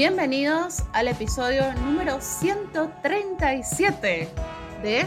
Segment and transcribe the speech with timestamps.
[0.00, 4.28] Bienvenidos al episodio número 137
[4.82, 5.06] de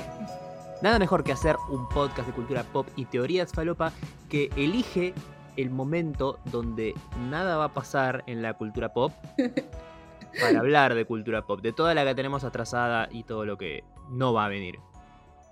[0.84, 3.92] Nada mejor que hacer un podcast de cultura pop y teorías falopa
[4.30, 5.16] que elige
[5.58, 6.94] el momento donde
[7.32, 9.12] nada va a pasar en la cultura pop
[10.40, 13.84] para hablar de cultura pop, de toda la que tenemos atrasada y todo lo que
[14.12, 14.76] no va a venir.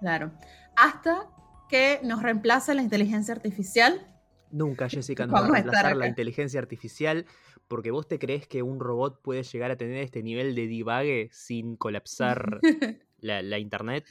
[0.01, 0.33] Claro.
[0.75, 1.25] Hasta
[1.67, 4.05] que nos reemplace la inteligencia artificial.
[4.51, 7.25] Nunca, Jessica, nos va a Vamos a estar reemplazar la inteligencia artificial
[7.71, 11.29] porque vos te crees que un robot puede llegar a tener este nivel de divague
[11.31, 12.59] sin colapsar
[13.21, 14.05] la, la internet.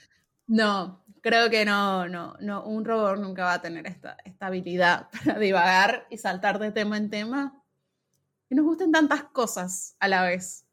[0.46, 2.64] No, creo que no, no, no.
[2.64, 6.96] Un robot nunca va a tener esta, esta habilidad para divagar y saltar de tema
[6.96, 7.62] en tema.
[8.48, 10.66] Que nos gusten tantas cosas a la vez.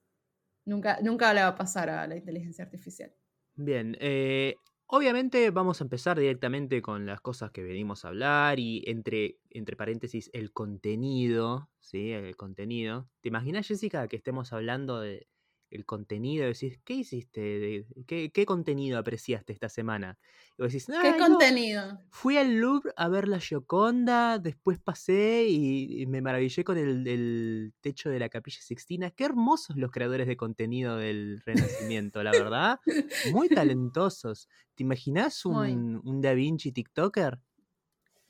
[0.64, 3.14] Nunca, nunca le va a pasar a la inteligencia artificial.
[3.56, 4.56] Bien, eh,
[4.88, 9.76] obviamente vamos a empezar directamente con las cosas que venimos a hablar y entre, entre
[9.76, 12.12] paréntesis el contenido, ¿sí?
[12.12, 13.10] El contenido.
[13.22, 15.28] ¿Te imaginas, Jessica, que estemos hablando de
[15.70, 17.86] el contenido decís, ¿qué hiciste?
[18.08, 20.18] ¿Qué, qué contenido apreciaste esta semana?
[20.58, 21.84] Y vos decís, ¿Qué "Ay, no, contenido?
[22.10, 27.08] Fui al Louvre a ver la Gioconda, después pasé y, y me maravillé con el,
[27.08, 29.12] el techo de la Capilla Sixtina.
[29.12, 32.80] Qué hermosos los creadores de contenido del Renacimiento, la verdad.
[33.24, 34.48] Muy talentosos.
[34.76, 37.40] ¿Te imaginas un, un Da Vinci TikToker?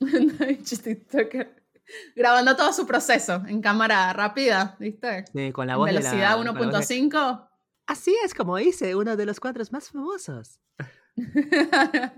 [0.38, 1.57] Da Vinci TikToker.
[2.14, 5.24] Grabando todo su proceso en cámara rápida, ¿viste?
[5.32, 7.48] Sí, con la voz velocidad con la voz de- 1.5.
[7.86, 10.60] Así es como dice uno de los cuadros más famosos.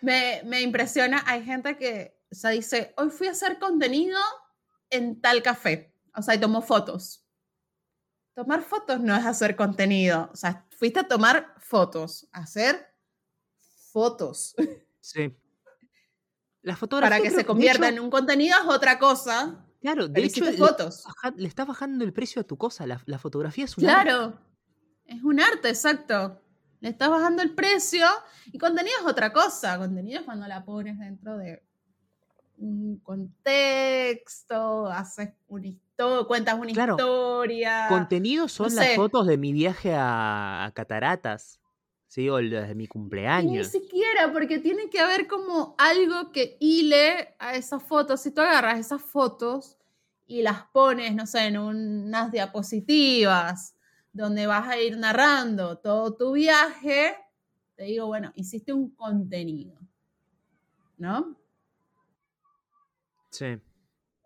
[0.00, 4.18] me, me impresiona, hay gente que o sea, dice, hoy fui a hacer contenido
[4.90, 7.24] en tal café, o sea, y tomó fotos.
[8.34, 12.92] Tomar fotos no es hacer contenido, o sea, fuiste a tomar fotos, hacer
[13.92, 14.56] fotos.
[15.00, 15.32] Sí.
[16.64, 17.18] La fotografía.
[17.18, 21.04] Para que se convierta hecho, en un contenido es otra cosa, Claro, de hecho, fotos.
[21.36, 22.86] le estás bajando el precio a tu cosa.
[22.86, 24.02] La, la fotografía es un arte.
[24.10, 24.38] Claro,
[25.06, 26.40] es un arte, exacto.
[26.80, 28.06] Le estás bajando el precio
[28.50, 29.76] y contenido es otra cosa.
[29.78, 31.62] Contenido es cuando la pones dentro de
[32.56, 37.86] un contexto, haces una historia, cuentas una Claro, historia.
[37.88, 38.96] Contenido son no las sé.
[38.96, 41.60] fotos de mi viaje a, a Cataratas,
[42.14, 42.28] ¿sí?
[42.28, 43.66] O las de mi Y ni cumpleaños.
[43.66, 48.20] siquiera, porque tiene que haber como algo que hile a esas fotos.
[48.20, 49.78] Si tú agarras esas fotos
[50.24, 53.74] y las pones, no sé, en unas diapositivas,
[54.12, 57.16] donde vas a ir narrando todo tu viaje,
[57.74, 59.76] te digo, bueno, hiciste un contenido,
[60.96, 61.36] ¿no?
[63.30, 63.58] Sí.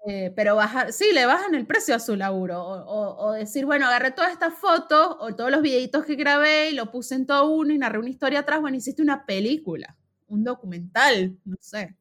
[0.07, 2.63] Eh, pero bajar, sí, le bajan el precio a su laburo.
[2.63, 6.71] O, o- o decir, bueno, agarré todas estas fotos o todos los videitos que grabé
[6.71, 8.61] y lo puse en todo uno y narré una historia atrás.
[8.61, 9.97] Bueno, hiciste una película,
[10.29, 11.97] un documental, no sé.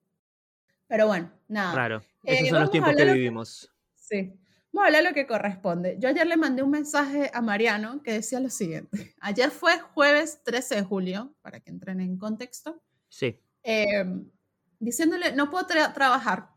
[0.87, 1.73] Pero bueno, nada.
[1.75, 1.97] Raro.
[2.23, 3.71] Eh, Esos son vamos los tiempos que lo que- vivimos.
[3.95, 4.33] Sí.
[4.71, 5.97] Vamos a hablar lo que corresponde.
[5.99, 8.91] Yo ayer le mandé un mensaje a Mariano que decía lo siguiente.
[9.21, 12.79] Ayer fue jueves 13 de julio, para que entren en contexto.
[13.09, 13.39] Sí.
[13.63, 14.05] eh,
[14.79, 16.49] diciéndole, no puedo tra- trabajar.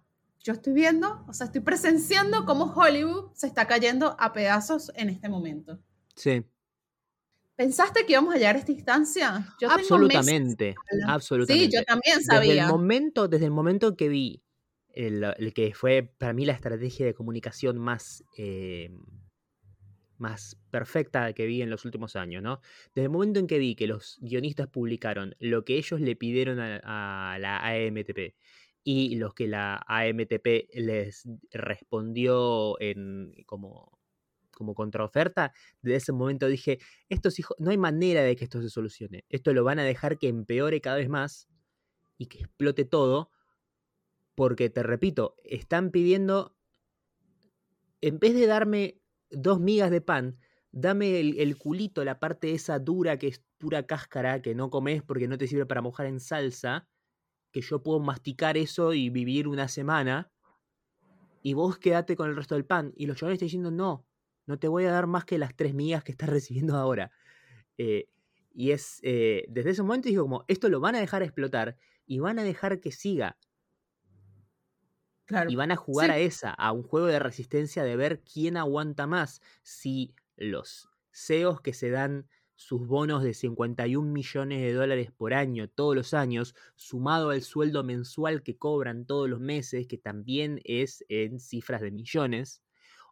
[0.42, 5.10] Yo estoy viendo, o sea, estoy presenciando cómo Hollywood se está cayendo a pedazos en
[5.10, 5.78] este momento.
[6.16, 6.44] Sí.
[7.56, 9.46] ¿Pensaste que íbamos a llegar a esta instancia?
[9.60, 10.74] Yo absolutamente.
[11.06, 11.66] Absolutamente.
[11.66, 12.68] Sí, yo también Desde el sabía.
[12.68, 14.42] momento, desde el momento que vi
[14.94, 18.88] el, el que fue para mí la estrategia de comunicación más, eh,
[20.16, 22.60] más perfecta que vi en los últimos años, ¿no?
[22.94, 26.60] Desde el momento en que vi que los guionistas publicaron lo que ellos le pidieron
[26.60, 28.34] a, a la AMTP
[28.82, 34.00] y los que la AMTP les respondió en como
[34.60, 38.68] como contraoferta, desde ese momento dije, estos hijos, no hay manera de que esto se
[38.68, 39.24] solucione.
[39.30, 41.48] Esto lo van a dejar que empeore cada vez más
[42.18, 43.30] y que explote todo,
[44.34, 46.58] porque te repito, están pidiendo,
[48.02, 49.00] en vez de darme
[49.30, 50.36] dos migas de pan,
[50.72, 55.02] dame el, el culito, la parte esa dura que es pura cáscara, que no comes
[55.02, 56.86] porque no te sirve para mojar en salsa,
[57.52, 60.32] que yo puedo masticar eso y vivir una semana,
[61.42, 62.92] y vos quedate con el resto del pan.
[62.96, 64.06] Y los chavales están diciendo, no,
[64.46, 67.12] no te voy a dar más que las tres migas que estás recibiendo ahora.
[67.78, 68.08] Eh,
[68.52, 71.76] y es, eh, desde ese momento digo como, esto lo van a dejar explotar
[72.06, 73.38] y van a dejar que siga.
[75.26, 75.50] Claro.
[75.50, 76.12] Y van a jugar Sí.
[76.12, 79.40] a esa, a un juego de resistencia de ver quién aguanta más.
[79.62, 82.28] Si los CEOs que se dan
[82.60, 87.82] sus bonos de 51 millones de dólares por año todos los años, sumado al sueldo
[87.84, 92.62] mensual que cobran todos los meses, que también es en cifras de millones,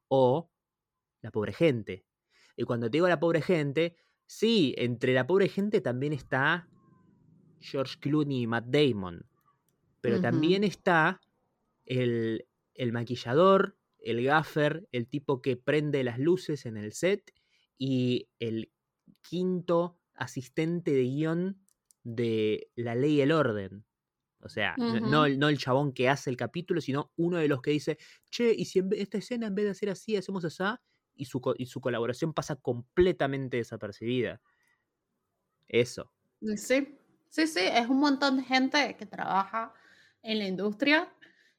[0.08, 0.50] o
[1.22, 2.04] la pobre gente.
[2.58, 3.96] Y cuando te digo la pobre gente,
[4.26, 6.68] sí, entre la pobre gente también está
[7.58, 9.24] George Clooney y Matt Damon,
[10.02, 11.22] pero también está
[11.86, 17.32] el, el maquillador el gaffer, el tipo que prende las luces en el set
[17.78, 18.70] y el
[19.28, 21.60] quinto asistente de guion
[22.02, 23.84] de La Ley y el Orden.
[24.40, 27.72] O sea, no, no, el chabón que hace el capítulo, sino uno de los que
[27.72, 27.98] dice,
[28.30, 30.62] che, y si esta escena en vez de hacer así, hacemos así,
[31.16, 34.40] y su, y su colaboración pasa completamente desapercibida.
[35.66, 36.12] Eso.
[36.56, 36.98] Sí,
[37.30, 39.74] sí, sí, es un montón de gente que trabaja
[40.22, 41.12] en la industria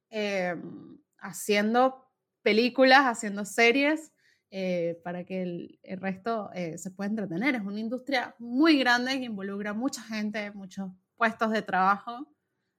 [0.10, 2.10] em, haciendo
[2.42, 4.14] películas, haciendo series,
[4.52, 7.56] eh, para que el, resto eh, se pueda entretener.
[7.56, 12.28] Es una industria muy grande que involucra mucha gente, muchos puestos de trabajo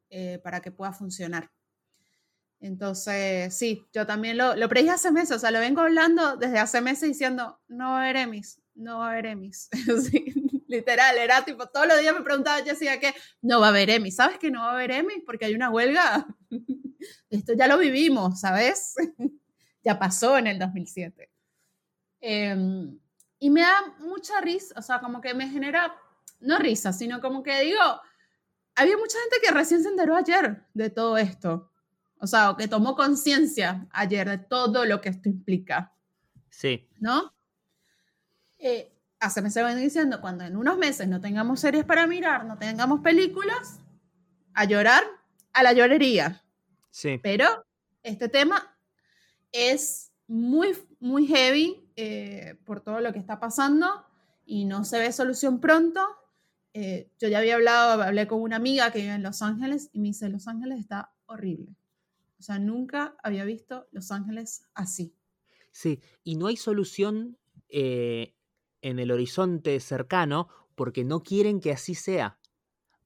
[0.08, 1.50] eh, para que pueda funcionar.
[2.60, 6.58] Entonces, sí, yo también lo, lo predije hace meses, o sea, lo vengo hablando desde
[6.58, 9.70] hace meses diciendo, no va a haber Emmys, no va a haber Emmys.
[10.70, 13.12] literal, era tipo, todos los días me preguntaba, decía que
[13.42, 15.22] no va a haber Emmys, ¿sabes que no va a haber Emmys?
[15.26, 16.26] Porque hay una huelga.
[17.30, 18.94] Esto ya lo vivimos, ¿sabes?
[19.84, 21.29] ya pasó en el 2007.
[22.20, 22.98] Em,
[23.38, 25.94] y me da mucha risa, o sea, como que me genera,
[26.40, 27.80] no risa, sino como que digo,
[28.74, 31.70] había mucha gente que recién se enteró ayer de todo esto.
[32.18, 35.94] O sea, que tomó conciencia ayer de todo lo que esto implica.
[36.50, 36.86] Sí.
[36.98, 37.32] ¿No?
[38.58, 42.58] Eh, hace meses ven diciendo, cuando en unos meses no tengamos series para mirar, no
[42.58, 43.80] tengamos películas,
[44.52, 45.02] a llorar,
[45.52, 46.42] a la llorería.
[46.90, 47.18] Sí.
[47.22, 47.64] Pero
[48.02, 48.76] este tema
[49.52, 53.86] es muy, muy heavy eh, por todo lo que está pasando
[54.46, 56.00] y no se ve solución pronto.
[56.72, 59.98] Eh, yo ya había hablado, hablé con una amiga que vive en Los Ángeles y
[59.98, 61.74] me dice, Los Ángeles está horrible.
[62.38, 65.16] O sea, nunca había visto Los Ángeles así.
[65.72, 67.36] Sí, y no hay solución
[67.68, 68.36] eh,
[68.82, 72.38] en el horizonte cercano porque no quieren que así sea.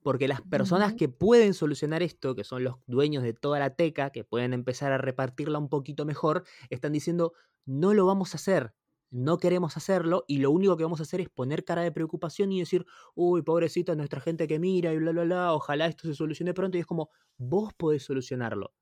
[0.05, 4.11] Porque las personas que pueden solucionar esto, que son los dueños de toda la teca,
[4.11, 7.33] que pueden empezar a repartirla un poquito mejor, están diciendo,
[7.65, 8.75] no lo vamos a hacer
[9.11, 12.51] no queremos hacerlo y lo único que vamos a hacer es poner cara de preocupación
[12.51, 16.15] y decir, uy, pobrecita nuestra gente que mira y bla, bla, bla, ojalá esto se
[16.15, 16.77] solucione pronto.
[16.77, 18.73] Y es como, vos podés solucionarlo,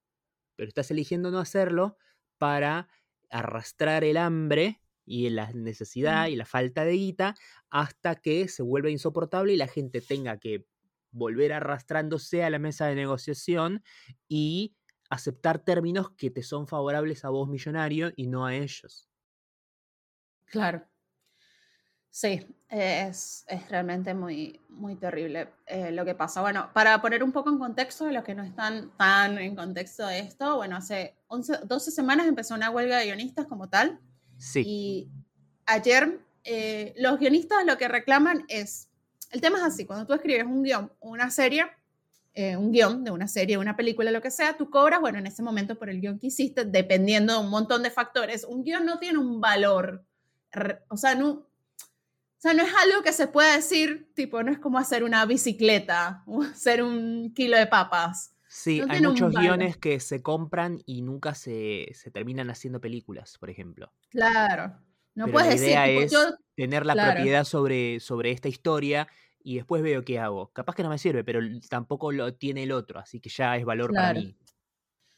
[0.56, 1.98] pero estás eligiendo no hacerlo
[2.40, 2.90] para
[3.30, 7.36] arrastrar el hambre y la necesidad y la falta de guita
[7.70, 10.66] hasta que se vuelva insoportable y la gente tenga que
[11.14, 13.84] volver arrastrándose a la mesa de negociación
[14.28, 14.76] y
[15.10, 19.08] aceptar términos que te son favorables a vos millonario y no a ellos.
[20.46, 20.86] Claro.
[22.10, 26.42] Sí, es, realmente muy, muy terrible eh, lo que pasa.
[26.42, 30.06] Bueno, para poner un poco en contexto de los que no están tan en contexto
[30.06, 34.00] de esto, bueno, hace 11, 12 semanas empezó una huelga de guionistas como tal.
[34.38, 34.64] Sí.
[34.64, 35.12] Y
[35.66, 38.90] ayer eh, los guionistas lo que reclaman es,
[39.34, 41.66] el tema es así, cuando tú escribes un guion una serie,
[42.34, 45.28] eh, un guion de una serie, una película, lo que sea, tú cobras, bueno, en
[45.28, 48.46] ese momento por el guion que hiciste, dependiendo de un montón de factores.
[48.46, 50.06] Un guion no tiene un valor
[50.90, 51.48] o sea, no, o
[52.38, 56.24] sea, no es algo que se pueda decir, tipo, no es como hacer una bicicleta
[56.26, 58.32] o hacer un kilo de papas.
[58.48, 63.50] Sí, hay muchos guiones que se compran y nunca se, se, terminan haciendo películas, por
[63.50, 63.92] ejemplo.
[64.10, 64.78] Claro.
[65.16, 66.14] No puedes la idea es
[66.56, 69.08] tener la propiedad sobre, sobre esta historia
[69.44, 70.52] y después veo qué hago.
[70.54, 73.66] Capaz que no me sirve, pero tampoco lo tiene el otro, así que ya es
[73.66, 74.36] valor para mí.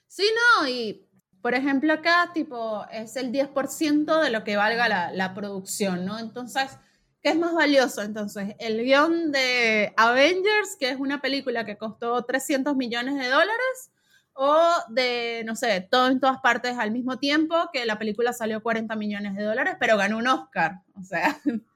[0.07, 0.25] Sí,
[0.59, 1.07] no, y
[1.41, 6.17] por ejemplo, acá tipo es el 10% de lo que valga la, producción, ¿no?
[6.17, 6.79] Entonces,
[7.21, 8.01] ¿qué es más valioso?
[8.01, 13.91] Entonces, el guion de Avengers, que es una película que costó 300 millones de dólares,
[14.33, 14.57] o
[14.89, 18.95] de, no sé, todo en todas partes al mismo tiempo, que la película salió 40
[18.95, 20.81] millones de dólares, pero ganó un Oscar.
[20.99, 21.37] O sea,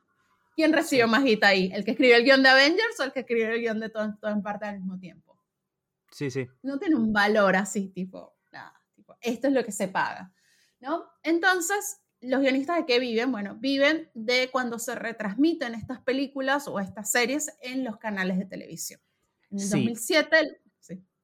[0.59, 1.71] ¿quién recibió más guita ahí?
[1.73, 4.13] ¿El que escribió el guion de Avengers o el que escribió el guion de todo
[4.23, 5.39] en parte al mismo tiempo?
[6.11, 6.47] Sí, sí.
[6.63, 8.39] No tiene un valor así, tipo
[9.21, 10.33] esto es lo que se paga,
[10.79, 11.05] ¿no?
[11.23, 13.31] Entonces, los guionistas de qué viven?
[13.31, 18.45] Bueno, viven de cuando se retransmiten estas películas o estas series en los canales de
[18.45, 19.01] televisión.
[19.51, 20.61] En el 2007...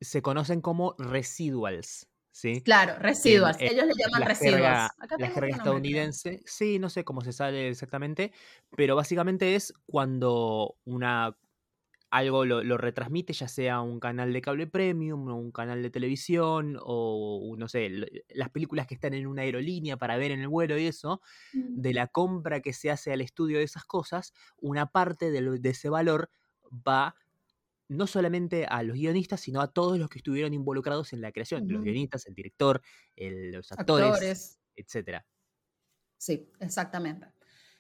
[0.02, 2.10] Se conocen como residuals.
[2.36, 2.60] ¿Sí?
[2.60, 3.56] Claro, residuals.
[3.62, 4.92] Ellos le llaman residuals.
[5.18, 8.34] la jerga estadounidense, sí, no sé cómo se sale exactamente,
[8.76, 11.38] pero básicamente es cuando una
[12.10, 16.78] algo lo, retransmite, ya sea un canal de cable premium o un canal de televisión
[16.82, 17.90] o, no sé,
[18.34, 21.22] las películas que están en una aerolínea para ver en el vuelo y eso,
[21.54, 21.80] mm.
[21.82, 25.88] de la compra que se hace al estudio de esas cosas, una parte de, ese
[25.88, 26.30] valor
[26.70, 27.16] va
[27.88, 31.68] no solamente a los guionistas, sino a todos los que estuvieron involucrados en la creación,
[31.68, 32.82] los guionistas, el director,
[33.16, 34.60] los actores, actores.
[34.76, 35.22] etc.
[36.18, 37.28] Sí, exactamente.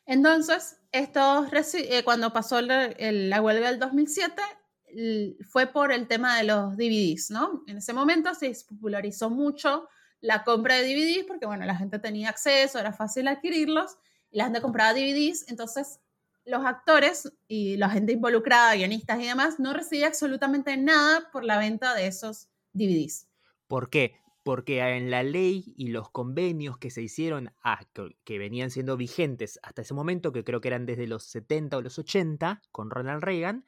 [0.06, 4.42] Entonces, estos, eh, cuando pasó la huelga del 2007,
[5.50, 7.64] fue por el tema de los DVDs, ¿no?
[7.68, 9.88] En ese momento se popularizó mucho
[10.22, 13.98] la compra de DVDs, porque bueno, la gente tenía acceso, era fácil adquirirlos,
[14.32, 16.00] y la gente compraba DVDs, entonces
[16.46, 21.58] los actores y la gente involucrada, guionistas y demás, no recibía absolutamente nada por la
[21.58, 23.28] venta de esos DVDs.
[23.68, 24.16] ¿Por qué?
[24.44, 27.80] Porque en la ley y los convenios que se hicieron, ah,
[28.24, 31.82] que, venían siendo vigentes hasta ese momento, que creo que eran desde los 70 o
[31.82, 33.66] los 80, con Ronald Reagan,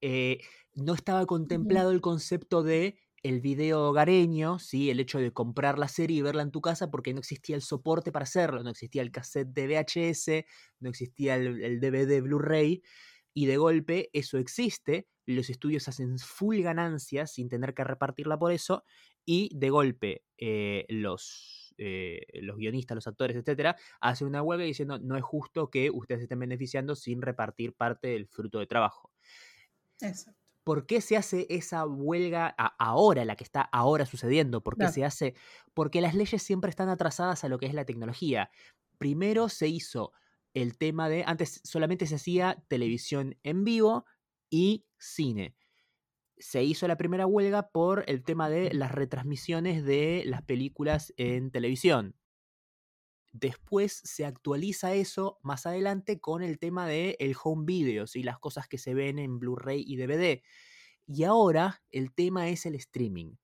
[0.00, 0.40] eh,
[0.74, 4.90] no estaba contemplado el concepto de el video hogareño, ¿sí?
[4.90, 7.62] el hecho de comprar la serie y verla en tu casa porque no existía el
[7.62, 10.46] soporte para hacerlo, no existía el cassette de VHS,
[10.80, 12.82] no existía el, DVD Blu-ray,
[13.34, 18.52] y de golpe eso existe, los estudios hacen full ganancias sin tener que repartirla por
[18.52, 18.84] eso,
[19.24, 24.98] y de golpe eh, los, eh, los guionistas, los actores, etcétera, hacen una huelga diciendo
[24.98, 29.12] no es justo que ustedes estén beneficiando sin repartir parte del fruto de trabajo.
[30.00, 30.39] Exacto.
[30.64, 32.48] ¿Por qué se hace esa huelga
[32.78, 34.62] ahora, la que está ahora sucediendo?
[34.62, 35.34] ¿Por qué se hace?
[35.74, 38.50] Porque las leyes siempre están atrasadas a lo que es la tecnología.
[38.98, 40.12] Primero se hizo
[40.54, 44.04] el tema de, antes solamente se hacía televisión en vivo
[44.50, 45.56] y cine.
[46.38, 51.50] Se hizo la primera huelga por el tema de las retransmisiones de las películas en
[51.50, 52.19] televisión.
[53.32, 58.38] Después se actualiza eso más adelante con el tema de el home video y las
[58.38, 60.42] cosas que se ven en Blu-ray y DVD.
[61.06, 63.34] Y ahora el tema es el streaming.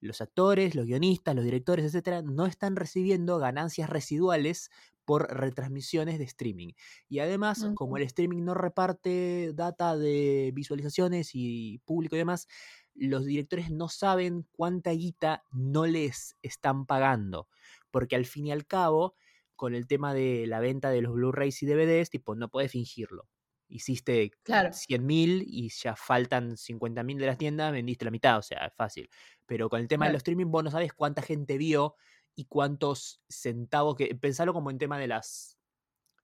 [0.00, 4.70] Los actores, los guionistas, los directores, etcétera, no están recibiendo ganancias residuales
[5.04, 6.72] por retransmisiones de streaming.
[7.08, 12.48] Y además, como el streaming no reparte data de visualizaciones y público y demás,
[12.94, 17.48] los directores no saben cuánta guita no les están pagando.
[17.90, 19.14] Porque al fin y al cabo,
[19.56, 23.28] con el tema de la venta de los Blu-rays y DVDs, tipo, no puedes fingirlo.
[23.68, 24.70] Hiciste claro.
[24.70, 29.10] 100.000 y ya faltan 50.000 de las tiendas, vendiste la mitad, o sea, es fácil.
[29.46, 31.96] Pero con el tema de los streaming, vos no sabes cuánta gente vio
[32.36, 35.56] y cuántos centavos, que pensalo como en tema de las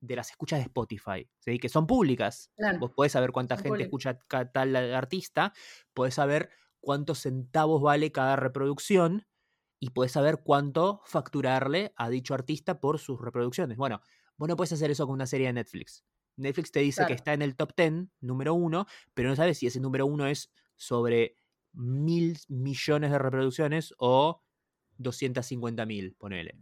[0.03, 1.59] de las escuchas de Spotify, ¿sí?
[1.59, 2.51] que son públicas.
[2.81, 4.19] Vos podés saber cuánta gente escucha
[4.53, 5.53] tal artista,
[5.95, 9.27] podés saber cuántos centavos vale cada reproducción
[9.83, 13.77] y puedes saber cuánto facturarle a dicho artista por sus reproducciones.
[13.77, 14.01] Bueno,
[14.37, 16.05] vos no puedes hacer eso con una serie de Netflix.
[16.37, 19.67] Netflix te dice que está en el top 10, número uno, pero no sabes si
[19.67, 21.35] ese número uno es sobre
[21.73, 24.45] mil millones de reproducciones o
[24.99, 26.57] 250 mil, ponele.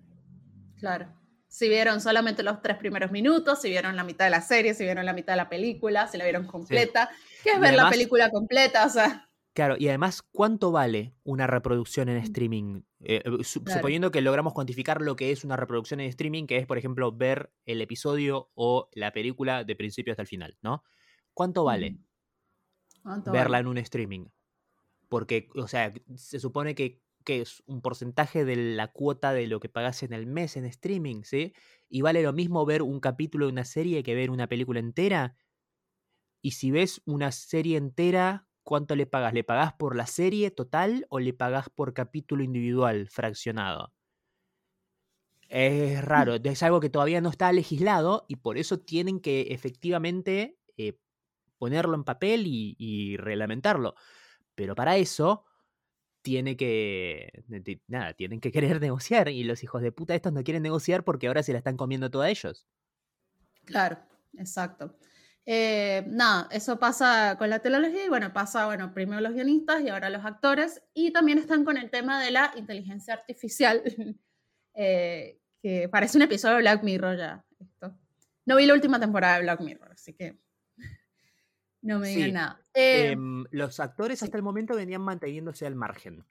[0.78, 1.14] Claro.
[1.46, 4.84] Si vieron solamente los tres primeros minutos, si vieron la mitad de la serie, si
[4.84, 7.10] vieron la mitad de la película, si la vieron completa.
[7.44, 8.86] ¿Qué es ver la película completa?
[8.86, 9.29] O sea.
[9.52, 12.24] Claro, y además, ¿cuánto vale una reproducción en mm.
[12.24, 12.82] streaming?
[13.00, 16.66] Eh, eh, suponiendo que logramos cuantificar lo que es una reproducción en streaming, que es,
[16.66, 20.84] por ejemplo, ver el episodio o la película de principio hasta el final, ¿no?
[21.34, 21.98] ¿Cuánto vale
[23.26, 24.26] verla en un streaming?
[25.08, 29.58] Porque, o sea, se supone que, que, es un porcentaje de la cuota de lo
[29.58, 31.54] que pagas en el mes en streaming, ¿sí?
[31.88, 35.36] Y vale lo mismo ver un capítulo de una serie que ver una película entera.
[36.40, 39.34] Y si ves una serie entera ¿cuánto le pagas?
[39.34, 43.92] ¿Le pagas por la serie total o le pagas por capítulo individual fraccionado?
[45.48, 50.56] Es raro, es algo que todavía no está legislado y por eso tienen que efectivamente
[50.76, 51.00] eh,
[51.58, 53.96] ponerlo en papel y, reglamentarlo.
[54.54, 55.46] Pero para eso
[56.22, 57.42] tiene que.
[57.88, 59.30] Nada, tienen que querer negociar.
[59.30, 62.08] Y los hijos de puta estos no quieren negociar porque ahora se la están comiendo
[62.08, 62.68] toda ellos.
[63.64, 63.98] Claro,
[64.38, 64.96] exacto.
[65.46, 69.88] Eh, nada, eso pasa con la tecnología y bueno, pasa, bueno, primero los guionistas y
[69.88, 73.82] ahora los actores y también están con el tema de la inteligencia artificial,
[74.74, 77.44] eh, que parece un episodio de Black Mirror ya.
[77.58, 77.98] Esto.
[78.46, 80.38] No vi la última temporada de Black Mirror, así que
[81.82, 82.60] no me digan nada.
[82.74, 86.24] Eh, em, los actores hasta el momento venían manteniéndose al margen.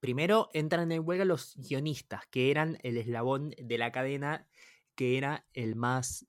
[0.00, 4.46] Primero entran en huelga los guionistas, que eran el eslabón de la cadena
[4.94, 6.26] que era el más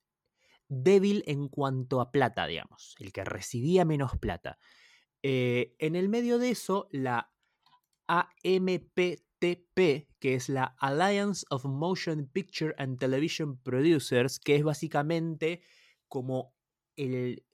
[0.69, 4.59] débil en cuanto a plata, digamos, el que recibía menos plata.
[5.23, 7.31] Eh, en el medio de eso, la
[8.07, 9.75] AMPTP,
[10.19, 15.61] que es la Alliance of Motion Picture and Television Producers, que es básicamente
[16.07, 16.53] como
[16.95, 17.45] el,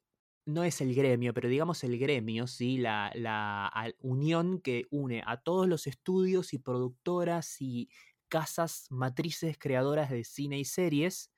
[0.45, 2.77] no es el gremio, pero digamos el gremio, ¿sí?
[2.77, 7.89] la, la unión que une a todos los estudios y productoras y
[8.27, 11.31] casas matrices creadoras de cine y series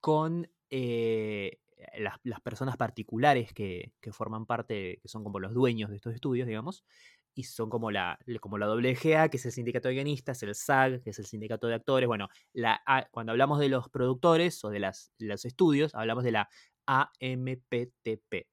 [0.00, 1.58] con eh,
[1.98, 6.84] las, personas particulares que, forman parte, que son como los dueños de estos estudios, digamos,
[7.34, 11.02] y son como la, como la WGA, que es el sindicato de guionistas, el SAG,
[11.02, 12.06] que es el sindicato de actores.
[12.06, 12.80] Bueno, la
[13.10, 16.48] cuando hablamos de los productores o de las, los estudios, hablamos de la
[16.86, 18.46] AMPTP.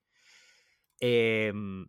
[0.99, 1.87] Em,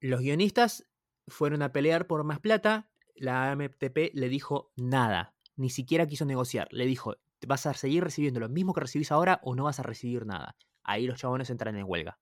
[0.00, 0.86] los guionistas
[1.28, 2.90] fueron a pelear por más plata.
[3.14, 6.68] la AMTP le dijo nada, ni siquiera quiso negociar.
[6.70, 9.82] Le dijo, vas a seguir recibiendo lo mismo que recibís ahora o no vas a
[9.82, 10.56] recibir nada.
[10.82, 12.18] Ahí los chabones entran en huelga.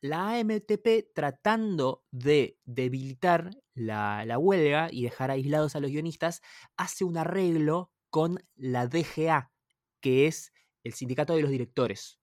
[0.00, 6.40] La AMTP tratando de debilitar la, la huelga y dejar aislados a los guionistas,
[6.76, 9.52] hace un arreglo con la DGA,
[10.00, 10.52] que es
[10.84, 12.20] el sindicato de los directores.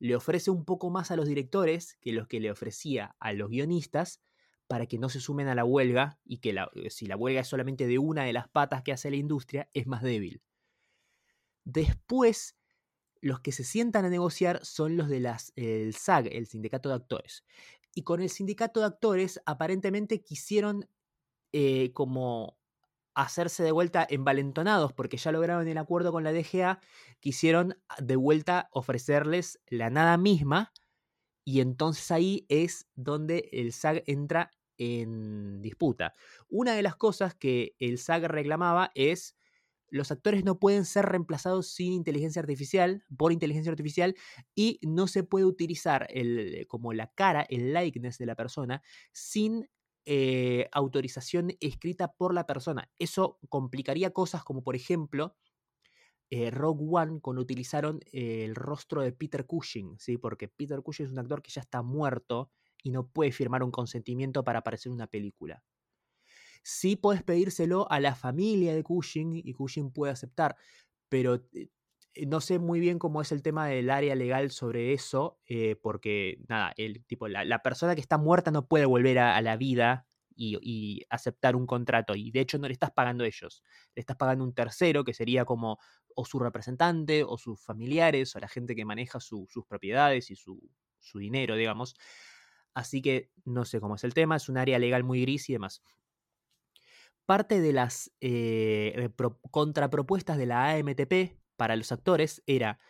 [0.00, 3.50] Le ofrece un poco más a los directores que los que le ofrecía a los
[3.50, 4.22] guionistas
[4.68, 7.48] para que no se sumen a la huelga y que eh, si la huelga es
[7.48, 10.42] solamente de una de las patas que hace la industria, es más débil.
[11.70, 12.56] Después,
[13.20, 17.44] los que se sientan a negociar son los del el SAG, el Sindicato de Actores.
[17.94, 20.88] Y con el Sindicato de Actores aparentemente quisieron
[21.52, 22.56] eh, como
[23.14, 26.80] hacerse de vuelta envalentonados porque ya lograron el acuerdo con la DGA,
[27.20, 30.72] quisieron ah, de vuelta ofrecerles la nada misma
[31.44, 36.14] y entonces ahí es donde el SAG entra en disputa.
[36.48, 39.37] Una de las cosas que el SAG reclamaba es
[39.90, 44.14] los actores no pueden ser reemplazados sin inteligencia artificial, por inteligencia artificial,
[44.54, 49.68] y no se puede utilizar el, como la cara, el likeness de la persona, sin
[50.04, 52.90] eh, autorización escrita por la persona.
[52.98, 55.36] Eso complicaría cosas como, por ejemplo,
[56.30, 60.18] eh, Rogue One cuando utilizaron el rostro de Peter Cushing, ¿sí?
[60.18, 62.50] porque Peter Cushing es un actor que ya está muerto
[62.82, 65.62] y no puede firmar un consentimiento para aparecer en una película.
[66.62, 70.56] Sí puedes pedírselo a la familia de Cushing y Cushing puede aceptar,
[71.08, 71.70] pero eh,
[72.18, 75.76] eh, no sé muy bien cómo es el tema del área legal sobre eso, eh,
[75.76, 80.06] porque nada, el, tipo, la, persona que está muerta no puede volver a, la vida
[80.34, 83.62] y, aceptar un contrato, y de hecho no le estás pagando a ellos,
[83.94, 85.78] le estás pagando un tercero que sería como
[86.14, 90.60] o su representante o sus familiares o la gente que maneja sus propiedades y su,
[91.14, 91.94] dinero, digamos.
[92.74, 95.52] Así que no sé cómo es el tema, es un área legal muy gris y
[95.52, 95.82] demás.
[97.28, 99.10] Parte de las eh,
[99.50, 102.80] contrapropuestas de la AMTP para los actores era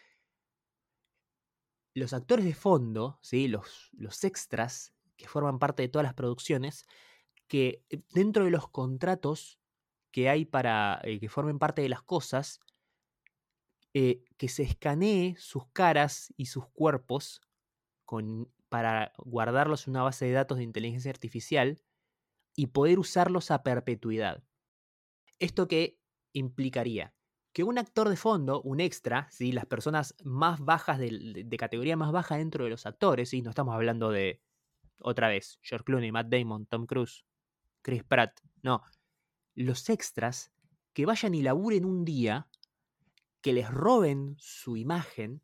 [1.92, 3.48] los actores de fondo, ¿sí?
[3.48, 6.86] los, los extras que forman parte de todas las producciones,
[7.48, 9.58] que eh, dentro de los contratos
[10.12, 12.60] que hay para eh, que formen parte de las cosas,
[13.92, 17.40] eh, que se escanee sus caras y sus cuerpos
[18.68, 21.82] para guardarlos en una base de datos de inteligencia artificial
[22.58, 24.42] y poder usarlos a perpetuidad.
[25.38, 26.00] ¿Esto qué
[26.32, 27.14] implicaría?
[27.52, 29.52] que un actor de fondo, un extra, ¿sí?
[29.52, 33.42] las personas más bajas de, categoría más baja dentro de los actores, ¿sí?
[33.42, 34.40] no estamos hablando de,
[35.00, 37.24] otra vez, George Clooney, Matt Damon, Tom Cruise,
[37.82, 38.82] Chris Pratt, no,
[39.54, 40.52] los extras
[40.92, 42.48] que vayan y laburen un día,
[43.40, 45.42] que les roben su imagen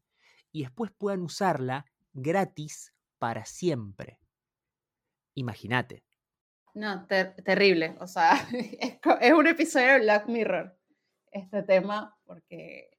[0.53, 4.21] y después puedan usarla gratis para siempre.
[5.35, 6.05] Imagínate.
[6.75, 7.97] No, terrible.
[8.01, 8.33] O sea,
[9.21, 10.77] es un episodio de Black Mirror
[11.31, 12.91] este tema porque,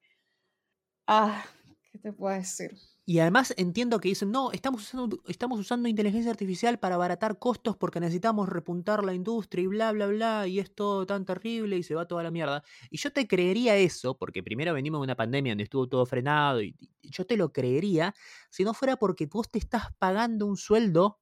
[1.07, 1.43] ah,
[1.91, 2.71] ¿qué te puedo decir?
[3.07, 7.77] Y además entiendo que dicen, no, estamos usando, estamos usando inteligencia artificial para abaratar costos
[7.77, 11.83] porque necesitamos repuntar la industria y bla, bla, bla, y es todo tan terrible y
[11.83, 12.63] se va toda la mierda.
[12.89, 16.63] Y yo te creería eso, porque primero venimos de una pandemia donde estuvo todo frenado,
[16.63, 18.15] y yo te lo creería,
[18.49, 21.19] si no fuera porque vos te estás pagando un sueldo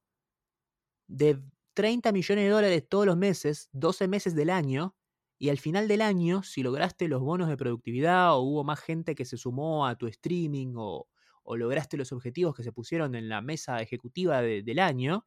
[1.06, 1.38] de
[1.74, 4.94] 30 millones de dólares todos los meses, 12 meses del año,
[5.38, 9.14] y al final del año, si lograste los bonos de productividad o hubo más gente
[9.14, 11.08] que se sumó a tu streaming o,
[11.56, 15.26] lograste los objetivos que se pusieron en la mesa ejecutiva del año,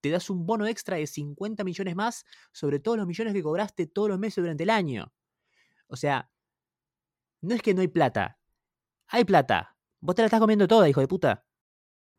[0.00, 3.86] te das un bono extra de 50 millones más sobre todos los millones que cobraste
[3.86, 5.12] todos los meses durante el año.
[5.86, 6.28] O sea,
[7.40, 8.40] no es que no hay plata.
[9.06, 9.76] Hay plata.
[10.00, 11.46] Vos te la estás comiendo toda, hijo de puta.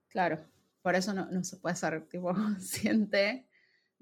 [0.08, 0.46] Claro,
[0.82, 3.50] por eso no, no se puede ser tipo consciente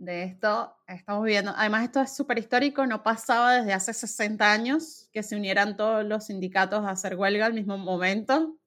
[0.01, 1.53] de esto estamos viendo.
[1.55, 6.03] Además, esto es súper histórico, no pasaba desde hace 60 años que se unieran todos
[6.03, 8.57] los sindicatos a hacer huelga al mismo momento.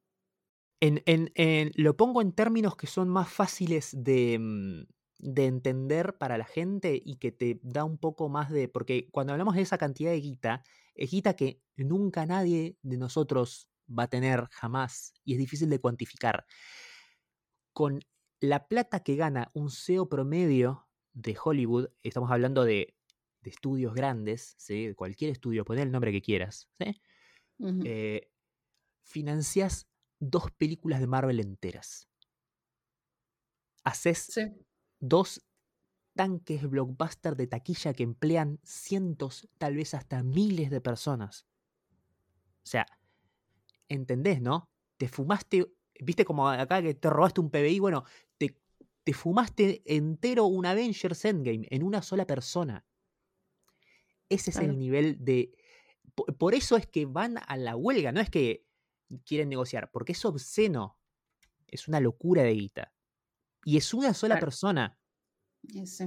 [0.80, 1.02] En,
[1.74, 4.82] lo pongo en términos que son más fáciles de, mm,
[5.18, 8.68] de, entender para la gente y que te da un poco más de...
[8.68, 10.62] Porque cuando hablamos de esa cantidad de guita,
[10.94, 15.80] es guita que nunca nadie de nosotros va a tener jamás y es difícil de
[15.80, 16.44] cuantificar.
[17.72, 18.00] Con
[18.40, 22.94] la plata que gana un SEO promedio de Hollywood, estamos hablando de,
[23.42, 24.94] estudios grandes, ¿sí?
[24.94, 26.98] cualquier estudio, pon el nombre que quieras, ¿sí?
[27.84, 28.30] Eh,
[29.02, 29.86] financias
[30.18, 32.08] dos películas de Marvel enteras.
[33.84, 34.32] Haces
[34.98, 35.44] dos
[36.14, 41.46] tanques blockbuster de taquilla que emplean cientos, tal vez hasta miles de personas.
[42.62, 42.86] O sea,
[43.88, 44.70] ¿entendés, no?
[44.96, 45.66] Te fumaste,
[46.00, 48.04] viste como acá que te robaste un PBI, bueno,
[48.38, 48.56] te
[49.04, 52.84] te fumaste entero un Avengers Endgame en una sola persona.
[54.28, 54.72] Ese es Claro.
[54.72, 55.52] el nivel de...
[56.14, 58.66] po- Por eso es que van a la huelga, no es que
[59.26, 60.98] quieren negociar, porque es obsceno.
[61.68, 62.92] Es una locura de guita.
[63.64, 64.46] Y es una sola Claro.
[64.46, 64.98] persona.
[65.84, 66.04] Sí.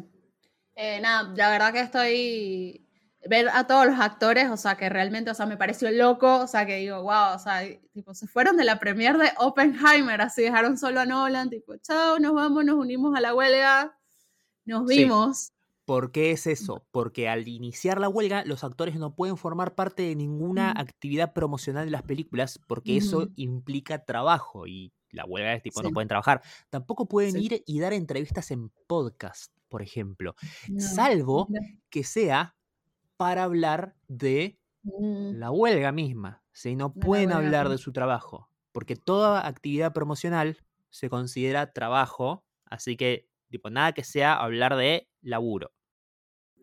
[0.76, 2.87] Eh, nada, la verdad que estoy.
[3.26, 6.48] Ver a todos los actores, o sea, que realmente, o sea, me pareció loco, o
[6.48, 7.62] sea, que digo, wow, o sea,
[7.94, 12.20] tipo, se fueron de la premier de Oppenheimer, así dejaron solo a Nolan, tipo, chao,
[12.20, 13.98] nos vamos, nos unimos a la huelga,
[14.66, 15.00] nos Sí.
[15.00, 15.52] vimos.
[15.86, 16.86] ¿Por qué es eso?
[16.92, 20.80] Porque al iniciar la huelga, los actores no pueden formar parte de ninguna Mm.
[20.82, 25.92] actividad promocional de las películas porque eso implica trabajo y la huelga es tipo, no
[25.92, 26.42] pueden trabajar.
[26.70, 27.46] Tampoco pueden Sí.
[27.46, 30.36] ir y dar entrevistas en podcast, por ejemplo,
[30.68, 31.48] No, salvo
[31.90, 32.57] que sea
[33.18, 36.44] para hablar de Mm, la huelga misma.
[36.54, 36.76] ¿sí?
[36.76, 40.58] No pueden hablar de su trabajo, porque toda actividad promocional
[40.90, 45.74] se considera trabajo, así que tipo, nada que sea hablar de laburo.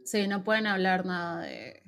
[0.05, 1.83] Sí, no pueden hablar nada de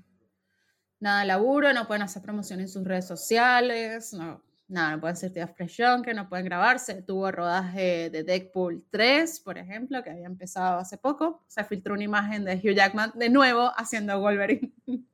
[1.00, 5.14] nada de laburo, no pueden hacer promoción en sus redes sociales, no, nada, no pueden
[5.14, 7.02] hacer expresión, que no pueden grabarse.
[7.02, 11.44] Tuvo rodaje de Deadpool 3, por ejemplo, que había empezado hace poco.
[11.46, 14.72] Se filtró una imagen de Hugh Jackman de nuevo haciendo a Wolverine.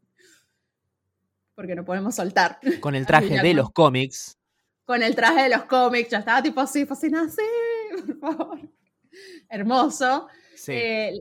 [1.55, 2.59] Porque no podemos soltar.
[2.81, 4.39] Con el traje de los cómics,
[4.85, 7.43] Con el traje de los cómics, ya estaba tipo así, fascinada, sí,
[8.07, 8.61] por favor.
[9.49, 10.29] Hermoso.
[10.57, 10.73] sí.
[10.73, 11.19] Eh,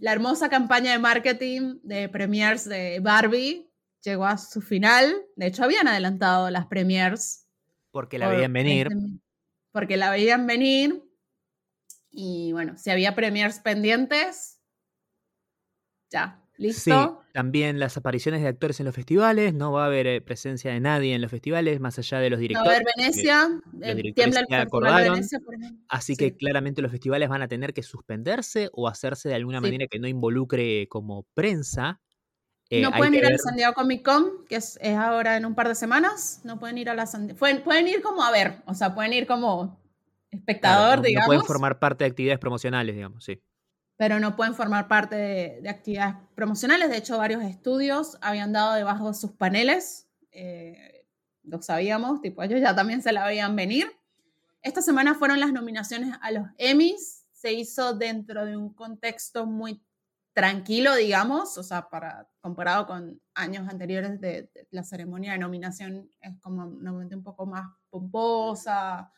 [0.00, 3.69] la hermosa campaña de marketing de premiers de Barbie
[4.04, 5.14] llegó a su final.
[5.36, 7.46] De hecho, habían adelantado las premiers.
[7.92, 8.88] porque la por veían venir.
[8.88, 9.20] 20
[9.72, 11.02] Porque la veían venir.
[12.10, 14.60] Y bueno, si había premiers pendientes,
[16.10, 17.22] ya, Sí, listo.
[17.32, 20.80] también las apariciones de actores en los festivales, no va a haber eh, presencia de
[20.80, 22.76] nadie en los festivales, más allá de los No va a directores.
[22.80, 23.48] haber Venecia.
[23.82, 25.84] eh, directores tiembla el de acordaron, Venecia, por ejemplo.
[25.88, 26.18] Así Sí.
[26.18, 29.62] que claramente los festivales van a tener que suspenderse o hacerse de alguna Sí.
[29.62, 32.00] manera que no involucre como prensa.
[32.70, 35.36] Eh, no pueden ir a la ver- San Diego Comic Con, que es, es ahora
[35.36, 36.40] en un par de semanas.
[36.44, 37.38] No pueden ir a la San Diego.
[37.38, 39.78] Pueden, pueden ir como a ver, o sea, pueden ir como
[40.30, 43.42] espectador, no- no digamos, pueden formar parte de actividades promocionales, digamos, sí.
[43.96, 46.88] pero no pueden formar parte de, de actividades promocionales.
[46.90, 50.08] De hecho, varios estudios habían dado debajo de sus paneles.
[50.32, 51.04] eh,
[51.42, 53.90] lo sabíamos, tipo, ellos ya también se la veían venir.
[54.62, 57.24] Esta semana fueron las nominaciones a los Emmys.
[57.32, 59.82] Se hizo dentro de un contexto muy
[60.32, 66.08] tranquilo, digamos, o sea, para, comparado con años anteriores de, de la ceremonia de nominación,
[66.20, 69.12] es como normalmente un poco más pomposa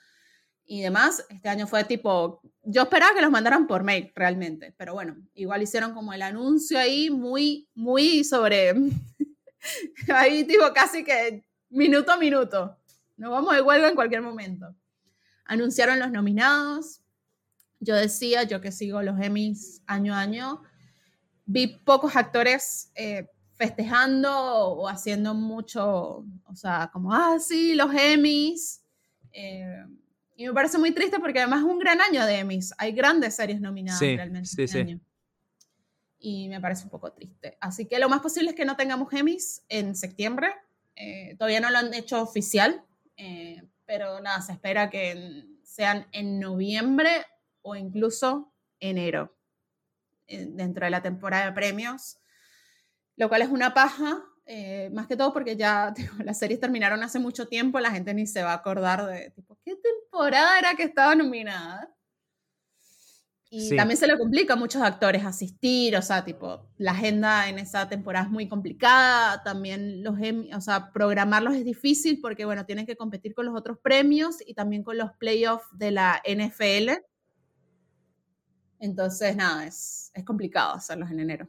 [0.64, 1.24] y demás.
[1.28, 5.62] Este año fue tipo, yo esperaba que los mandaran por mail realmente, pero bueno, igual
[5.62, 8.74] hicieron como el anuncio ahí muy, muy sobre,
[10.14, 12.76] ahí tipo casi que minuto a minuto.
[13.16, 14.74] Nos vamos de huelga en cualquier momento.
[15.44, 17.02] Anunciaron los nominados.
[17.78, 20.62] Yo decía, yo que sigo los Emmys año a año,
[21.44, 28.82] vi pocos actores eh, festejando o haciendo mucho, o sea, como, ah, sí, los Emmys.
[29.32, 29.84] Eh,
[30.36, 32.74] y me parece muy triste porque además es un gran año de Emmys.
[32.78, 34.78] Hay grandes series nominadas Sí, realmente sí, este sí.
[34.80, 35.00] año.
[36.18, 37.56] Y me parece un poco triste.
[37.60, 40.48] Así que lo más posible es que no tengamos Emmys en septiembre.
[40.96, 42.84] Eh, todavía no lo han hecho oficial,
[43.16, 47.26] eh, pero nada, se espera que sean en noviembre
[47.62, 49.34] o incluso enero,
[50.50, 52.18] dentro de la temporada de premios,
[53.16, 57.02] lo cual es una paja, eh, más que todo porque ya tipo, las series terminaron
[57.02, 60.74] hace mucho tiempo, la gente ni se va a acordar de, tipo, ¿qué temporada era
[60.74, 61.88] que estaba nominada?
[63.54, 63.76] Y Sí.
[63.76, 67.86] también se le complica a muchos actores asistir, o sea, tipo, la agenda en esa
[67.86, 70.14] temporada es muy complicada, también los,
[70.56, 74.54] o sea, programarlos es difícil porque, bueno, tienen que competir con los otros premios y
[74.54, 76.92] también con los playoffs de la NFL.
[78.82, 81.48] Entonces, nada, es, es complicado hacerlos en enero.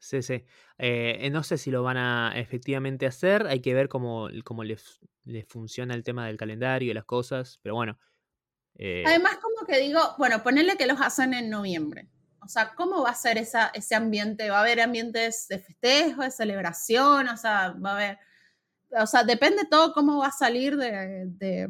[0.00, 0.34] Sí, sí.
[0.78, 4.62] Eh, eh, no sé si lo van a efectivamente hacer, hay que ver cómo, cómo
[4.64, 7.98] les, les funciona el tema del calendario y las cosas, pero bueno.
[8.76, 12.08] eh, Además, como que digo, bueno, ponerle que los hacen en noviembre.
[12.40, 14.50] O sea, ¿cómo va a ser esa, ese ambiente?
[14.50, 17.28] ¿Va a haber ambientes de festejo, de celebración?
[17.28, 18.18] O sea, va a haber...
[19.00, 21.68] O sea, depende todo cómo va a salir de, de-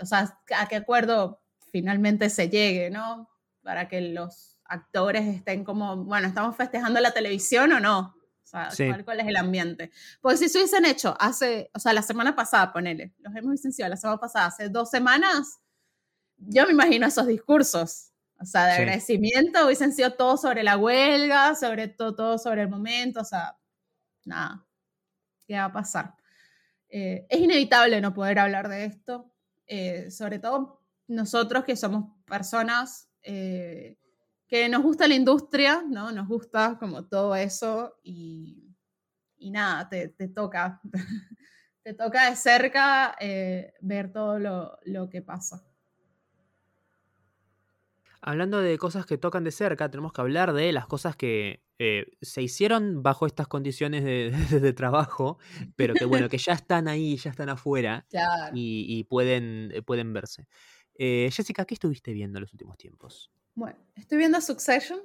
[0.00, 3.28] o sea, a qué acuerdo finalmente se llegue, ¿no?
[3.64, 8.16] Para que los actores estén como, bueno, ¿estamos festejando la televisión o no?
[8.44, 8.86] O sea, Sí.
[8.88, 9.90] ¿cuál, cuál es el ambiente?
[10.20, 13.90] Porque si se hubiesen hecho hace, o sea, la semana pasada, ponele, los hemos licenciado
[13.90, 15.60] la semana pasada, hace dos semanas,
[16.38, 18.80] yo me imagino esos discursos, o sea, de Sí.
[18.82, 23.56] agradecimiento, hubiesen sido todo sobre la huelga, sobre todo, todo sobre el momento, o sea,
[24.26, 24.66] nada,
[25.46, 26.14] ¿qué va a pasar?
[26.90, 29.32] Eh, es inevitable no poder hablar de esto,
[29.66, 33.98] eh, sobre todo nosotros que somos personas eh,
[34.46, 36.12] que nos gusta la industria, ¿no?
[36.12, 38.74] Nos gusta como todo eso y,
[39.38, 40.80] y nada, te, te toca,
[41.82, 45.64] te toca de cerca eh, ver todo lo, lo que pasa.
[48.20, 52.06] Hablando de cosas que tocan de cerca, tenemos que hablar de las cosas que eh,
[52.22, 55.38] se hicieron bajo estas condiciones de, de- de trabajo,
[55.76, 58.56] pero que bueno, que ya están ahí, ya están afuera Claro.
[58.56, 60.46] y, y pueden, pueden verse.
[60.96, 63.30] Eh, Jessica, ¿qué estuviste viendo en los últimos tiempos?
[63.54, 65.00] Bueno, estoy viendo Succession.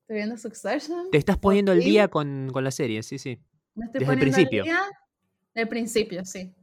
[0.00, 1.10] Estoy viendo Succession.
[1.10, 1.90] Te estás poniendo el fin.
[1.90, 3.38] día con, con la serie, sí, sí.
[3.74, 4.64] Me estoy Desde el poniendo al principio.
[4.64, 4.82] día.
[5.54, 6.54] Del principio, sí.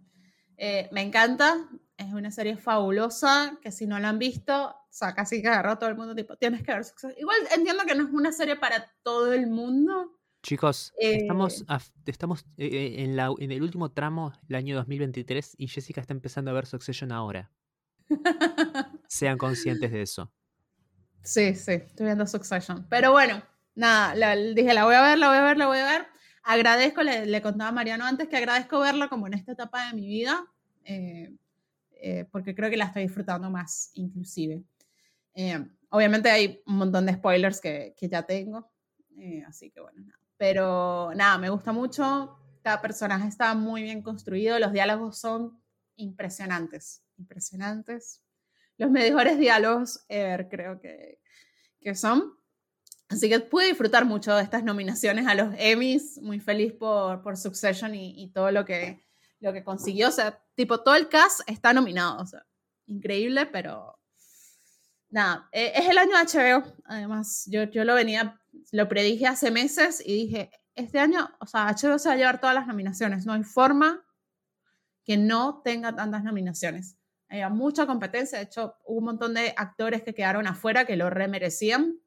[0.58, 1.70] Eh, me encanta.
[1.98, 5.72] Es una serie fabulosa que si no la han visto, o sea, casi que agarró
[5.72, 7.20] a todo el mundo, tipo, tienes que ver Succession.
[7.20, 10.19] Igual entiendo que no es una serie para todo el mundo.
[10.42, 14.76] Chicos, estamos, Eh, a- estamos eh, eh, en, la, en el último tramo del año
[14.76, 17.52] 2023 y Jessica está empezando a ver Succession ahora.
[19.08, 20.32] Sean conscientes de eso.
[21.24, 22.88] Sí, sí, estoy viendo Succession.
[22.90, 23.44] Pero bueno,
[23.76, 26.08] nada, la- dije, la voy a ver, la voy a ver, la voy a ver.
[26.44, 29.94] Agradezco, le, le contaba a Mariano antes que agradezco verla como en esta etapa de
[29.94, 30.46] mi vida,
[30.86, 31.36] eh,
[32.02, 34.64] eh, porque creo que la estoy disfrutando más, inclusive.
[35.92, 38.72] Obviamente hay un montón de spoilers que, que ya tengo,
[39.48, 40.19] así que bueno, nada.
[40.40, 45.62] Pero nada, me gusta mucho, cada personaje está muy bien construido, los diálogos son
[45.98, 48.24] impresionantes, impresionantes
[48.80, 51.20] los mejores diálogos ever, creo que,
[51.82, 52.34] que son.
[53.10, 57.36] Así que pude disfrutar mucho de estas nominaciones a los Emmys, muy feliz por, por
[57.36, 59.04] Succession y, y todo lo que,
[59.42, 60.08] lo que consiguió.
[60.08, 62.22] O sea, tipo, todo el cast está nominado.
[62.22, 62.46] O sea,
[62.86, 64.00] increíble, pero
[65.10, 66.64] nada, eh, es el año HBO.
[66.86, 68.39] Además, yo, yo lo venía,
[68.72, 72.40] lo predije hace meses y dije, este año, o sea, HBO se va a llevar
[72.40, 73.26] todas las nominaciones.
[73.26, 74.06] No hay forma
[75.04, 76.98] que no tenga tantas nominaciones.
[77.30, 81.10] Había mucha competencia, de hecho, hubo un montón de actores que quedaron afuera que lo
[81.10, 82.00] remerecían.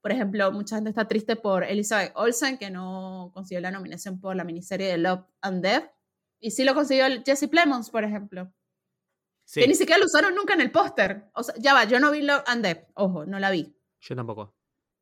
[0.00, 4.36] Por ejemplo, mucha gente está triste por Elizabeth Olsen, que no consiguió la nominación por
[4.36, 5.90] la miniserie de Love and Death.
[6.38, 8.52] Y sí lo consiguió Jesse Plemons, por ejemplo.
[9.44, 11.30] Sí, Que ni siquiera lo usaron nunca en el póster.
[11.34, 12.88] O sea, ya va, yo no vi Love and Death.
[12.94, 13.74] Ojo, no la vi.
[14.00, 14.57] yo tampoco.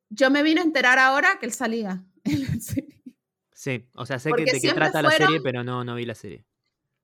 [0.08, 3.02] Yo me vine a enterar ahora que él salía en la serie.
[3.52, 6.14] Sí, o sea, sé que, de qué trata la serie, pero no, no vi la
[6.14, 6.44] serie.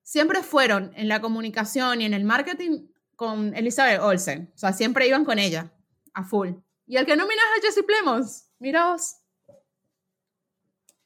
[0.03, 4.51] siempre fueron en la comunicación y en el marketing con Elizabeth Olsen.
[4.53, 5.73] O sea, siempre iban con ella,
[6.13, 6.51] a full.
[6.85, 9.17] Y el que no miras a Jesse Plemons, mira vos.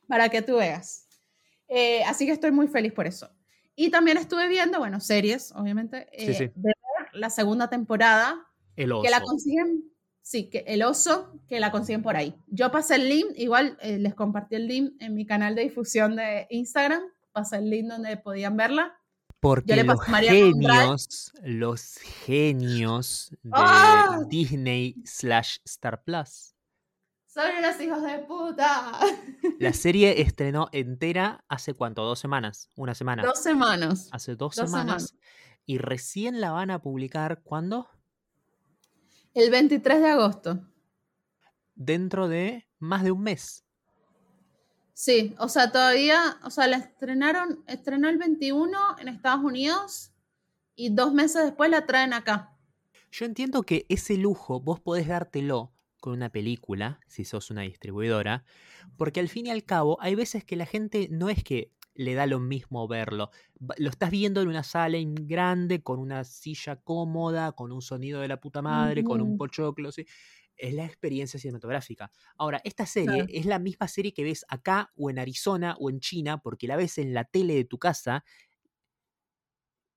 [0.08, 1.08] Para que tú veas.
[1.68, 3.30] Eh, así que estoy muy feliz por eso.
[3.76, 6.52] Y también estuve viendo, bueno, series, obviamente, eh, sí.
[6.56, 6.74] de
[7.14, 9.04] la segunda temporada, El oso.
[9.04, 9.84] que la consiguen,
[10.28, 12.36] sí, que el oso, que la consiguen por ahí.
[12.48, 16.18] Yo pasé el link, igual eh, les compartí el link en mi canal de difusión
[16.18, 19.00] de Instagram, pasé el link donde podían verla.
[19.40, 24.20] Porque le los genios, los genios de ¡Ah!
[24.28, 26.56] Disney slash Star Plus.
[27.28, 29.00] Son unos hijos de puta.
[29.60, 33.24] La serie estrenó entera hace cuánto, dos semanas, una semana.
[33.24, 34.10] Dos semanas.
[34.12, 35.16] hace dos, dos semanas.
[35.66, 37.88] Y recién la van a publicar, ¿cuándo?
[39.38, 40.60] El 23 de agosto.
[41.76, 43.64] Dentro de más de un mes.
[44.94, 50.12] Sí, o sea, todavía, o sea, la estrenaron, estrenó el 21 en Estados Unidos
[50.76, 52.58] y dos meses después la traen acá.
[53.12, 58.44] Yo entiendo que ese lujo vos podés dártelo con una película, si sos una distribuidora,
[58.98, 62.14] porque al fin y al cabo hay veces que la gente no es que le
[62.14, 63.32] da lo mismo verlo.
[63.78, 68.28] Lo estás viendo en una sala grande, con una silla cómoda, con un sonido de
[68.28, 69.92] la puta madre, con un pochoclo.
[69.92, 70.06] ¿sí?
[70.56, 72.12] Es la experiencia cinematográfica.
[72.38, 73.30] Ahora, esta serie Claro.
[73.34, 76.76] es la misma serie que ves acá o en Arizona o en China, porque la
[76.76, 78.24] ves en la tele de tu casa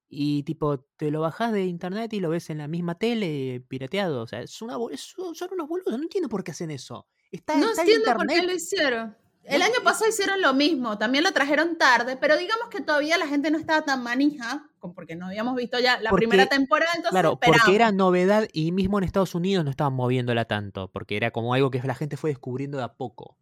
[0.09, 4.23] y tipo, te lo bajás de internet y lo ves en la misma tele pirateado.
[4.23, 5.97] O sea, es una, es- son unos boludos.
[5.97, 7.07] No entiendo por qué hacen eso.
[7.31, 9.17] Está, No está en entiendo por qué lo hicieron.
[9.45, 13.27] El año pasado hicieron lo mismo, también lo trajeron tarde, pero digamos que todavía la
[13.27, 17.11] gente no estaba tan manija, porque no habíamos visto ya la Porque- primera temporada, entonces
[17.13, 17.61] Claro, esperamos.
[17.63, 21.55] porque era novedad y mismo en Estados Unidos no estaban moviéndola tanto, porque era como
[21.55, 23.37] algo que la gente fue descubriendo de a poco.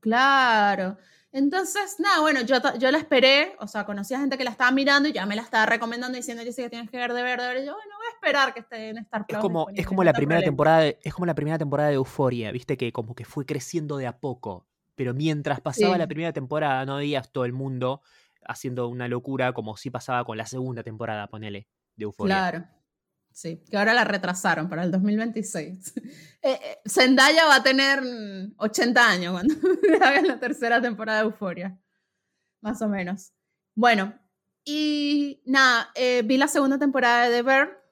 [0.00, 0.96] Claro.
[1.30, 2.56] Entonces, nada, bueno, yo,
[2.90, 5.42] la esperé, o sea, conocí a gente que la estaba mirando y ya me la
[5.42, 7.62] estaba recomendando diciendo, yo sé que tienes que ver de ver, de ver.
[7.62, 9.36] Y yo, bueno, voy a esperar que esté en Star Plus.
[9.36, 10.50] Es como, es como la primera problema.
[10.50, 13.98] temporada de, es como la primera temporada de Euforia, viste que como que fue creciendo
[13.98, 14.66] de a poco.
[14.98, 15.98] Pero mientras pasaba Sí.
[15.98, 18.02] la primera temporada, no veías todo el mundo
[18.44, 22.34] haciendo una locura como si pasaba con la segunda temporada, ponele, de Euforia.
[22.34, 22.66] Claro.
[23.30, 25.94] Sí, que ahora la retrasaron para el 2026.
[26.40, 29.54] Eh, eh, Zendaya va a tener mm, 80 años cuando
[30.04, 31.76] hagan la tercera temporada de Euforia.
[32.60, 33.32] Más o menos.
[33.74, 34.14] Bueno,
[34.64, 37.84] y nada, eh, vi la segunda temporada de The Bear.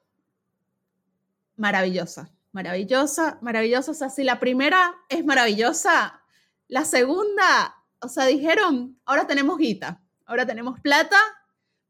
[1.57, 3.91] Maravillosa, maravillosa, maravillosa.
[3.91, 6.21] O sea, si la primera es maravillosa,
[6.67, 11.17] la segunda, o sea, dijeron, ahora tenemos guita, ahora tenemos plata,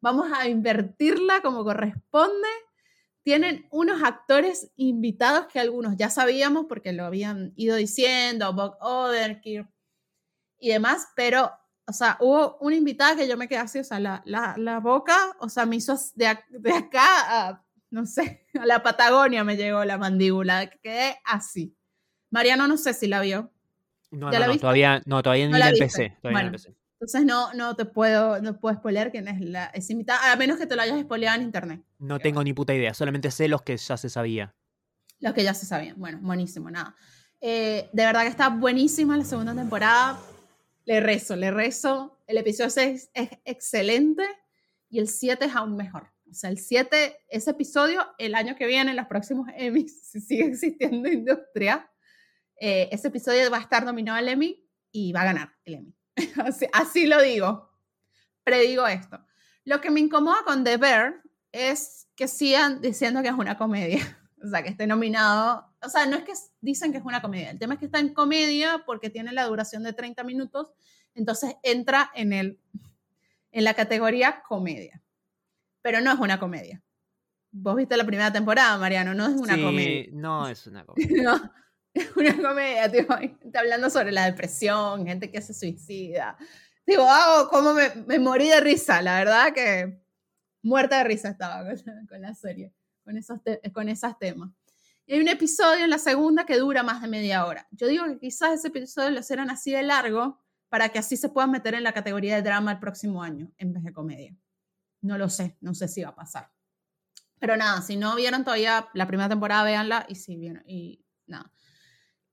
[0.02, 2.48] vamos a invertirla como corresponde.
[3.24, 9.70] Tienen unos actores invitados que algunos ya sabíamos porque lo habían ido diciendo, Bob Odenkirk
[10.60, 11.52] y demás, pero,
[11.86, 15.36] o sea, hubo una invitada que yo me quedé así, o sea, la, la, boca,
[15.40, 17.06] o sea, me hizo de, de acá
[17.50, 21.76] a, no sé, a la Patagonia me llegó la mandíbula, quedé así.
[22.30, 23.52] Mariano no sé si la vio.
[24.12, 26.16] No, no, no, todavía, no, todavía no la empecé.
[26.22, 26.76] Todavía bueno, empecé.
[27.00, 30.58] Entonces no, no te puedo, no puedo spoilear quién es la es invitada, a menos
[30.58, 31.84] que te lo hayas spoileado en internet.
[32.00, 34.56] No tengo ni puta idea, solamente sé los que ya se sabía.
[35.20, 36.00] Los que ya se sabían.
[36.00, 36.96] Bueno, buenísimo, nada.
[37.40, 40.20] Eh, de verdad que está buenísima la segunda temporada.
[40.86, 42.20] Le rezo, le rezo.
[42.26, 44.24] El episodio 6 es excelente
[44.90, 46.12] y el 7 es aún mejor.
[46.30, 50.20] O sea, el 7, ese episodio, el año que viene, en los próximos Emmys, si
[50.20, 51.90] sigue existiendo industria,
[52.60, 55.96] eh, ese episodio va a estar nominado al Emmy y va a ganar el Emmy.
[56.74, 57.72] así, lo digo.
[58.44, 59.20] Predigo esto.
[59.66, 64.00] Lo que me incomoda con The Bear es que sigan diciendo que es una comedia.
[64.40, 65.66] O sea, que esté nominado.
[65.84, 67.50] O sea, no es que dicen que es una comedia.
[67.50, 70.74] El tema es que está en comedia porque tiene la duración de 30 minutos.
[71.16, 72.60] Entonces entra en, el,
[73.52, 75.02] en la categoría comedia
[75.88, 76.84] pero no es una comedia.
[77.50, 80.06] Vos viste la primera temporada, Mariano, no es una sí, comedia.
[80.12, 81.24] No es una comedia.
[81.24, 81.52] no,
[82.16, 83.02] una comedia, tío.
[83.44, 86.38] Está hablando sobre la depresión, gente que se suicida.
[86.86, 90.02] Digo, oh, cómo me, me, morí de risa, la verdad que
[90.62, 91.64] muerta de risa estaba
[92.10, 92.74] con, la serie,
[93.04, 93.40] con esos,
[93.74, 94.52] con esos temas.
[95.06, 97.68] Y hay un episodio en la segunda que dura más de media hora.
[97.72, 101.30] Yo digo que quizás ese episodio lo hicieron así de largo para que así se
[101.30, 104.36] puedan meter en la categoría de drama el próximo año en vez de comedia.
[105.02, 106.52] No lo sé, no sé si va a pasar.
[107.40, 111.52] Pero nada, si no vieron todavía la primera temporada, véanla y si vieron, y nada.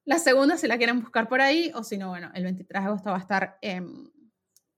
[0.04, 2.86] La segunda, si la quieren buscar por ahí, o si no, bueno, el 23 de
[2.86, 4.12] agosto va a estar en,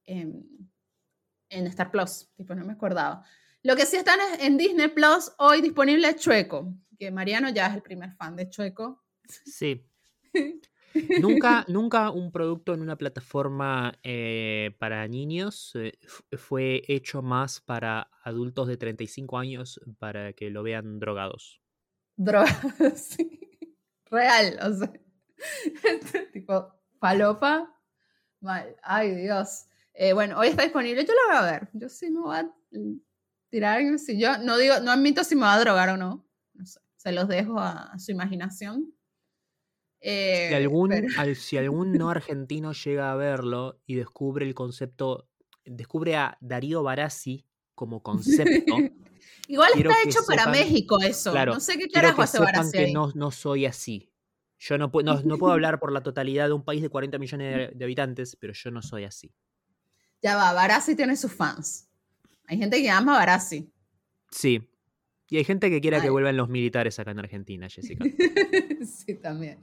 [0.05, 3.25] en, Star Plus, tipo, no me acordaba.
[3.62, 7.75] Lo que sí está en Disney Plus hoy disponible es Chueco, que Mariano ya es
[7.75, 9.05] el primer fan de Chueco.
[9.25, 9.85] Sí.
[11.21, 15.93] Nunca, nunca un producto en una plataforma eh, para niños eh,
[16.39, 21.61] fue hecho más para adultos de 35 años para que lo vean drogados.
[22.17, 23.51] Drogados, sí.
[24.07, 24.93] Real, o sea.
[26.33, 27.72] tipo, palopa.
[28.40, 28.77] Mal.
[28.83, 29.66] Ay, Dios.
[29.94, 31.05] Eh, bueno, hoy está disponible.
[31.05, 31.68] Yo lo voy a ver.
[31.72, 32.51] Yo sí me voy a
[33.51, 33.99] tirar.
[33.99, 36.27] Si yo no digo, no admito si me va a drogar o no.
[36.55, 36.81] No sé.
[36.96, 38.96] Se los dejo a su imaginación
[40.01, 40.92] si, eh, algún,
[41.35, 45.29] si algún no argentino llega a verlo y descubre el concepto,
[45.64, 47.44] descubre a Darío Barassi
[47.75, 48.77] como concepto.
[49.49, 51.33] Igual está hecho para México eso.
[51.46, 52.72] no sé qué carajo hace Barassi.
[52.72, 54.11] Que no, no soy así.
[54.59, 57.71] Yo no, no, no, puedo hablar por la totalidad de un país de 40 millones
[57.75, 59.33] de, habitantes, pero yo no soy así.
[60.23, 61.88] Ya va, Barassi tiene sus fans.
[62.47, 63.71] Hay gente que ama a Barassi.
[64.31, 64.69] Sí.
[65.29, 68.05] Y hay gente que quiera que vuelvan los militares acá en Argentina, Jessica.
[68.87, 69.61] sí, también.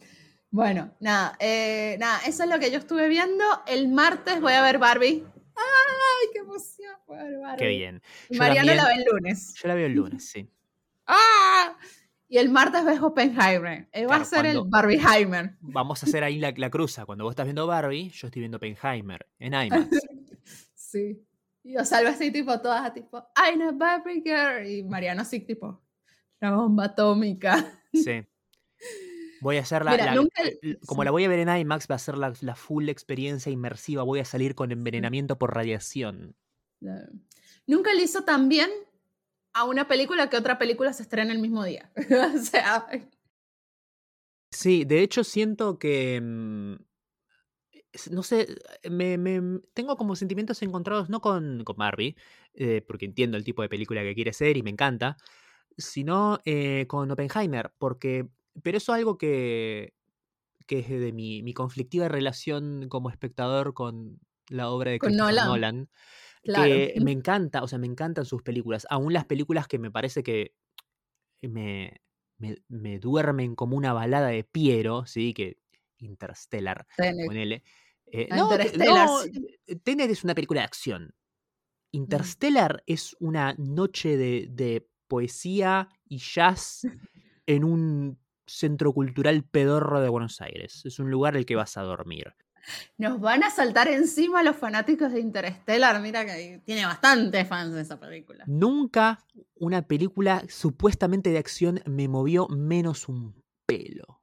[0.51, 3.43] Bueno, nada, eh, nada, eso es lo que yo estuve viendo.
[3.65, 5.23] El martes voy a ver Barbie.
[5.55, 6.93] ¡Ay, qué emoción!
[7.07, 7.57] Voy a ver Barbie.
[7.57, 8.01] Qué bien.
[8.37, 9.55] Mariano la ve el lunes.
[9.55, 10.47] Yo la veo el lunes, sí.
[11.07, 11.75] ¡Ah!
[12.33, 13.87] Y el martes ves Oppenheimer.
[13.91, 15.55] Eh, va a ser el Barbieheimer.
[15.61, 17.05] Vamos a hacer ahí la, la, cruza.
[17.05, 19.87] Cuando vos estás viendo Barbie, yo estoy viendo Oppenheimer en IMAX.
[20.73, 21.23] sí.
[21.61, 24.65] Y yo salgo así, tipo, todas, tipo, I'm a Barbie girl.
[24.67, 25.83] Y Mariano así, tipo,
[26.39, 27.79] la bomba atómica.
[27.93, 28.25] Sí.
[29.39, 30.19] Voy a hacer la,
[30.87, 34.01] como la voy a ver en IMAX, va a ser la, full experiencia inmersiva.
[34.01, 36.35] Voy a salir con envenenamiento por radiación.
[37.67, 38.71] Nunca le hizo tan bien
[39.53, 41.91] a una película que otra película se estrena el mismo día.
[42.35, 42.87] o sea.
[44.51, 46.19] Sí, de hecho siento que.
[46.21, 46.75] Mm,
[48.09, 48.47] no sé,
[48.89, 49.19] me,
[49.73, 52.15] tengo como sentimientos encontrados, no con, con Barbie,
[52.55, 55.15] eh, porque entiendo el tipo de película que quiere ser y me encanta,
[55.77, 58.27] sino eh, con Oppenheimer, porque
[58.61, 59.93] pero eso es algo que,
[60.67, 65.89] que es de mi, mi, conflictiva relación como espectador con la obra de Christopher Nolan.
[66.43, 68.85] Que me encanta, o sea, me encantan sus películas.
[68.89, 70.53] Aún las películas que me parece que
[71.41, 72.01] me,
[72.37, 75.33] me, duermen como una balada de Piero, ¿sí?
[75.33, 75.57] Que
[75.97, 76.85] Interstellar,
[77.25, 77.63] ponele.
[78.05, 79.09] Eh, no, Interstellar,
[79.83, 81.15] Tenet es una película de acción.
[81.91, 86.87] Interstellar es una noche de, de poesía y jazz
[87.45, 90.81] en un centro cultural pedorro de Buenos Aires.
[90.85, 92.33] Es un lugar el que vas a dormir.
[92.97, 96.01] Nos van a saltar encima los fanáticos de Interstellar.
[96.01, 98.43] Mira que tiene bastantes fans de esa película.
[98.47, 99.19] Nunca
[99.55, 103.33] una película supuestamente de acción me movió menos un
[103.65, 104.21] pelo.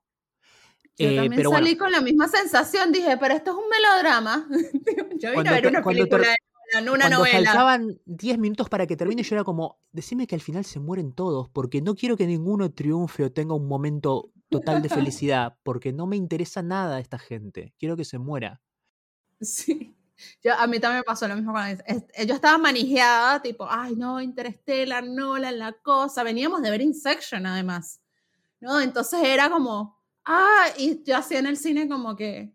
[0.99, 3.69] Yo Eh, también pero bueno, salí con la misma sensación, dije, pero esto es un
[3.69, 4.47] melodrama.
[5.19, 6.27] Yo vine Cuando a ver una película
[6.73, 7.51] de una cuando novela.
[7.51, 11.13] faltaban 10 minutos para que termine, yo era como, decime que al final se mueren
[11.13, 15.93] todos, porque no quiero que ninguno triunfe o tenga un momento total de felicidad, porque
[15.93, 17.73] no me interesa nada esta gente.
[17.79, 18.61] Quiero que se muera.
[19.41, 19.97] Sí.
[20.45, 21.65] Yo, a mí también me pasó lo mismo con.
[21.67, 26.23] Es- Yo estaba manijeada, tipo, ay, no, Interstellar, Nolan, la cosa.
[26.23, 28.03] Veníamos de ver Inception, además.
[28.61, 28.79] ¿No?
[28.81, 32.53] Entonces era como, ah, y yo hacía en el cine como que,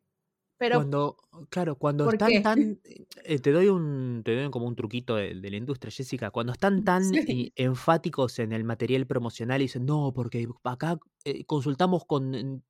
[0.58, 1.18] pero, cuando,
[1.50, 2.42] claro, cuando ¿por están qué?
[2.42, 2.82] tan,
[3.24, 6.54] eh, te doy un, te doy como un truquito de, de la industria, Jessica, cuando
[6.54, 7.52] están tan Sí.
[7.56, 12.64] enfáticos en el material promocional y dicen, no, porque acá eh, consultamos con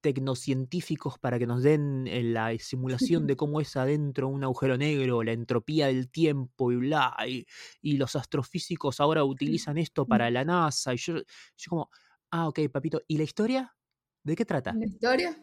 [0.00, 5.22] tecnocientíficos para que nos den eh, la simulación de cómo es adentro un agujero negro,
[5.22, 7.46] la entropía del tiempo y bla, y,
[7.80, 11.90] y los astrofísicos ahora utilizan esto para la NASA, y yo, yo como,
[12.32, 13.76] ah, ok, papito, ¿y la historia?
[14.24, 14.80] ¿De qué trata?
[14.80, 15.36] ¿La historia?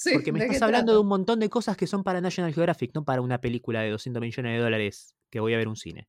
[0.00, 2.54] Sí, Porque me ¿de estás hablando de un montón de cosas que son para National
[2.54, 5.76] Geographic, no para una película de 200 millones de dólares que voy a ver un
[5.76, 6.08] cine.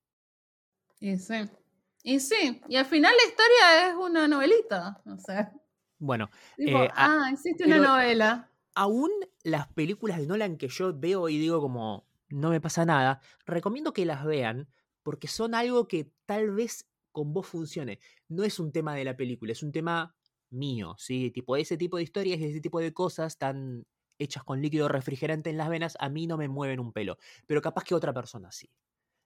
[0.99, 1.35] Y sí.
[2.03, 5.51] Y sí, y al final la historia es una novelita, o sea,
[5.97, 8.49] Bueno, tipo, Eh, a- ah, existe una novela.
[8.75, 9.11] aún
[9.43, 13.91] las películas de Nolan que yo veo y digo como no me pasa nada, recomiendo
[13.93, 14.69] que las vean
[15.03, 17.99] porque son algo que tal vez con vos funcione.
[18.29, 20.15] No es un tema de la película, es un tema
[20.51, 21.31] mío, ¿sí?
[21.31, 23.85] Tipo, ese tipo de historias y ese tipo de cosas tan
[24.17, 27.17] hechas con líquido refrigerante en las venas, a mí no me mueven un pelo.
[27.45, 28.69] Pero capaz que otra persona sí.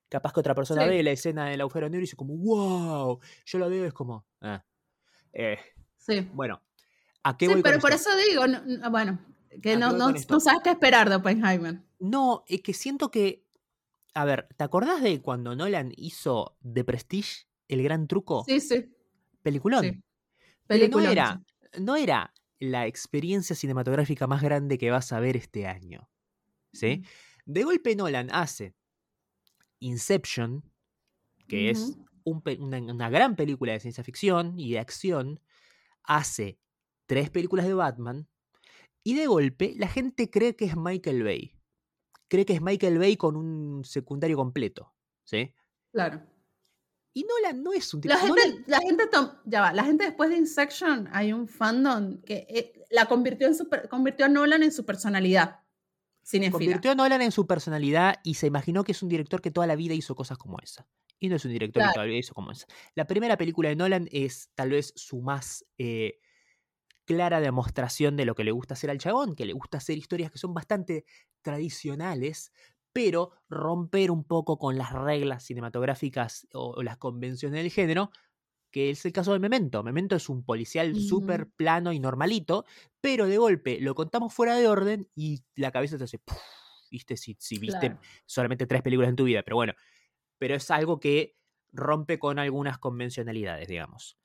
[0.10, 0.90] Capaz que otra persona Sí.
[0.90, 3.20] ve la escena del agujero negro y dice como, wow.
[3.46, 4.64] Yo lo veo es como, ah.
[5.32, 5.58] Eh,
[5.98, 6.30] Sí.
[6.34, 6.62] bueno,
[7.24, 8.10] ¿a qué Sí, voy pero con por esto?
[8.12, 9.20] eso digo, no- no- bueno,
[9.58, 11.82] ¿A que no, no, no sabes qué esperar de Oppenheimer.
[12.00, 13.44] No, es que siento que.
[14.16, 18.44] A ver, ¿te acordás de cuando Nolan hizo The Prestige, el gran truco?
[18.48, 18.94] Sí, sí.
[19.42, 19.82] Peliculón.
[19.84, 20.04] sí.
[20.68, 21.42] Pero no era,
[21.80, 26.10] no era la experiencia cinematográfica más grande que vas a ver este año.
[26.72, 27.04] ¿Sí?
[27.46, 28.74] De golpe Nolan hace
[29.80, 30.64] Inception,
[31.48, 35.42] que es un una, una gran película de ciencia ficción y de acción,
[36.04, 36.58] hace
[37.06, 38.28] tres películas de Batman,
[39.04, 41.60] y de golpe la gente cree que es Michael Bay.
[42.30, 44.94] Cree que es Michael Bay con un secundario completo.
[45.26, 45.54] ¿Sí?
[45.92, 46.33] Claro.
[47.14, 48.14] Y Nolan no es un tipo.
[48.14, 51.48] La gente, Nolan- la gente, tom- ya va, la gente después de Inception hay un
[51.48, 55.60] fandom que eh, la convirtió, en su, convirtió a Nolan en su personalidad
[56.26, 56.58] cinéfila.
[56.58, 59.68] convirtió a Nolan en su personalidad y se imaginó que es un director que toda
[59.68, 60.88] la vida hizo cosas como esa.
[61.20, 62.66] Y no es un director que toda la vida hizo como esa.
[62.96, 66.20] La primera película de Nolan es tal vez su más eh,
[67.06, 70.32] clara demostración de lo que le gusta hacer al chabón, que le gusta hacer historias
[70.32, 71.06] que son bastante
[71.42, 72.52] tradicionales,
[72.94, 78.12] pero romper un poco con las reglas cinematográficas o, o las convenciones del género,
[78.72, 79.84] que es el caso de Memento.
[79.84, 82.66] Memento es un policial súper plano y normalito,
[83.02, 86.22] pero de golpe lo contamos fuera de orden y la cabeza te hace...
[86.90, 87.18] ¿Viste?
[87.18, 88.00] Si, si viste Claro.
[88.26, 89.74] solamente tres películas en tu vida, pero bueno.
[90.38, 91.38] Pero es algo que
[91.72, 94.18] rompe con algunas convencionalidades, digamos.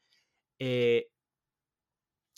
[0.58, 1.10] Eh,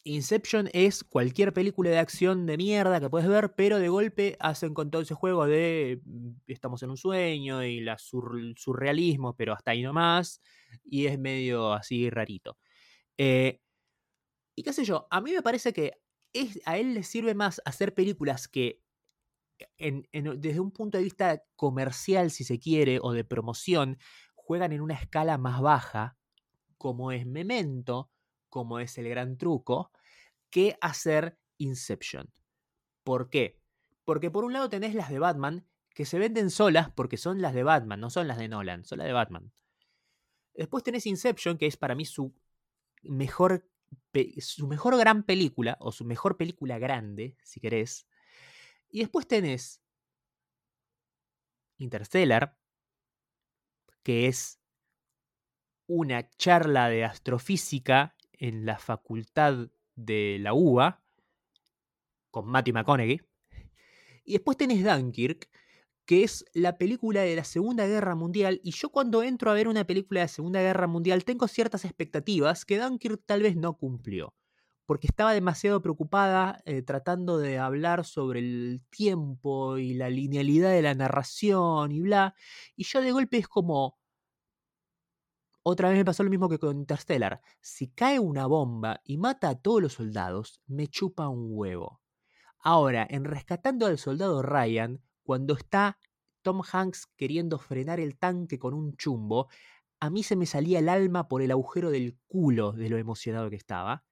[0.04, 4.72] Inception es cualquier película de acción de mierda que puedes ver, pero de golpe hacen
[4.72, 9.52] con todo ese juego de mm, estamos en un sueño y la sur- surrealismo, pero
[9.52, 10.40] hasta ahí nomás,
[10.84, 12.56] y es medio así rarito.
[13.18, 13.60] Eh,
[14.56, 15.94] y qué sé yo, a mí me parece que
[16.32, 18.82] es, a él le sirve más hacer películas que
[19.78, 20.06] en-
[20.40, 23.98] desde un punto de vista comercial, si se quiere, o de promoción,
[24.34, 26.16] juegan en una escala más baja,
[26.78, 28.10] como es Memento,
[28.50, 29.92] como es El Gran Truco,
[30.50, 32.30] que hacer Inception.
[33.04, 33.58] ¿Por qué?
[34.04, 37.54] Porque por un lado tenés las de Batman, que se venden solas porque son las
[37.54, 39.52] de Batman, no son las de Nolan, son las de Batman.
[40.54, 42.34] Después tenés Inception, que es para mí su
[43.02, 43.68] mejor,
[44.38, 48.06] su mejor gran película, o su mejor película grande, si querés.
[48.90, 49.82] Y después tenés
[51.78, 52.58] Interstellar,
[54.02, 54.60] que es
[55.86, 61.02] una charla de astrofísica en la facultad de la UBA,
[62.30, 63.20] con Matthew McConaughey.
[64.24, 65.48] Y después tenés Dunkirk,
[66.06, 68.60] que es la película de la Segunda Guerra Mundial.
[68.64, 71.84] Y yo cuando entro a ver una película de la Segunda Guerra Mundial tengo ciertas
[71.84, 74.34] expectativas que Dunkirk tal vez no cumplió.
[74.86, 80.82] Porque estaba demasiado preocupada eh, tratando de hablar sobre el tiempo y la linealidad de
[80.82, 82.34] la narración y bla.
[82.74, 83.99] Y yo de golpe es como,
[85.62, 87.40] otra vez me pasó lo mismo que con Interstellar.
[87.60, 92.00] Si cae una bomba y mata a todos los soldados, me chupa un huevo.
[92.58, 95.98] Ahora, en Rescatando al Soldado Ryan, cuando está
[96.42, 99.48] Tom Hanks queriendo frenar el tanque con un chumbo,
[100.00, 103.50] a mí se me salía el alma por el agujero del culo de lo emocionado
[103.50, 104.04] que estaba.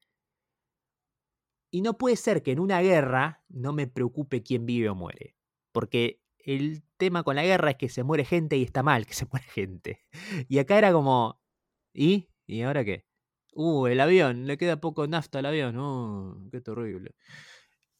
[1.70, 5.34] Y no puede ser que en una guerra no me preocupe quién vive o muere.
[5.72, 9.12] Porque el tema con la guerra es que se muere gente y está mal que
[9.14, 10.06] se muere gente.
[10.48, 11.40] Y acá era como,
[11.92, 12.28] ¿y?
[12.46, 13.06] ¿Y ahora qué?
[13.52, 15.76] Uh, el avión, le queda poco nafta al avión.
[15.78, 17.14] Uh, qué terrible.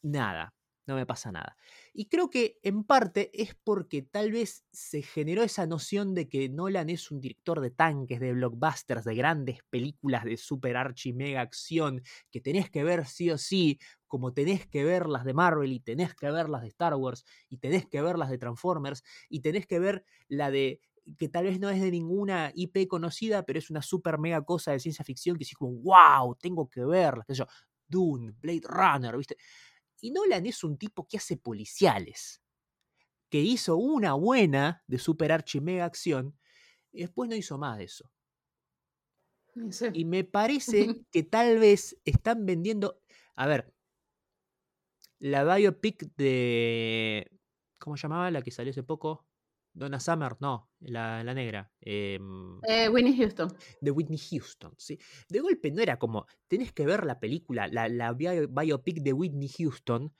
[0.02, 0.54] Nada,
[0.86, 1.56] no me pasa nada.
[1.92, 6.48] Y creo que en parte es porque tal vez se generó esa noción de que
[6.48, 11.42] Nolan es un director de tanques, de blockbusters, de grandes películas de super archi mega
[11.42, 13.78] acción que tenés que ver sí o sí,
[14.08, 17.24] como tenés que ver las de Marvel y tenés que ver las de Star Wars
[17.48, 20.80] y tenés que ver las de Transformers y tenés que ver la de
[21.16, 24.72] que tal vez no es de ninguna IP conocida, pero es una super mega cosa
[24.72, 27.46] de ciencia ficción que sí como, wow, tengo que verla, qué sé yo,
[27.86, 29.36] Dune, Blade Runner, ¿viste?
[30.00, 32.42] Y Nolan es un tipo que hace policiales,
[33.30, 36.38] que hizo una buena de super archi mega acción
[36.92, 38.10] y después no hizo más de eso.
[39.92, 43.00] Y me parece que tal vez están vendiendo.
[43.34, 43.74] A ver,
[45.18, 47.30] la biopic de.
[47.78, 49.26] ¿Cómo se llamaba la que salió hace poco?
[49.72, 51.70] Donna Summer, no, la, negra.
[51.80, 53.48] Em, eh, Whitney Houston.
[53.80, 54.98] De Whitney Houston, sí.
[55.28, 59.48] De golpe no era como, tenés que ver la película, la, la biopic de Whitney
[59.48, 60.12] Houston,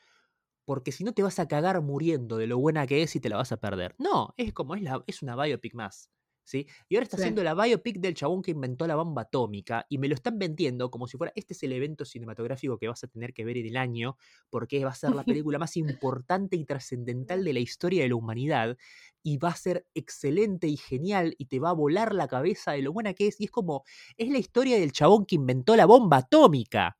[0.64, 3.28] porque si no te vas a cagar muriendo de lo buena que es y te
[3.28, 3.96] la vas a perder.
[3.98, 6.10] No, es como, es, la, es una biopic más.
[6.54, 10.08] Y ahora está haciendo la biopic del chabón que inventó la bomba atómica y me
[10.08, 13.34] lo están vendiendo como si fuera, este es el evento cinematográfico que vas a tener
[13.34, 14.16] que ver en el año
[14.50, 18.14] porque va a ser la película más importante y trascendental de la historia de la
[18.14, 18.76] humanidad
[19.22, 22.82] y va a ser excelente y genial y te va a volar la cabeza de
[22.82, 23.84] lo buena que es y es como,
[24.16, 26.96] es la historia del chabón que inventó la bomba atómica.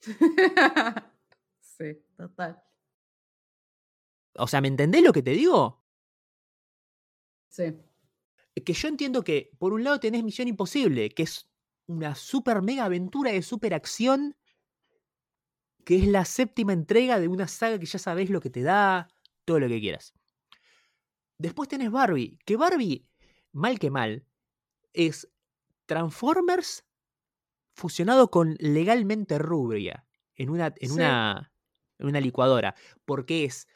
[1.60, 2.62] sí, total.
[4.34, 5.82] O sea, ¿me entendés lo que te digo?
[7.48, 7.74] Sí
[8.54, 11.48] que yo entiendo que, por un lado, tenés Misión Imposible, que es
[11.86, 14.36] una super mega aventura de super acción,
[15.84, 19.08] que es la séptima entrega de una saga que ya sabés lo que te da,
[19.44, 20.14] todo lo que quieras.
[21.38, 23.08] Después tenés Barbie, que Barbie,
[23.52, 24.24] mal que mal,
[24.92, 25.28] es
[25.86, 26.84] Transformers
[27.74, 31.52] fusionado con legalmente Rubria en una, en una,
[31.98, 32.74] en una licuadora,
[33.04, 33.66] porque es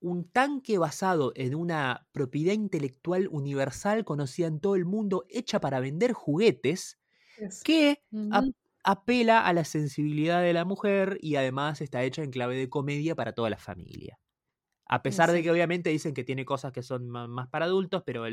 [0.00, 5.80] un tanque basado en una propiedad intelectual universal conocida en todo el mundo, hecha para
[5.80, 6.98] vender juguetes,
[7.62, 8.02] que
[8.84, 13.14] apela a la sensibilidad de la mujer y además está hecha en clave de comedia
[13.14, 14.20] para toda la familia.
[14.86, 18.24] A pesar de que obviamente dicen que tiene cosas que son más para adultos, pero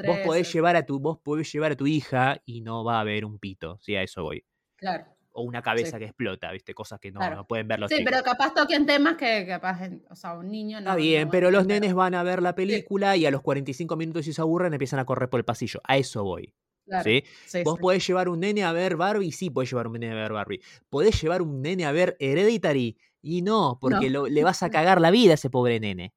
[0.00, 3.00] vos podés llevar a tu vos podés llevar a tu hija y no va a
[3.00, 4.44] haber un pito, si a eso voy.
[4.76, 6.74] Claro o una cabeza que explota, ¿viste?
[6.74, 9.80] Cosas que no, pueden ver los Sí, pero capaz toquen temas que capaz,
[10.10, 10.90] o sea, un niño no.
[10.90, 14.24] Está bien, pero los nenes van a ver la película y a los 45 minutos
[14.24, 15.80] si se aburren empiezan a correr por el pasillo.
[15.84, 16.54] A eso voy.
[17.02, 17.24] ¿sí?
[17.64, 20.32] Vos podés llevar un nene a ver Barbie, sí, podés llevar un nene a ver
[20.32, 20.60] Barbie.
[20.90, 25.10] Podés llevar un nene a ver Hereditary y no, porque le vas a cagar la
[25.10, 26.12] vida a ese pobre nene.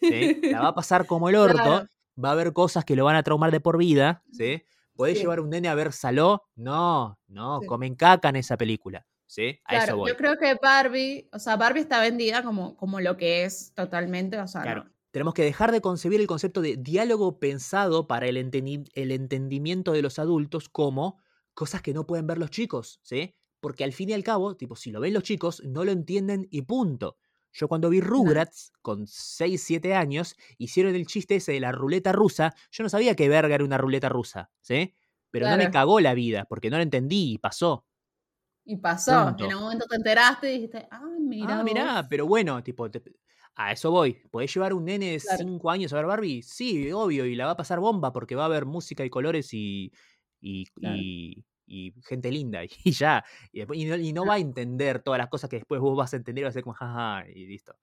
[0.00, 0.40] ¿sí?
[0.50, 1.86] La va a pasar como el orto,
[2.22, 4.62] va a haber cosas que lo van a traumar de por vida, ¿sí?
[5.02, 6.44] ¿Podés llevar un nene a ver Saló?
[6.54, 9.04] No, no, comen caca en esa película.
[9.26, 9.58] ¿Sí?
[9.64, 10.10] A eso voy.
[10.10, 14.38] Yo creo que Barbie, o sea, Barbie está vendida como, como lo que es totalmente,
[14.38, 14.84] o sea, claro.
[15.10, 20.02] Tenemos que dejar de concebir el concepto de diálogo pensado para el, el entendimiento de
[20.02, 21.18] los adultos como
[21.52, 23.34] cosas que no pueden ver los chicos, ¿sí?
[23.60, 26.46] Porque al fin y al cabo, tipo, si lo ven los chicos, no lo entienden
[26.50, 27.16] y punto.
[27.52, 32.12] Yo cuando vi Rugrats, con 6, 7 años, hicieron el chiste ese de la ruleta
[32.12, 32.54] rusa.
[32.70, 34.94] Yo no sabía que verga era una ruleta rusa, ¿sí?
[35.30, 37.86] Pero no me cagó la vida, porque no lo entendí y pasó.
[38.64, 39.34] Y pasó.
[39.38, 41.58] En un momento te enteraste y dijiste, ah, mira.
[41.58, 42.88] Ah, mira, pero bueno, tipo,
[43.54, 44.14] a eso voy.
[44.30, 46.42] ¿Podés llevar un nene de 5 años a ver Barbie?
[46.42, 49.52] Sí, obvio, y la va a pasar bomba porque va a haber música y colores
[49.52, 49.92] y,
[50.40, 51.44] y, y
[52.04, 53.24] gente linda y ya.
[53.52, 56.44] Y, no, va a entender todas las cosas que después vos vas a entender y
[56.44, 57.74] vas a ser como jaja y listo.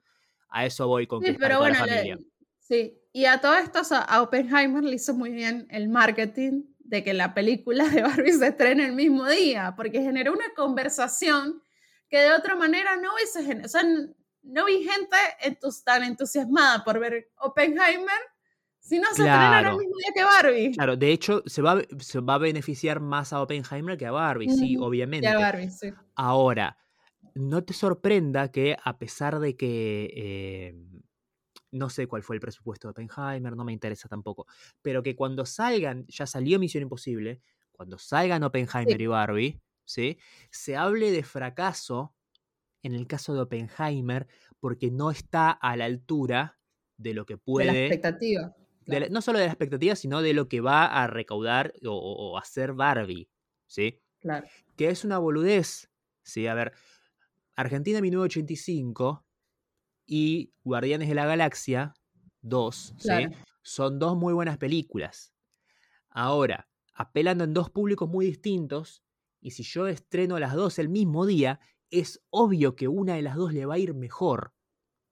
[0.49, 1.77] A eso voy con sí, pero bueno,
[2.59, 7.13] sí, y a todo esto a Oppenheimer le hizo muy bien el marketing de que
[7.13, 11.61] la película de Barbie se estrene el mismo día, porque generó una conversación
[12.09, 13.83] que de otra manera no hubiese, o sea,
[14.41, 15.17] no vi gente
[15.85, 18.19] tan entusiasmada por ver Oppenheimer
[18.89, 19.73] si no se claro.
[19.73, 20.71] el mismo día que Barbie.
[20.71, 24.49] Claro, de hecho, se va, se va a beneficiar más a Oppenheimer que a Barbie,
[24.49, 25.27] sí, obviamente.
[25.27, 25.93] a Barbie, sí.
[26.15, 26.75] Ahora,
[27.35, 30.75] no te sorprenda que a pesar de que eh,
[31.69, 34.47] no sé cuál fue el presupuesto de Oppenheimer, no me interesa tampoco,
[34.81, 40.17] pero que cuando salgan, ya salió Misión Imposible, cuando salgan Oppenheimer y Barbie, ¿sí?
[40.49, 42.15] se hable de fracaso
[42.81, 44.27] en el caso de Oppenheimer
[44.59, 46.59] porque no está a la altura
[46.97, 47.67] de lo que puede...
[47.67, 48.55] De la expectativa
[49.09, 53.29] no solo de la expectativa, sino de lo que va a recaudar o, hacer Barbie,
[53.67, 54.01] ¿sí?
[54.19, 54.47] Claro.
[54.75, 55.89] Que es una boludez,
[56.23, 56.47] ¿sí?
[56.47, 56.73] A ver,
[57.55, 59.25] Argentina 1985
[60.05, 61.93] y Guardianes de la Galaxia
[62.41, 63.11] 2, ¿sí?
[63.61, 65.33] Son dos muy buenas películas.
[66.09, 69.03] Ahora, apelando en dos públicos muy distintos,
[69.41, 71.59] y si yo estreno las dos el mismo día,
[71.89, 74.53] es obvio que una de las dos le va a ir mejor.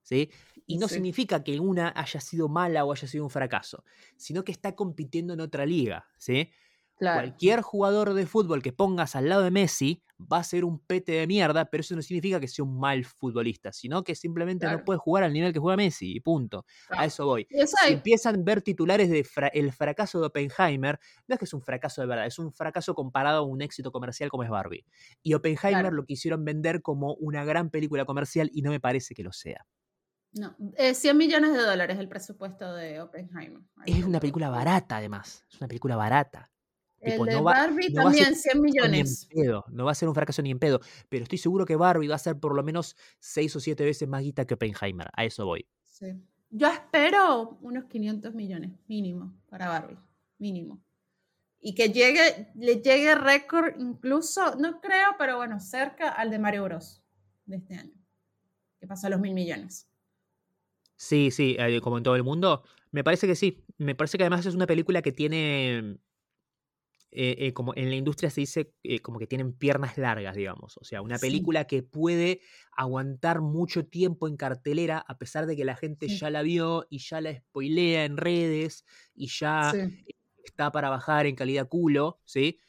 [0.07, 0.30] ¿sí?
[0.68, 0.95] Y no Sí.
[0.95, 3.84] significa que una haya sido mala o haya sido un fracaso,
[4.18, 6.05] sino que está compitiendo en otra liga.
[6.18, 6.51] ¿sí?
[6.97, 7.22] Claro.
[7.22, 11.11] Cualquier jugador de fútbol que pongas al lado de Messi va a ser un pete
[11.11, 14.84] de mierda, pero eso no significa que sea un mal futbolista, sino que simplemente no
[14.84, 16.65] puede jugar al nivel que juega Messi, y punto.
[16.89, 17.47] A eso voy.
[17.51, 21.53] Si empiezan a ver titulares de fra- el fracaso de Oppenheimer, no es que es
[21.53, 24.84] un fracaso de verdad, es un fracaso comparado a un éxito comercial como es Barbie.
[25.22, 29.22] Y Oppenheimer lo quisieron vender como una gran película comercial y no me parece que
[29.22, 29.68] lo sea.
[30.39, 33.61] No, eh, 100 millones de dólares el presupuesto de Oppenheimer.
[33.85, 35.45] Es una película barata, además.
[35.49, 36.51] Es una película barata.
[36.99, 39.29] El tipo, de no va- Barbie no va a ser también, 100 Ni en millones.
[39.33, 40.79] pedo, no va a ser un fracaso ni en pedo.
[41.09, 44.07] Pero estoy seguro que Barbie va a ser por lo menos seis o siete veces
[44.07, 45.07] más guita que Oppenheimer.
[45.13, 45.67] A eso voy.
[45.85, 46.13] Sí.
[46.49, 49.97] Yo espero unos 500 millones mínimo para Barbie,
[50.39, 50.81] mínimo.
[51.59, 56.63] Y que llegue, le llegue récord incluso, no creo, pero bueno, cerca al de Mario
[56.63, 57.03] Bros.
[57.45, 57.93] de este año,
[58.79, 59.88] que pasó a los mil millones.
[60.97, 62.63] Sí, sí, eh, como en todo el mundo.
[62.91, 63.63] Me parece que sí.
[63.77, 65.99] Me parece que además es una película que tiene.
[67.11, 70.77] eh, eh, como en la industria se dice eh, como que tienen piernas largas, digamos.
[70.77, 71.19] O sea, una Sí.
[71.19, 72.41] película que puede
[72.75, 76.19] aguantar mucho tiempo en cartelera, a pesar de que la gente Sí.
[76.19, 78.83] ya la vio y ya la spoilea en redes
[79.15, 80.07] y ya Sí,
[80.43, 82.59] está para bajar en calidad culo, ¿sí?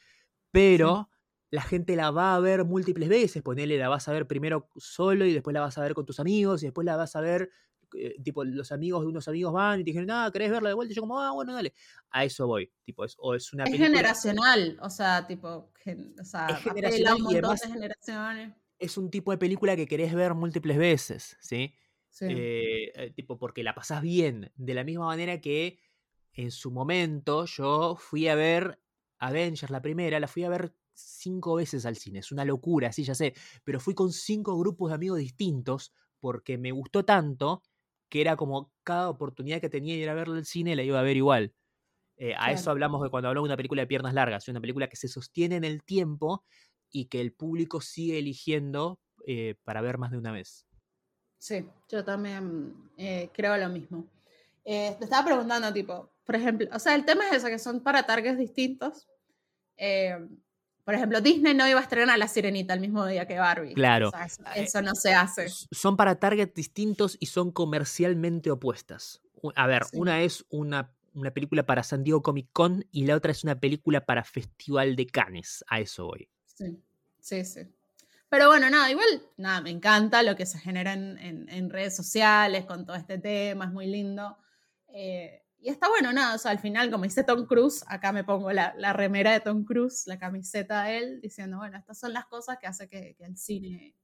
[0.51, 1.09] Pero
[1.51, 5.25] la gente la va a ver múltiples veces, ponele, la vas a ver primero solo
[5.25, 7.51] y después la vas a ver con tus amigos y después la vas a ver,
[7.97, 10.75] eh, tipo, los amigos de unos amigos van y te dijeron, ah, ¿querés verla de
[10.75, 10.91] vuelta?
[10.91, 11.73] Y yo como, ah, bueno, dale.
[12.11, 16.15] A eso voy, tipo, es, o es una es película, generacional, o sea, tipo, gen-
[16.19, 18.53] o sea, Es generacional un y montón además- de generaciones.
[18.79, 21.73] es un tipo de película que querés ver múltiples veces, ¿sí?
[22.09, 22.25] Sí.
[22.29, 25.79] Eh, eh, tipo, porque la pasás bien, de la misma manera que
[26.33, 28.79] en su momento yo fui a ver
[29.19, 33.03] Avengers, la primera, la fui a ver cinco veces al cine, es una locura, sí,
[33.03, 33.33] ya sé,
[33.63, 37.61] pero fui con cinco grupos de amigos distintos porque me gustó tanto
[38.09, 40.99] que era como cada oportunidad que tenía de ir a verla al cine la iba
[40.99, 41.53] a ver igual.
[42.17, 44.89] Eh, a eso hablamos de cuando hablamos de una película de piernas largas, una película
[44.89, 46.43] que se sostiene en el tiempo
[46.91, 50.67] y que el público sigue eligiendo eh, para ver más de una vez.
[51.37, 54.05] Sí, yo también eh, creo lo mismo.
[54.65, 58.05] Te estaba preguntando, tipo, por ejemplo, o sea, el tema es eso, que son para
[58.05, 59.07] targets distintos.
[60.89, 63.75] Por ejemplo, Disney no iba a estrenar La Sirenita el mismo día que Barbie.
[63.75, 64.07] Claro.
[64.07, 65.47] O sea, eso, Eh, eso no se hace.
[65.69, 69.21] Son para targets distintos y son comercialmente opuestas.
[69.55, 69.97] A ver, Sí.
[69.99, 73.59] una es una, una película para San Diego Comic Con y la otra es una
[73.59, 75.63] película para Festival de Cannes.
[75.67, 76.27] A eso voy.
[76.45, 76.81] Sí,
[77.19, 77.61] sí, sí.
[78.27, 81.95] Pero bueno, nada, igual, nada, me encanta lo que se genera en, en- en redes
[81.95, 84.39] sociales con todo este tema, es muy lindo.
[84.87, 88.23] Eh, y está bueno, nada, o sea, al final, como dice Tom Cruise, acá me
[88.23, 92.13] pongo la, la remera de Tom Cruise, la camiseta de él, diciendo, bueno, estas son
[92.13, 93.95] las cosas que hace que, que el cine,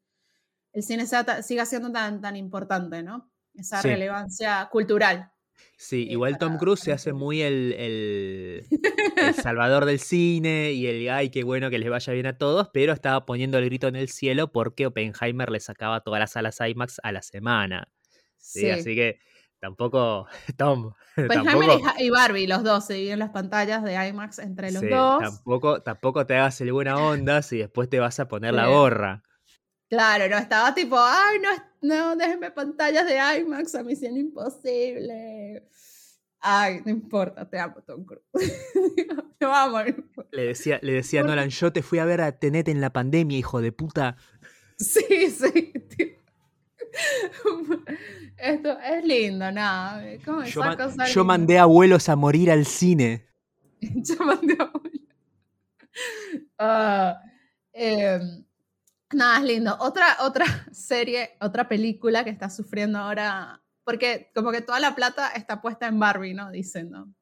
[0.73, 3.31] el cine sea siga siendo tan, tan importante, ¿no?
[3.53, 3.89] Esa Sí.
[3.89, 5.31] relevancia cultural.
[5.77, 8.65] Sí, eh, igual Tom Cruise se hace muy el, el,
[9.17, 12.69] el salvador del cine y el ay, qué bueno que les vaya bien a todos,
[12.73, 16.59] pero estaba poniendo el grito en el cielo porque Oppenheimer le sacaba todas las salas
[16.59, 17.89] IMAX a la semana.
[18.37, 18.69] Sí, Sí.
[18.69, 19.19] así que
[19.59, 20.27] tampoco,
[20.57, 24.81] Tom, Oppenheimer tampoco, y Barbie, los dos, se dividen las pantallas de IMAX entre los
[24.81, 25.21] sí, dos.
[25.21, 29.23] tampoco, tampoco te hagas el buena onda si después te vas a poner la gorra.
[29.89, 31.49] Claro, no estaba tipo, ay, no,
[31.81, 35.67] no, déjenme pantallas de IMAX, a misión imposible.
[36.47, 38.23] Ay, no importa, te amo, Tom Cruise.
[39.39, 39.79] Te amo.
[40.31, 43.37] Le decía, le decía Nolan, yo te fui a ver a Tenet en la pandemia,
[43.37, 44.15] hijo de puta.
[44.77, 45.73] Sí, sí.
[45.97, 46.24] tipo.
[48.37, 50.03] Esto es lindo, nada.
[50.23, 53.25] ¿Cómo Yo, mandé abuelos a morir al cine.
[53.79, 54.99] Yo mandé a abuelo.
[56.57, 57.21] Ah,
[57.73, 58.45] em,
[59.13, 59.77] nada, es lindo.
[59.79, 65.29] Otra, otra serie, otra película que está sufriendo ahora, porque como que toda la plata
[65.29, 66.51] está puesta en Barbie, ¿no?
[66.51, 67.13] Dicen, ¿no?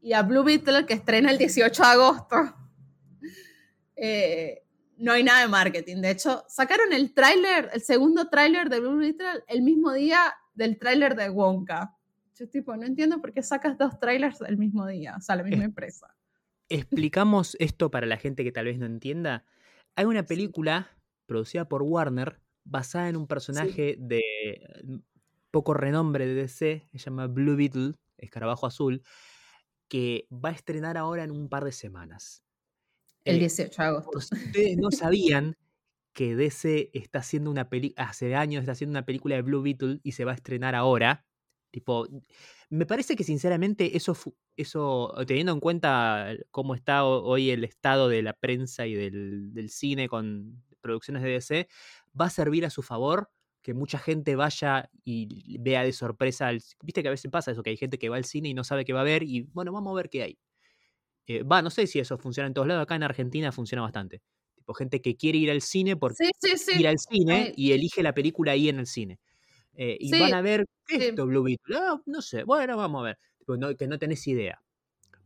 [0.00, 2.36] Y a Blue Beetle, que estrena el 18 de agosto,
[3.96, 4.63] eh,
[4.98, 5.96] no hay nada de marketing.
[6.02, 10.78] De hecho, sacaron el tráiler, el segundo tráiler de Blue Beetle el mismo día del
[10.78, 11.96] tráiler de Wonka.
[12.38, 15.42] Yo tipo, no entiendo por qué sacas dos trailers el mismo día, o sea, la
[15.44, 16.14] misma Es- empresa.
[16.68, 19.44] Explicamos esto para la gente que tal vez no entienda.
[19.96, 20.88] Hay una película
[21.26, 24.22] producida por Warner basada en un personaje de
[25.50, 29.02] poco renombre de DC, se llama Blue Beetle, escarabajo azul,
[29.88, 32.43] que va a estrenar ahora en un par de semanas.
[33.24, 34.18] El Eh, 18 de agosto.
[34.18, 35.56] ustedes no sabían,
[36.12, 40.00] que DC está haciendo una película, hace años está haciendo una película de Blue Beetle
[40.02, 41.26] y se va a estrenar ahora.
[41.72, 42.06] Tipo,
[42.70, 44.16] me parece que sinceramente eso,
[44.56, 49.70] eso teniendo en cuenta cómo está hoy el estado de la prensa y del, del
[49.70, 51.68] cine con producciones de DC,
[52.18, 53.30] va a servir a su favor
[53.62, 56.50] que mucha gente vaya y vea de sorpresa.
[56.82, 58.62] Viste que a veces pasa eso, que hay gente que va al cine y no
[58.62, 60.38] sabe qué va a ver y bueno, vamos a ver qué hay.
[61.26, 64.22] Eh, va, no sé si eso funciona en todos lados, acá en Argentina funciona bastante.
[64.54, 66.14] Tipo, gente que quiere ir al cine por
[66.76, 69.18] ir al cine y elige la película ahí en el cine.
[69.74, 71.76] Eh, y van a ver, esto, Blue Beetle?
[71.76, 73.18] Ah, no sé, bueno, vamos a ver.
[73.76, 74.60] que no tenés idea.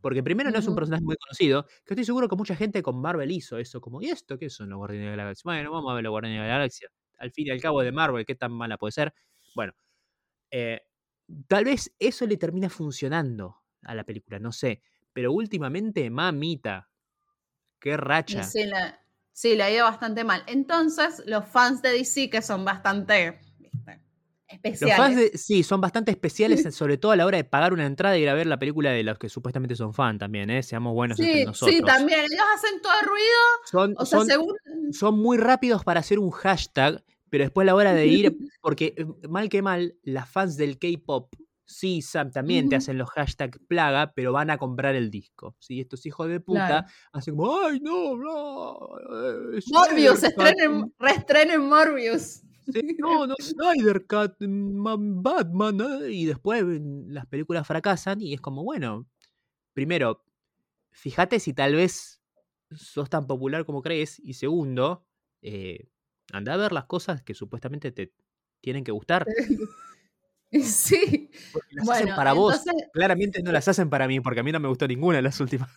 [0.01, 3.01] Porque primero no es un personaje muy conocido, que estoy seguro que mucha gente con
[3.01, 5.43] Marvel hizo eso, como, ¿y esto qué son los Guardianes de la Galaxia?
[5.45, 6.89] Bueno, vamos a ver los Guardianes de la Galaxia.
[7.17, 9.13] Al fin y al cabo de Marvel, ¿qué tan mala puede ser?
[9.55, 9.73] Bueno,
[10.51, 10.81] eh,
[11.47, 14.81] tal vez eso le termina funcionando a la película, no sé.
[15.13, 16.89] Pero últimamente, mamita,
[17.79, 18.43] qué racha.
[18.43, 18.99] Sí, la,
[19.31, 20.43] sí, le ha ido bastante mal.
[20.47, 23.39] Entonces, los fans de DC, que son bastante
[24.47, 24.97] especiales.
[24.97, 28.17] Los fans sí, son bastante especiales, sobre todo a la hora de pagar una entrada
[28.17, 30.63] y ir a ver la película de los que supuestamente son fans también, ¿eh?
[30.63, 31.75] Seamos buenos sí, entre nosotros.
[31.75, 32.19] Sí, también.
[32.19, 33.39] Ellos hacen todo el ruido.
[33.65, 34.55] Son, o sea, según...
[34.91, 38.93] son muy rápidos para hacer un hashtag, pero después a la hora de ir, porque
[38.97, 41.33] eh, mal que mal, las fans del K-pop
[41.69, 45.55] sí, Sam, también te hacen los hashtags plaga, pero van a comprar el disco.
[45.59, 45.79] ¿sí?
[45.79, 48.15] Estos hijos de puta hacen como, ay, no.
[48.15, 52.41] Eh, Morbius, estrenen, reestrenen Morbius.
[52.73, 56.11] Sí, no, no, Snyder Cat, Batman, ¿eh?
[56.11, 56.63] y después
[57.07, 59.07] las películas fracasan y es como, bueno,
[59.73, 60.23] primero,
[60.91, 62.19] fíjate si tal vez
[62.71, 65.05] sos tan popular como crees, y segundo,
[65.43, 65.87] eh,
[66.33, 68.11] anda a ver las cosas que supuestamente te
[68.59, 69.25] tienen que gustar.
[70.63, 71.29] Sí.
[71.53, 72.63] Porque las hacen para vos.
[72.93, 75.39] Claramente no las hacen para mí, porque a mí no me gustó ninguna de las
[75.39, 75.69] últimas.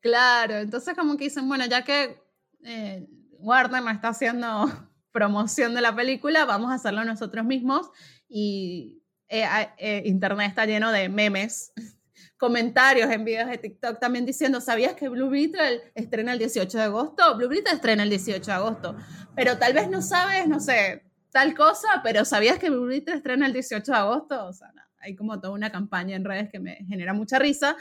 [0.00, 2.22] Claro, entonces como que dicen, bueno, ya que
[2.64, 3.06] eh,
[3.38, 4.66] Warner no está haciendo
[5.12, 7.90] promoción de la película, vamos a hacerlo nosotros mismos.
[8.28, 9.46] Y eh,
[9.78, 11.72] eh, Internet está lleno de memes,
[12.38, 16.84] comentarios en videos de TikTok también diciendo, ¿sabías que Blue Beetle estrena el 18 de
[16.84, 17.36] agosto?
[17.36, 18.96] Blue Beetle estrena el 18 de agosto,
[19.34, 23.52] pero tal vez no sabes, no sé, tal cosa, pero ¿sabías que Blue estrena el
[23.52, 24.46] 18 de agosto?
[24.46, 27.76] O sea, hay como toda una campaña en redes que me genera mucha risa.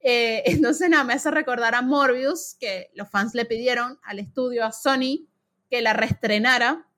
[0.00, 4.64] Eh, entonces, nada, me hace recordar a Morbius, que los fans le pidieron al estudio,
[4.64, 5.28] a Sony,
[5.70, 6.88] que la reestrenara.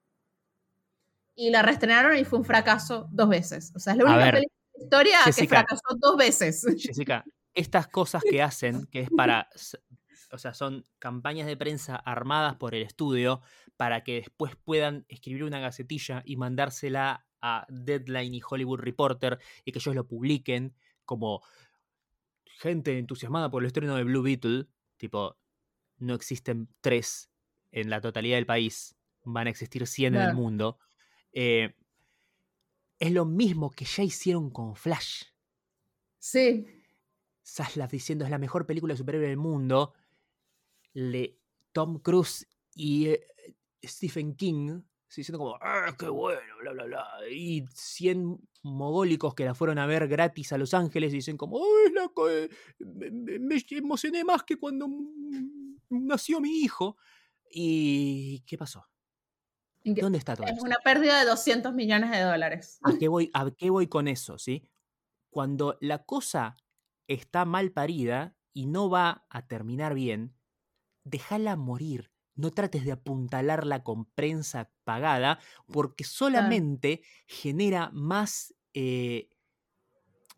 [1.37, 3.73] Y la reestrenaron y fue un fracaso dos veces.
[3.75, 6.65] O sea, es la única película de la historia que fracasó dos veces.
[6.79, 9.49] Jessica, estas cosas que hacen, que es para
[10.35, 13.41] o sea, son campañas de prensa armadas por el estudio
[13.77, 19.73] para que después puedan escribir una gacetilla y mandársela a Deadline y Hollywood Reporter y
[19.73, 21.43] que ellos lo publiquen como
[22.45, 24.67] gente entusiasmada por el estreno de Blue Beetle,
[24.97, 25.37] tipo,
[25.99, 27.31] no existen tres
[27.73, 30.79] en la totalidad del país, van a existir 100 en el mundo.
[31.33, 31.75] Eh,
[32.99, 35.25] es lo mismo que ya hicieron con Flash.
[36.19, 36.67] Sí.
[37.43, 39.93] Saslav diciendo es la mejor película de superhéroe del mundo
[40.95, 41.39] le,
[41.73, 43.27] Tom Cruise y eh,
[43.87, 44.83] Stephen King
[45.17, 46.41] diciendo como, ¡ah, qué bueno!
[46.61, 47.07] Bla, bla, bla.
[47.31, 51.59] Y 100 mogólicos que la fueron a ver gratis a Los Ángeles y dicen como,
[51.59, 52.11] ¡ay, la
[52.79, 54.89] me, me, emocioné más que cuando
[55.91, 56.97] nació mi hijo!
[57.51, 58.85] ¿Y qué pasó?
[59.85, 62.79] ¿Dónde está todo Es una pérdida de 200 millones de dólares.
[62.83, 64.39] ¿A qué, voy, ¿A qué voy con eso?
[64.39, 64.69] ¿sí?
[65.31, 66.57] Cuando la cosa
[67.07, 70.35] está mal parida y no va a terminar bien,
[71.05, 72.14] déjala morir.
[72.37, 75.39] No trates de apuntalarla con prensa pagada
[75.73, 79.31] porque solamente genera más, eh,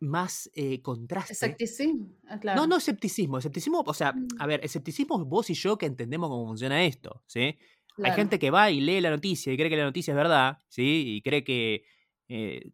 [0.00, 1.32] más eh, contraste.
[1.32, 3.38] Escepticismo, ah, No, no escepticismo.
[3.38, 4.28] Escepticismo, o sea, mm.
[4.38, 7.56] a ver, escepticismo es vos y yo que entendemos cómo funciona esto, ¿sí?
[8.02, 10.58] Hay gente que va y lee la noticia y cree que la noticia es verdad,
[10.68, 11.16] ¿sí?
[11.16, 11.84] Y cree que...
[12.28, 12.72] Eh,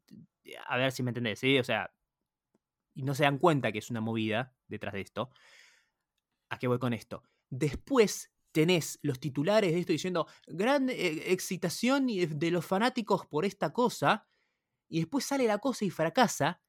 [0.66, 1.58] a ver si me entendés, ¿sí?
[1.58, 1.94] O sea,
[2.94, 5.30] y no se dan cuenta que es una movida detrás de esto.
[6.48, 7.22] ¿A qué voy con esto?
[7.50, 13.72] Después tenés los titulares de esto diciendo gran eh, excitación de los fanáticos por esta
[13.72, 14.28] cosa,
[14.88, 16.60] y después sale la cosa y fracasa,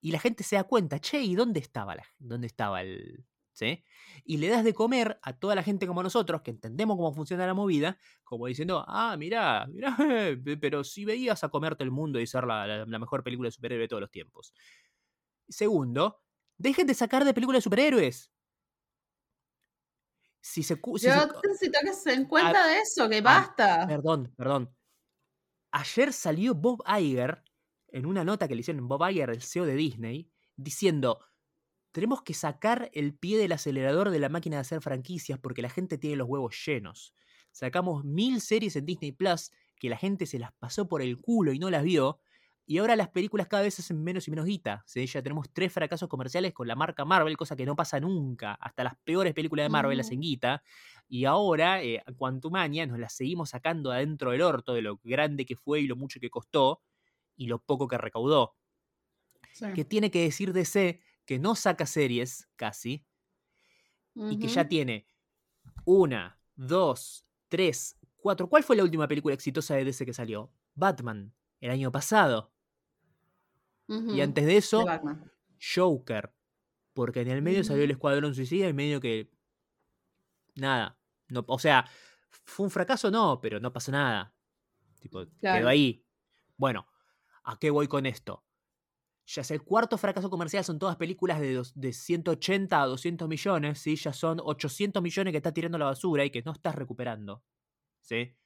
[0.00, 3.24] y la gente se da cuenta, che, ¿y dónde estaba, la, dónde estaba el...
[3.54, 3.84] ¿Sí?
[4.24, 7.46] Y le das de comer a toda la gente como nosotros, que entendemos cómo funciona
[7.46, 9.94] la movida, como diciendo, ah, mirá, mirá,
[10.60, 13.88] pero si veías a comerte el mundo y ser la, mejor película de superhéroe de
[13.88, 14.54] todos los tiempos.
[15.50, 16.22] Segundo,
[16.56, 18.31] dejen de sacar de películas de superhéroes
[20.42, 21.14] si se, si Yo
[21.48, 23.86] necesito que se den cuenta de eso, que basta.
[23.86, 24.74] perdón, perdón.
[25.70, 27.44] Ayer salió Bob Iger
[27.88, 31.20] en una nota que le hicieron Bob Iger, el CEO de Disney, diciendo:
[31.92, 35.70] Tenemos que sacar el pie del acelerador de la máquina de hacer franquicias porque la
[35.70, 37.14] gente tiene los huevos llenos.
[37.52, 41.52] sacamos mil series en Disney Plus que la gente se las pasó por el culo
[41.52, 42.20] y no las vio.
[42.64, 44.84] Y ahora las películas cada vez hacen menos y menos guita.
[44.94, 48.54] Ya tenemos tres fracasos comerciales con la marca Marvel, cosa que no pasa nunca.
[48.54, 50.62] Hasta las peores películas de Marvel hacen guita.
[51.08, 55.56] Y ahora, eh, Quantumania, nos las seguimos sacando adentro del orto de lo grande que
[55.56, 56.82] fue y lo mucho que costó
[57.36, 58.54] y lo poco que recaudó.
[59.74, 63.04] Que tiene que decir DC que no saca series casi
[64.14, 65.06] y que ya tiene
[65.84, 68.48] una, dos, tres, cuatro.
[68.48, 70.52] ¿Cuál fue la última película exitosa de DC que salió?
[70.74, 72.51] Batman, el año pasado.
[74.14, 74.84] Y antes de eso,
[75.74, 76.34] Joker.
[76.92, 77.92] Porque en el medio salió el mm.
[77.92, 79.30] Escuadrón Suicida y medio que.
[80.54, 80.98] Nada.
[81.28, 81.86] No, o sea,
[82.44, 84.34] fue un fracaso, no, pero no pasó nada.
[85.00, 86.04] Tipo, quedó ahí.
[86.56, 86.86] Bueno,
[87.44, 88.44] ¿a qué voy con esto?
[89.26, 93.78] Ya es el cuarto fracaso comercial, son todas películas de, de 180 a 200 millones,
[93.78, 93.96] ¿sí?
[93.96, 97.42] Ya son 800 millones que está tirando la basura y que no estás recuperando.
[98.00, 98.36] ¿Sí?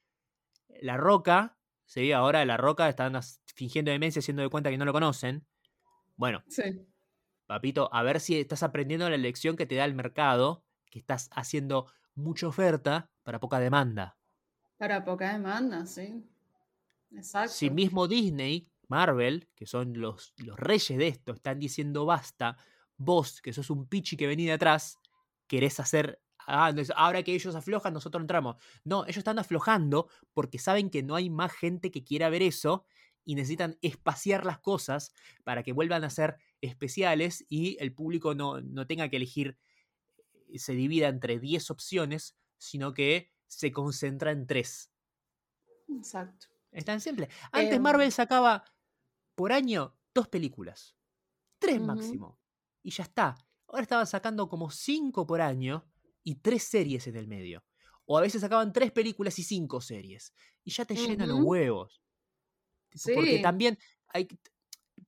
[0.81, 1.56] La Roca,
[1.87, 2.11] ¿sí?
[2.11, 3.19] Ahora La Roca están
[3.55, 5.47] fingiendo demencia, haciendo de cuenta que no lo conocen.
[6.15, 6.43] Bueno.
[6.47, 6.85] Sí.
[7.47, 11.29] Papito, a ver si estás aprendiendo la lección que te da el mercado, que estás
[11.31, 14.17] haciendo mucha oferta para poca demanda.
[14.77, 16.23] Para poca demanda, sí.
[17.11, 17.53] Exacto.
[17.53, 22.57] Si mismo Disney Marvel, que son los, los reyes de esto, están diciendo basta,
[22.97, 24.99] vos, que sos un pichi que venís de atrás,
[25.47, 26.19] querés hacer...
[26.47, 28.55] Ah, ahora que ellos aflojan, nosotros entramos.
[28.85, 32.85] No, ellos están aflojando porque saben que no hay más gente que quiera ver eso
[33.25, 35.11] y necesitan espaciar las cosas
[35.43, 39.57] para que vuelvan a ser especiales y el público no, no tenga que elegir,
[40.47, 44.91] eh, se divida entre 10 opciones, sino que se concentra en 3.
[45.89, 46.47] Exacto.
[46.71, 47.27] Es tan simple.
[47.51, 48.63] Antes em Marvel sacaba
[49.35, 50.95] por año dos películas.
[51.59, 52.39] Tres máximo.
[52.83, 53.35] Y ya está.
[53.67, 55.85] Ahora estaban sacando como cinco por año
[56.27, 57.63] y tres series en el medio.
[58.05, 60.33] O a veces sacaban tres películas y cinco series.
[60.65, 62.01] Y ya te llenan los huevos.
[63.15, 64.27] Porque también hay.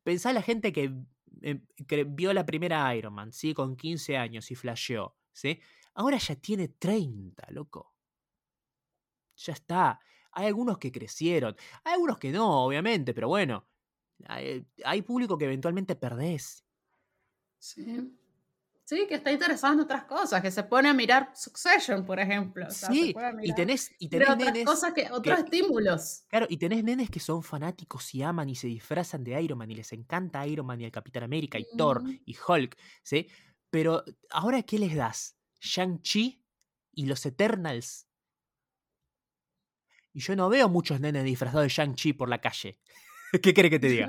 [0.01, 0.93] Pensá la gente que,
[1.41, 3.53] em, que, vio la primera Iron Man, ¿sí?
[3.53, 5.59] Con 15 años y flasheó, ¿sí?
[5.93, 7.93] Ahora ya tiene 30, loco.
[9.35, 9.99] Ya está.
[10.31, 11.53] Hay algunos que crecieron.
[11.83, 13.67] Hay algunos que no, obviamente, pero bueno.
[14.27, 16.63] Hay, público que eventualmente perdés.
[17.57, 18.17] Sí.
[18.89, 22.65] Sí, que está interesado en otras cosas, que se pone a mirar Succession, por ejemplo.
[22.71, 23.13] sí,
[23.43, 26.23] y tenés, y tenés otras cosas que, otros estímulos.
[26.27, 29.69] Claro, y tenés nenes que son fanáticos y aman y se disfrazan de Iron Man
[29.69, 33.27] y les encanta Iron Man y el Capitán América y Thor y Hulk, ¿sí?
[33.69, 35.37] Pero, ¿ahora qué les das?
[35.61, 36.43] Shang-Chi
[36.93, 38.07] y los Eternals.
[40.13, 42.79] Y yo no veo muchos nenes disfrazados de Shang-Chi por la calle.
[43.43, 44.07] ¿Qué quiere que te diga?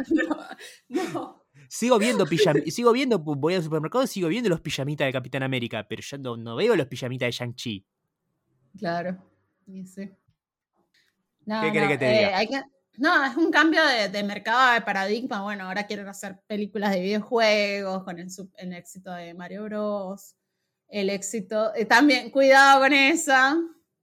[0.88, 1.39] No,
[1.70, 2.26] Sigo viendo
[2.66, 6.18] sigo viendo, voy al supermercado y sigo viendo los pijamitas de Capitán América, pero yo
[6.18, 7.86] no, veo los pijamitas de Shang-Chi.
[8.76, 9.16] Claro,
[9.66, 10.10] sí.
[11.46, 12.42] ¿Qué quiere que te diga?
[12.42, 12.64] Eh,
[12.96, 15.42] no, es un cambio de, mercado, de paradigma.
[15.42, 20.34] Bueno, ahora quieren hacer películas de videojuegos con el, éxito de Mario Bros.
[20.88, 23.56] El éxito, eh, también, cuidado con esa,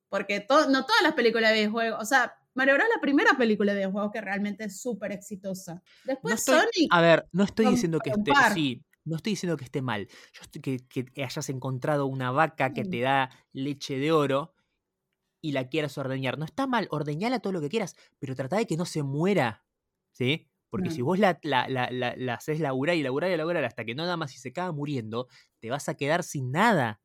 [0.08, 3.76] porque no todas las películas de videojuegos, o sea, Mario Bros es la primera película
[3.76, 5.84] de juego que realmente es súper exitosa.
[6.04, 6.88] Después Sonic.
[6.90, 8.32] A ver, no estoy diciendo que esté.
[8.56, 10.08] Sí, no estoy diciendo que esté mal.
[10.34, 12.90] Yo estoy, que, hayas encontrado una vaca que mm.
[12.90, 14.56] te da leche de oro
[15.40, 16.40] y la quieras ordeñar.
[16.40, 19.64] No está mal, ordeñala todo lo que quieras, pero trata de que no se muera.
[20.12, 20.50] ¿Sí?
[20.72, 21.06] Porque si mm.
[21.06, 24.18] vos la, la, la, la, haces laburar y laburar y laburar hasta que no da
[24.18, 25.28] más y se acaba muriendo,
[25.60, 27.04] te vas a quedar sin nada.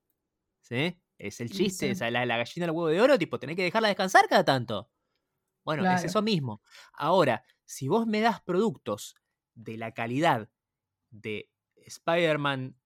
[0.63, 0.99] ¿Sí?
[1.19, 4.27] Es el chiste, la, la gallina del huevo de oro, tipo, tenés que dejarla descansar
[4.31, 4.89] cada tanto.
[5.65, 6.63] Bueno, es eso mismo.
[6.93, 9.15] Ahora, si vos me das productos
[9.55, 10.51] de la calidad
[11.11, 12.77] de Spider-Man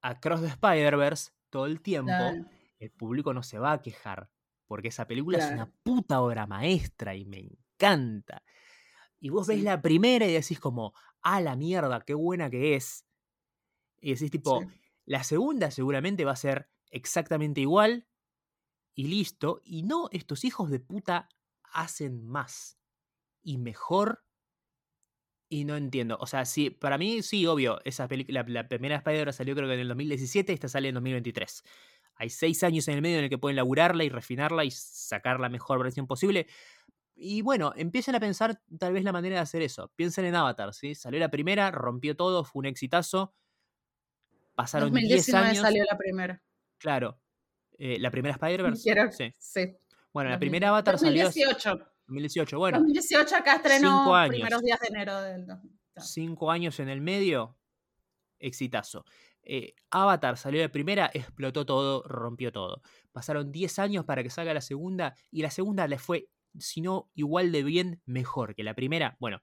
[0.00, 2.12] Across the Spider-Verse todo el tiempo,
[2.78, 4.30] el público no se va a quejar.
[4.66, 8.42] Porque esa película es una puta obra maestra y me encanta.
[9.20, 13.06] Y vos ves la primera y decís como, ah, la mierda, qué buena que es.
[14.00, 14.62] Y decís tipo,
[15.04, 18.06] la segunda seguramente va a ser exactamente igual
[18.94, 19.60] y listo.
[19.64, 21.28] Y no, estos hijos de puta
[21.74, 22.78] hacen más
[23.42, 24.24] y mejor.
[25.50, 26.16] Y no entiendo.
[26.20, 27.80] O sea, sí, para mí sí, obvio.
[27.84, 31.62] Esa película, la, primera Spider-Man salió creo que en el 2017, esta sale en 2023.
[32.16, 35.40] Hay seis años en el medio en el que pueden laburarla y refinarla y sacar
[35.40, 36.46] la mejor versión posible.
[37.14, 39.92] Y bueno, empiecen a pensar tal vez la manera de hacer eso.
[39.94, 40.94] Piensen en Avatar, ¿sí?
[40.94, 43.34] Salió la primera, rompió todo, fue un exitazo.
[44.54, 45.58] Pasaron 10 años.
[45.58, 46.42] salió la primera.
[46.78, 47.20] Claro.
[47.78, 49.12] Eh, la primera Spider-Verse.
[49.12, 49.32] Sí.
[49.38, 49.76] sí.
[50.14, 51.60] Bueno, la primera Avatar 2018.
[51.60, 51.88] salió.
[52.06, 52.58] 2018.
[52.58, 52.78] Bueno.
[52.78, 54.36] 2018 acá estrenó años.
[54.36, 55.46] primeros días de enero del
[55.96, 57.56] Cinco años en el medio,
[58.38, 59.04] exitazo.
[59.42, 62.80] Eh, Avatar salió de primera, explotó todo, rompió todo.
[63.10, 67.10] Pasaron 10 años para que salga la segunda y la segunda le fue, si no
[67.14, 69.16] igual de bien, mejor que la primera.
[69.18, 69.42] Bueno,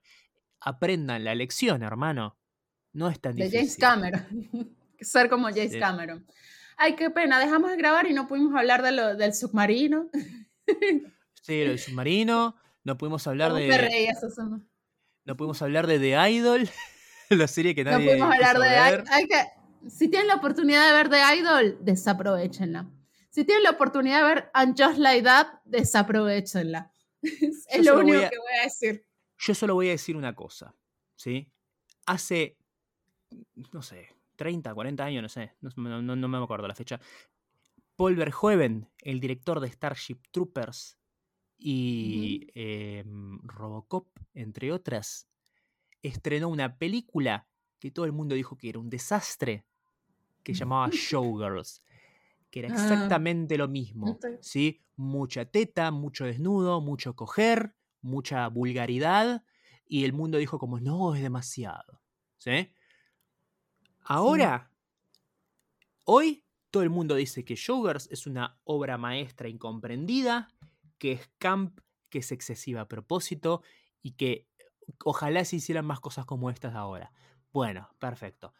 [0.58, 2.38] aprendan la lección, hermano.
[2.94, 3.52] No es tan difícil.
[3.52, 4.76] De James Cameron.
[5.00, 6.26] Ser como James Cameron.
[6.78, 10.08] Ay, qué pena, dejamos de grabar y no pudimos hablar de lo, del submarino.
[11.42, 12.56] sí, lo del submarino.
[12.84, 14.12] No pudimos hablar de.
[15.24, 16.68] No pudimos hablar de The Idol,
[17.30, 18.04] la serie que nadie.
[18.04, 19.04] No pudimos hablar de.
[19.10, 19.36] Hay que,
[19.88, 22.90] si tienen la oportunidad de ver The Idol, desaprovechenla.
[23.30, 26.92] Si tienen la oportunidad de ver And Just Like That, desaprovechenla.
[27.22, 29.06] es lo único que voy a decir.
[29.38, 30.74] Yo solo voy a decir una cosa,
[31.16, 31.50] ¿sí?
[32.06, 32.56] Hace,
[33.72, 37.00] no sé, 30, 40 años, no sé, no, me acuerdo la fecha.
[38.02, 40.98] Paul Verhoeven, el director de Starship Troopers
[41.56, 45.28] y em, Robocop, entre otras,
[46.02, 47.46] estrenó una película
[47.78, 49.64] que todo el mundo dijo que era un desastre,
[50.42, 51.84] que llamaba Showgirls,
[52.50, 52.72] que era ah.
[52.72, 54.80] exactamente lo mismo, ¿sí?
[54.96, 59.44] Mucha teta, mucho desnudo, mucho coger, mucha vulgaridad,
[59.86, 62.00] y el mundo dijo como, no, es demasiado,
[62.38, 62.68] ¿sí?
[64.02, 64.72] Ahora,
[66.04, 66.41] hoy,
[66.72, 70.48] todo el mundo dice que Showgirls es una obra maestra incomprendida,
[70.98, 73.62] que es camp, que es excesiva a propósito,
[74.02, 74.48] y que
[75.04, 77.12] ojalá se hicieran más cosas como estas ahora.
[77.52, 78.54] Bueno, perfecto.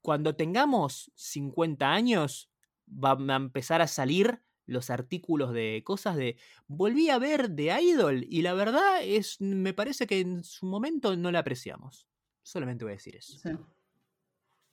[0.00, 2.50] Cuando tengamos 50 años,
[2.86, 8.24] van a empezar a salir los artículos de cosas de volví a ver de Idol
[8.30, 12.06] y la verdad es me parece que en su momento no la apreciamos.
[12.42, 13.38] Solamente voy a decir eso.
[13.38, 13.50] Sí.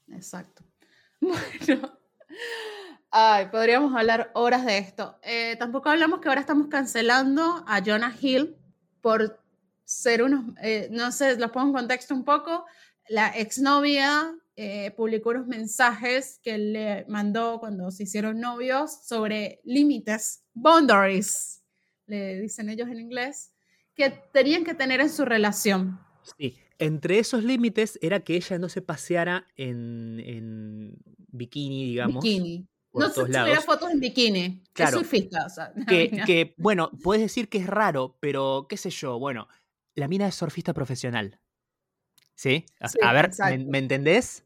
[0.09, 0.64] Exacto.
[1.22, 1.90] Bueno.
[3.11, 5.19] Ay, podríamos hablar horas de esto.
[5.21, 8.55] Eh, tampoco hablamos que ahora estamos cancelando a Jonah Hill
[9.01, 9.43] por
[9.83, 12.65] ser unos, eh, no sé, los pongo en contexto un poco.
[13.09, 20.43] La exnovia eh, publicó unos mensajes que le mandó cuando se hicieron novios sobre límites,
[20.53, 21.61] boundaries,
[22.05, 23.53] le dicen ellos en inglés,
[23.93, 25.99] que tenían que tener en su relación.
[26.37, 32.23] Sí, entre esos límites era que ella no se paseara en, bikini, digamos.
[32.23, 32.67] Bikini.
[32.93, 34.63] no se subiera fotos en bikini.
[34.73, 34.97] Claro.
[34.97, 39.19] Es surfista, o sea, que, bueno, puedes decir que es raro, pero qué sé yo,
[39.19, 39.47] bueno,
[39.93, 41.39] la mina es surfista profesional.
[42.34, 42.65] ¿Sí?
[43.03, 43.29] A, ver,
[43.67, 44.43] ¿me, entendés?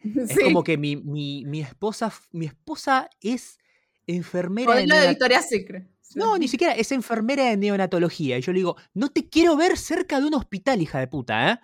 [0.04, 3.58] Es como que mi, mi, esposa, mi esposa es
[4.06, 5.93] enfermera de, de Victoria Secret.
[6.14, 8.38] No, ni siquiera es enfermera de neonatología.
[8.38, 11.52] Y yo le digo, no te quiero ver cerca de un hospital, hija de puta,
[11.52, 11.60] ¿eh?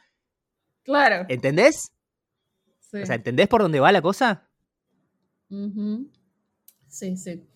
[0.82, 1.26] Claro.
[1.28, 1.92] ¿Entendés?
[2.92, 4.48] O sea, ¿entendés por dónde va la cosa?
[6.88, 7.46] Sí, sí.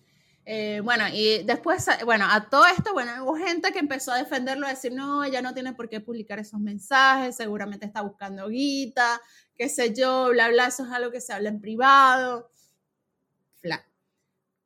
[0.47, 4.67] Eh, bueno, y después, bueno, a todo esto, bueno, hubo gente que empezó a defenderlo,
[4.67, 9.19] a decir, no, ella no tiene por qué publicar esos mensajes, seguramente está buscando guita,
[9.55, 12.51] qué sé yo, bla, bla, eso es algo que se habla en privado.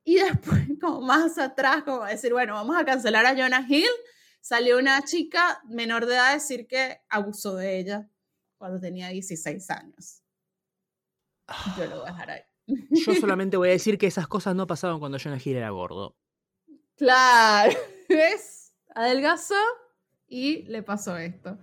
[0.09, 3.91] Y después, como más atrás, como decir, bueno, vamos a cancelar a Jonah Hill,
[4.41, 8.09] salió una chica menor de edad a decir que abusó de ella
[8.57, 10.23] cuando tenía 16 años.
[11.77, 12.41] Yo lo voy a dejar ahí.
[12.89, 16.17] Yo solamente voy a decir que esas cosas no pasaban cuando Jonah Hill era gordo.
[16.97, 17.77] Claro,
[18.09, 18.73] ¿ves?
[18.95, 19.61] Adelgazó
[20.27, 21.59] y le pasó esto.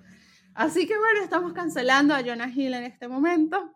[0.55, 3.75] Así que bueno, estamos cancelando a Jonah Hill en este momento.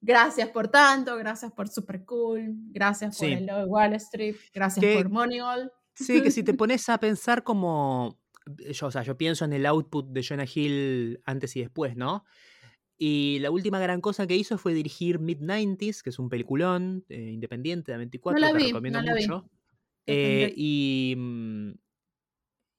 [0.00, 5.72] Gracias por tanto, gracias por Super Cool, gracias por el Wall Street, gracias por Moneyball.
[5.94, 8.18] Sí, que si te pones a pensar como.
[8.70, 12.24] Yo, o sea, yo pienso en el output de Jonah Hill antes y después, ¿no?
[12.98, 17.30] Y la última gran cosa que hizo fue dirigir Mid-90s, que es un peliculón eh,
[17.32, 19.50] independiente de 24, que recomiendo mucho.
[20.06, 21.72] Eh, y, mm,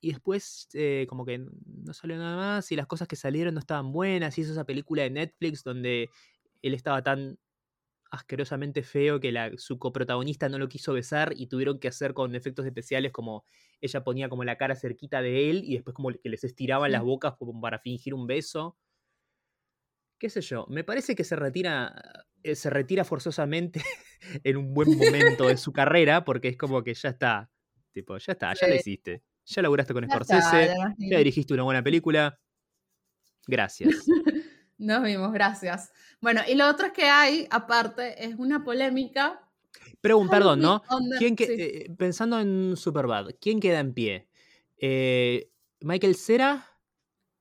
[0.01, 3.59] y después, eh, como que no salió nada más, y las cosas que salieron no
[3.59, 4.37] estaban buenas.
[4.37, 6.09] Hizo esa película de Netflix donde
[6.67, 7.39] él estaba tan
[8.11, 12.35] asquerosamente feo que la, su coprotagonista no lo quiso besar y tuvieron que hacer con
[12.35, 13.45] efectos especiales como
[13.81, 17.03] ella ponía como la cara cerquita de él y después como que les estiraban las
[17.03, 18.77] bocas como para fingir un beso.
[20.19, 21.93] Qué sé yo, me parece que se retira,
[22.43, 23.81] eh, se retira forzosamente
[24.43, 27.51] en un buen momento de su carrera porque es como que ya está,
[27.91, 32.39] tipo, ya está, ya lo hiciste, ya laburaste con Scorsese, ya dirigiste una buena película,
[33.47, 34.07] gracias.
[34.77, 35.91] Nos vimos, gracias.
[36.21, 39.41] Bueno, y lo otro que hay, aparte, es una polémica.
[40.01, 40.83] Pregunta, perdón, ¿no?
[41.17, 44.27] ¿Quién que, eh, pensando en Superbad, ¿quién queda en pie?
[44.77, 45.51] Eh,
[45.81, 46.65] ¿Michael Cera?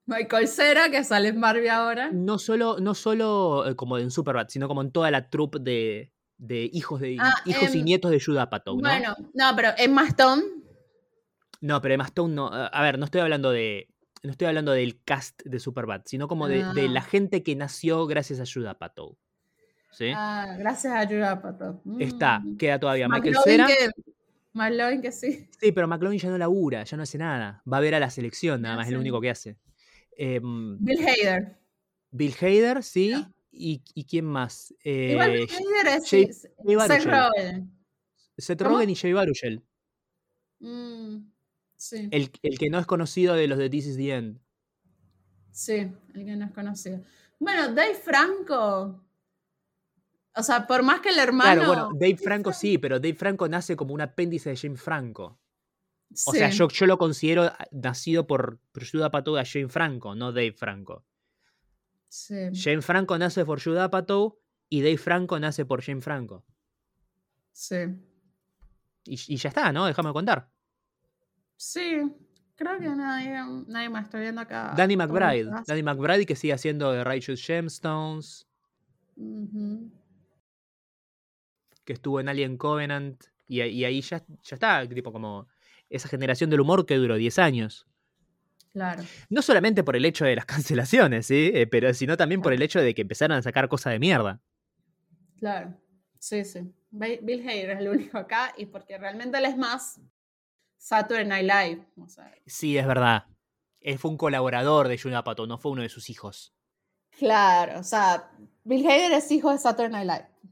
[0.05, 2.09] Michael Cera, que sale en Barbie ahora.
[2.11, 6.69] No solo, no solo eh, como en Superbad, sino como en toda la troupe de,
[6.73, 8.81] hijos, de, ah, hijos y em, nietos de Judah Apatow, ¿no?
[8.81, 10.43] Bueno, no, pero Emma Stone.
[11.61, 12.49] No, pero Emma Stone no.
[12.51, 13.89] A ver, no estoy hablando de
[14.23, 16.59] no estoy hablando del cast de Superbad, sino como de,
[16.89, 17.03] la ah.
[17.03, 19.17] gente que nació gracias a Judah Pato.
[19.91, 20.11] ¿sí?
[20.15, 21.81] Ah, gracias a Judd Apatow.
[21.99, 22.57] Está, Mm.
[22.57, 23.67] queda todavía Michael Cera.
[23.67, 23.89] que,
[24.53, 25.47] McLovin que sí.
[25.59, 27.61] Sí, pero McLovin ya no labura, ya no hace nada.
[27.71, 29.57] Va a ver a la selección, nada más, es lo único que hace.
[30.17, 31.57] Em, Bill Hader.
[32.11, 33.13] Bill Hader, sí.
[33.51, 34.73] ¿Y, y quién más?
[34.83, 37.05] Igual Eh, Bill Hader es Jay- Seth.
[37.05, 37.71] Rogen.
[38.37, 38.61] Seth.
[38.61, 39.63] Rogen y Jay Baruchel.
[40.59, 41.17] Mm,
[41.77, 44.39] sí, El, el que no es conocido de los de This is the End.
[45.51, 45.73] sí,
[46.13, 47.01] el que no es conocido.
[47.39, 49.03] Bueno, Dave Franco.
[50.35, 51.61] O sea, por más que el hermano.
[51.61, 55.39] Claro, bueno, Dave Franco sí, pero Dave Franco nace como un apéndice de James Franco.
[56.25, 60.31] O sea, yo, yo lo considero ah, nacido por Judd Apatow a Jane Franco, no
[60.31, 61.05] Dave Franco.
[62.07, 62.35] sí.
[62.53, 66.45] Jane Franco nace por Judd Apatow y Dave Franco nace por Jane Franco.
[67.51, 67.77] Sí.
[69.05, 69.85] Y, y ya está, ¿no?
[69.85, 70.49] Déjame contar.
[71.57, 72.01] Sí,
[72.55, 74.73] creo que nadie, nadie más está viendo acá.
[74.77, 75.49] Danny McBride.
[75.65, 78.47] Danny McBride que sigue haciendo de Righteous Gemstones,
[81.85, 83.23] que estuvo en Alien Covenant.
[83.47, 85.47] Y, ahí- y ahí ya, ya está, tipo como
[85.89, 87.87] esa generación del humor que duró 10 años.
[88.73, 89.03] Claro.
[89.29, 90.45] No solamente por el hecho de las
[91.15, 91.51] cancelaciones, ¿sí?
[91.53, 94.41] Eh, pero sino también por el hecho de que empezaron a sacar cosas de mierda.
[95.39, 95.73] Claro,
[96.19, 96.59] sí, sí.
[96.91, 99.99] Bill Hader es el único acá y porque realmente él es más
[100.77, 101.87] Saturday Night Live.
[102.03, 103.25] O sea, Sí, es verdad.
[103.79, 106.53] Él fue un colaborador de Judd Apatow, no fue uno de sus hijos.
[107.17, 108.29] claro, o sea,
[108.63, 110.51] Bill Hader es hijo de Saturday Night Live.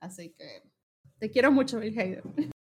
[0.00, 0.62] Así que
[1.18, 2.22] te quiero mucho, Bill Hader.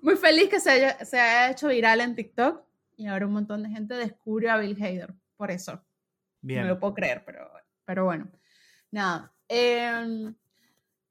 [0.00, 2.62] Muy feliz que se haya, se haya hecho viral en TikTok
[2.96, 5.14] y ahora un montón de gente descubrió a Bill Hader.
[5.36, 5.72] Por eso.
[5.74, 5.82] No
[6.42, 6.62] Bien.
[6.62, 7.50] me lo puedo creer, pero,
[7.84, 8.30] pero bueno.
[8.90, 9.34] Nada.
[9.48, 10.34] em,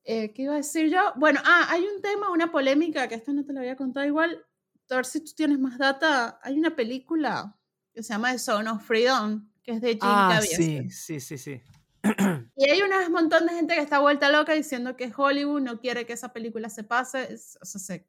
[0.10, 1.02] eh, ¿Qué iba a decir yo?
[1.18, 4.44] Bueno, ah, hay un tema, una polémica, que esta no te la había contado igual.
[4.90, 6.40] A ver si tú tienes más data.
[6.44, 7.56] Hay una película
[7.94, 11.38] que se llama The Zone of Freedom, que es de Jim Ah, sí, sí, sí,
[11.38, 11.62] sí.
[12.56, 16.06] Y hay un montón de gente que está vuelta loca diciendo que Hollywood no quiere
[16.06, 17.34] que esa película se pase.
[17.34, 18.08] es- o, sea, se-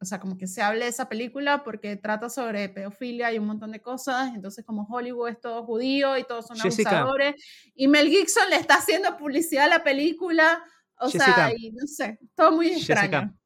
[0.00, 3.46] o sea, como que se hable de esa película porque trata sobre pedofilia y un
[3.46, 4.32] montón de cosas.
[4.34, 6.90] Entonces, como Hollywood es todo judío y todos son Jessica.
[7.00, 7.34] abusadores.
[7.74, 10.62] Y Mel Gibson le está haciendo publicidad a la película.
[11.02, 11.34] O Jessica.
[11.34, 13.02] sea, y no sé, todo muy Jessica.
[13.02, 13.38] extraño.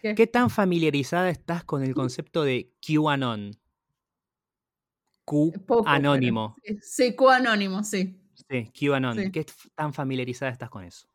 [0.00, 0.14] ¿Qué?
[0.14, 3.52] ¿Qué tan familiarizada estás con el concepto de QAnon?
[5.24, 6.56] Q Poco, pero- anónimo.
[6.64, 8.18] Sí, sí, Q anónimo, sí.
[8.50, 9.16] Sí, QAnon.
[9.18, 9.30] Sí.
[9.30, 11.08] ¿Qué tan familiarizada estás con eso?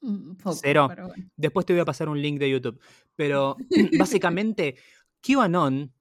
[0.00, 0.86] Un poco, Cero.
[0.88, 1.28] pero bueno.
[1.36, 2.80] Después te voy a pasar un link de YouTube.
[3.16, 3.56] Pero
[3.98, 4.76] básicamente,
[5.20, 5.92] QAnon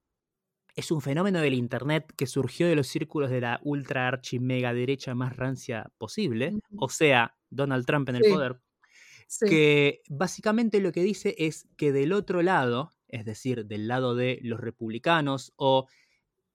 [0.76, 4.74] es un fenómeno del Internet que surgió de los círculos de la ultra archi mega
[4.74, 8.60] derecha más rancia posible, o sea, Donald Trump en el poder,
[9.28, 9.46] Sí.
[9.48, 14.40] que básicamente lo que dice es que del otro lado, es decir, del lado de
[14.42, 15.88] los republicanos o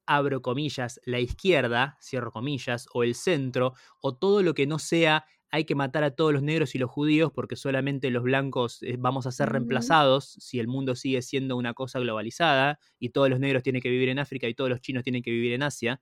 [0.07, 5.25] abro comillas, la izquierda, cierro comillas, o el centro, o todo lo que no sea
[5.53, 8.97] hay que matar a todos los negros y los judíos porque solamente los blancos eh,
[8.99, 13.41] vamos a ser reemplazados si el mundo sigue siendo una cosa globalizada y todos los
[13.41, 16.01] negros tienen que vivir en África y todos los chinos tienen que vivir en Asia.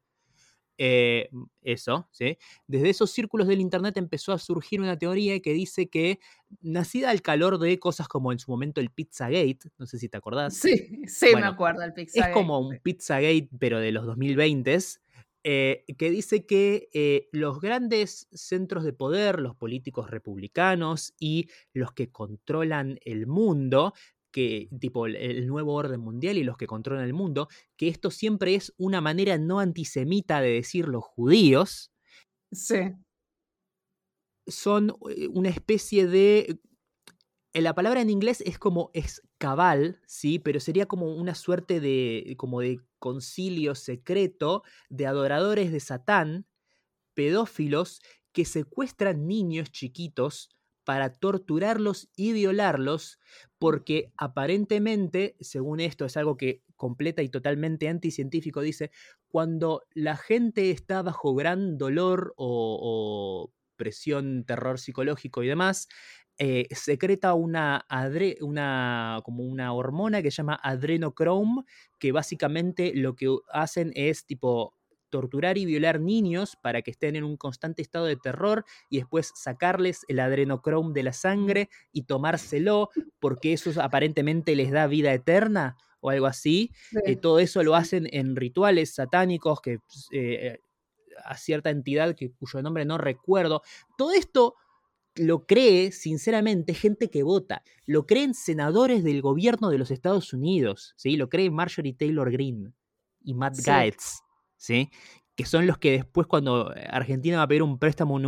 [0.81, 1.29] Eh,
[1.61, 2.39] eso, ¿sí?
[2.69, 6.21] Desde esos círculos del Internet empezó a surgir una teoría que dice que,
[6.61, 10.17] nacida al calor de cosas como en su momento el Pizzagate, no sé si te
[10.17, 12.31] acordás, Sí, sí, Bueno, me acuerdo del Pixar.
[12.31, 15.01] es como un Pizzagate, pero de los 2020s,
[15.45, 21.93] eh, que dice que eh, los grandes centros de poder, los políticos republicanos y los
[21.93, 23.95] que controlan el mundo,
[24.31, 28.11] que tipo el, el nuevo orden mundial y los que controlan el mundo, que esto
[28.11, 31.93] siempre es una manera no antisemita de decir los judíos,
[32.53, 32.77] Sí.
[34.47, 36.59] son eh, una especie de...
[37.55, 40.39] eh, La palabra en inglés es como escabal, ¿sí?
[40.39, 46.47] Pero sería como una suerte de, como de concilio secreto de adoradores de Satán,
[47.15, 48.03] pedófilos,
[48.33, 50.51] que secuestran niños chiquitos
[50.89, 53.21] para torturarlos y violarlos,
[53.59, 58.91] porque aparentemente, según esto, es algo que completa y totalmente anticientífico, dice,
[59.29, 65.89] cuando la gente está bajo gran dolor o, presión, terror psicológico y demás,
[66.39, 67.85] eh, secreta una,
[69.23, 71.65] como una hormona que se llama adrenochrome,
[71.99, 74.78] que básicamente lo que hacen es tipo
[75.11, 79.33] torturar y violar niños para que estén en un constante estado de terror y después
[79.35, 82.91] sacarles el adrenochrome de la sangre y tomárselo
[83.21, 86.71] porque eso aparentemente les da vida eterna o algo así.
[86.91, 86.99] sí.
[87.05, 90.61] Eh, todo eso lo hacen en rituales satánicos que pues, eh,
[91.25, 93.63] a cierta entidad que, cuyo nombre no recuerdo.
[93.97, 94.55] Todo esto
[95.17, 97.63] lo cree, sinceramente, gente que vota.
[97.87, 100.95] Lo creen senadores del gobierno de los Estados Unidos.
[100.97, 101.17] ¿sí?
[101.17, 102.73] Lo cree Marjorie Taylor Greene
[103.25, 103.63] y Matt Sí.
[103.67, 104.21] Gaetz.
[104.59, 104.91] ¿Sí?
[105.35, 108.19] Que son los que después, cuando Argentina va a pedir un préstamo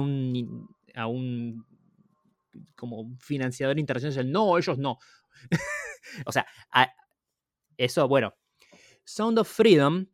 [0.95, 1.67] a un
[2.75, 4.31] como financiador internacional.
[4.33, 4.99] No, ellos no.
[6.27, 6.47] o sea,
[7.77, 8.35] eso, bueno.
[9.05, 10.07] Sound of Freedom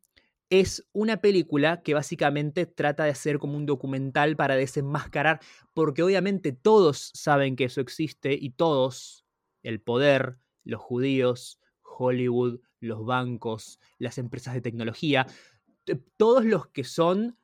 [0.48, 5.40] es una película que básicamente trata de hacer como un documental para desenmascarar,
[5.74, 9.26] porque obviamente todos saben que eso existe y todos,
[9.62, 15.26] el poder, los judíos, Hollywood, los bancos, las empresas de tecnología,
[16.16, 17.38] todos los que son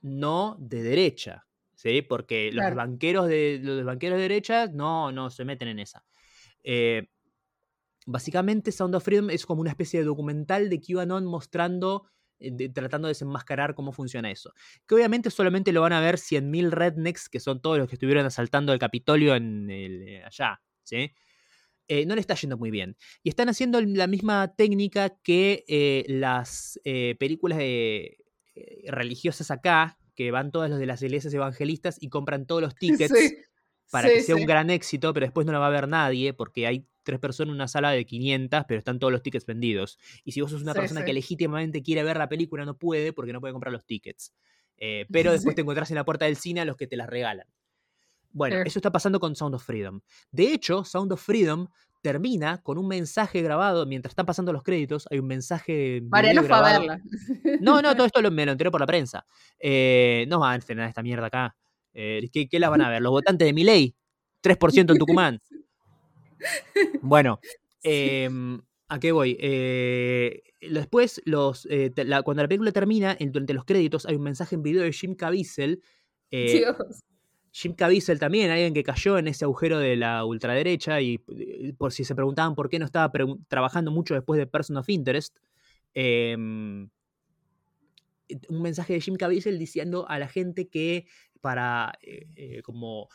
[0.00, 2.02] no de derecha, ¿sí?
[2.02, 6.04] Porque los banqueros de los banqueros de derecha no, no se meten en esa.
[6.62, 7.08] Eh,
[8.06, 12.10] básicamente, Sound of Freedom es como una especie de documental de QAnon mostrando
[12.40, 14.52] eh, tratando de desenmascarar cómo funciona eso.
[14.86, 18.24] Que obviamente solamente lo van a ver 100.000 rednecks, que son todos los que estuvieron
[18.24, 21.12] asaltando el Capitolio en el, eh, allá, ¿sí?
[21.92, 22.96] Eh, no le está yendo muy bien.
[23.24, 26.78] Y están haciendo la misma técnica que las
[27.18, 28.18] películas de,
[28.86, 33.12] religiosas acá, que van todas los de las iglesias evangelistas y compran todos los tickets
[33.90, 36.66] para que sea un gran éxito, pero después no lo va a ver nadie porque
[36.66, 39.98] hay tres personas en una sala de 500, pero están todos los tickets vendidos.
[40.24, 43.32] Y si vos sos una persona que legítimamente quiere ver la película, no puede porque
[43.32, 44.32] no puede comprar los tickets.
[44.76, 47.08] Eh, pero después te encontrás en la puerta del cine a los que te las
[47.08, 47.46] regalan.
[48.32, 50.00] Bueno, eso está pasando con Sound of Freedom.
[50.30, 51.66] De hecho, Sound of Freedom
[52.02, 56.00] termina con un mensaje grabado, mientras están pasando los créditos, hay un mensaje...
[56.08, 57.00] Mariano fue a verla.
[57.60, 59.26] No, no, todo esto lo, me lo enteré por la prensa.
[59.58, 61.56] Eh, no van a estrenar esta mierda acá.
[61.92, 63.02] Eh, ¿qué, ¿qué, la van a ver?
[63.02, 63.94] ¿Los votantes de mi ley?
[64.42, 65.40] ¿3% en Tucumán?
[67.02, 67.40] Bueno,
[67.82, 69.36] em, ¿a qué voy?
[69.40, 71.92] Eh, después, los, eh,
[72.24, 75.82] cuando la película termina, durante los créditos, hay un mensaje en video de Jim Caviezel.
[76.30, 76.64] Eh,
[77.52, 81.18] Jim Caviezel también, alguien que cayó en ese agujero de la ultraderecha y
[81.78, 83.10] por si se preguntaban por qué no estaba
[83.48, 85.36] trabajando mucho después de Person of Interest.
[85.94, 86.88] Em,
[88.48, 91.06] un mensaje de Jim Caviezel diciendo a la gente que
[91.40, 91.92] para
[92.62, 93.08] como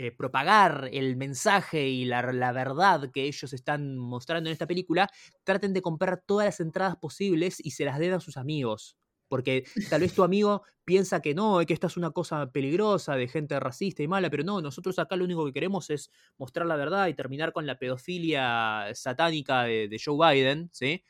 [0.00, 5.10] eh, propagar el mensaje y la, verdad que ellos están mostrando en esta película,
[5.42, 8.96] traten de comprar todas las entradas posibles y se las den a sus amigos.
[9.28, 13.28] Porque tal vez tu amigo piensa que no, que esta es una cosa peligrosa de
[13.28, 16.76] gente racista y mala, pero no, nosotros acá lo único que queremos es mostrar la
[16.76, 21.04] verdad y terminar con la pedofilia satánica de, Joe Biden, ¿sí?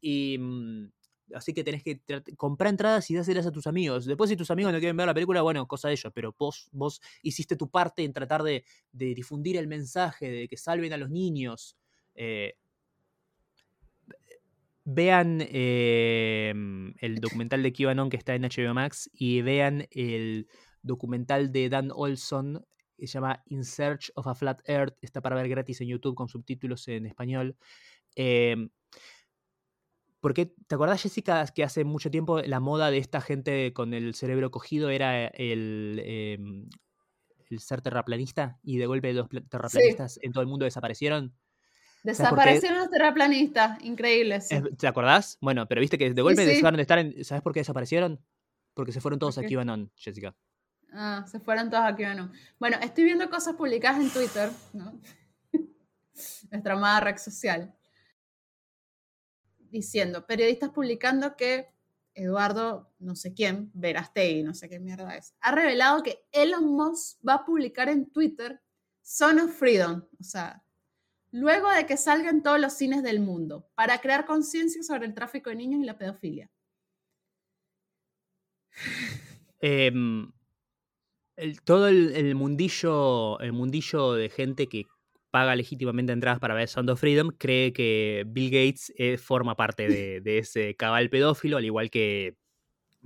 [0.00, 0.90] Y, mm,
[1.34, 2.00] Así que tenés que
[2.36, 4.06] comprar entradas y dárselas a tus amigos.
[4.06, 6.68] Después, si tus amigos no quieren ver la película, bueno, cosa de ellos, pero vos,
[6.72, 11.10] vos hiciste tu parte en tratar de, difundir el mensaje, de que salven a los
[11.10, 11.76] niños.
[12.14, 12.54] Eh,
[14.90, 20.48] vean em, el documental de QAnon que está en HBO Max y vean el
[20.80, 22.64] documental de Dan Olson
[22.96, 24.96] que se llama In Search of a Flat Earth.
[25.02, 27.56] Está para ver gratis en YouTube con subtítulos en español.
[28.16, 28.56] Eh,
[30.20, 34.14] porque, ¿te acordás, Jessica, que hace mucho tiempo la moda de esta gente con el
[34.14, 36.68] cerebro cogido era el, em,
[37.50, 38.58] el ser terraplanista?
[38.62, 41.34] Y de golpe los terraplanistas en todo el mundo desaparecieron.
[42.02, 44.48] Desaparecieron los terraplanistas, increíbles.
[44.78, 45.38] ¿Te acordás?
[45.40, 47.24] Bueno, pero viste que de golpe dejaron de estar en.
[47.24, 48.20] ¿Sabes por qué desaparecieron?
[48.74, 50.34] Porque se fueron todos a QAnon, Jessica.
[50.92, 52.32] Ah, se fueron todos a QAnon.
[52.58, 55.00] Bueno, estoy viendo cosas publicadas en Twitter, ¿no?
[56.50, 57.74] Nuestra amada red social
[59.70, 61.68] diciendo, periodistas publicando que
[62.14, 67.18] Eduardo, no sé quién, Verastegui, no sé qué mierda es, ha revelado que Elon Musk
[67.26, 68.60] va a publicar en Twitter
[69.02, 70.62] Son of Freedom, o sea,
[71.30, 75.50] luego de que salgan todos los cines del mundo, para crear conciencia sobre el tráfico
[75.50, 76.50] de niños y la pedofilia.
[79.60, 80.30] Em,
[81.64, 84.86] todo el, mundillo, el mundillo de gente que
[85.30, 89.88] paga legítimamente entradas para ver Sound of Freedom, cree que Bill Gates eh, forma parte
[89.88, 92.36] de, ese cabal pedófilo, al igual que,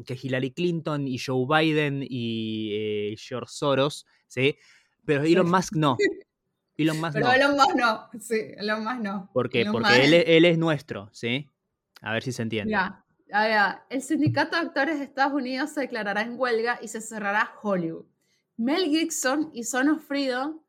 [0.07, 4.57] que Hillary Clinton y Joe Biden y eh, George Soros, ¿sí?
[5.05, 5.97] Pero Elon Musk no.
[6.77, 9.31] Elon Musk Pero Elon Musk no, sí, Elon Musk no.
[9.33, 9.67] ¿Por qué?
[9.71, 11.51] Porque él, es nuestro, ¿sí?
[12.01, 12.73] A ver si se entiende.
[12.73, 17.01] Ya, ya, el sindicato de actores de Estados Unidos se declarará en huelga y se
[17.01, 18.07] cerrará Hollywood.
[18.57, 20.61] Mel Gibson y Son of Freedom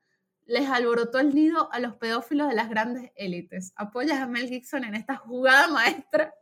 [0.46, 3.74] les alborotó el nido a los pedófilos de las grandes élites.
[3.76, 6.34] ¿Apoyas a Mel Gibson en esta jugada maestra?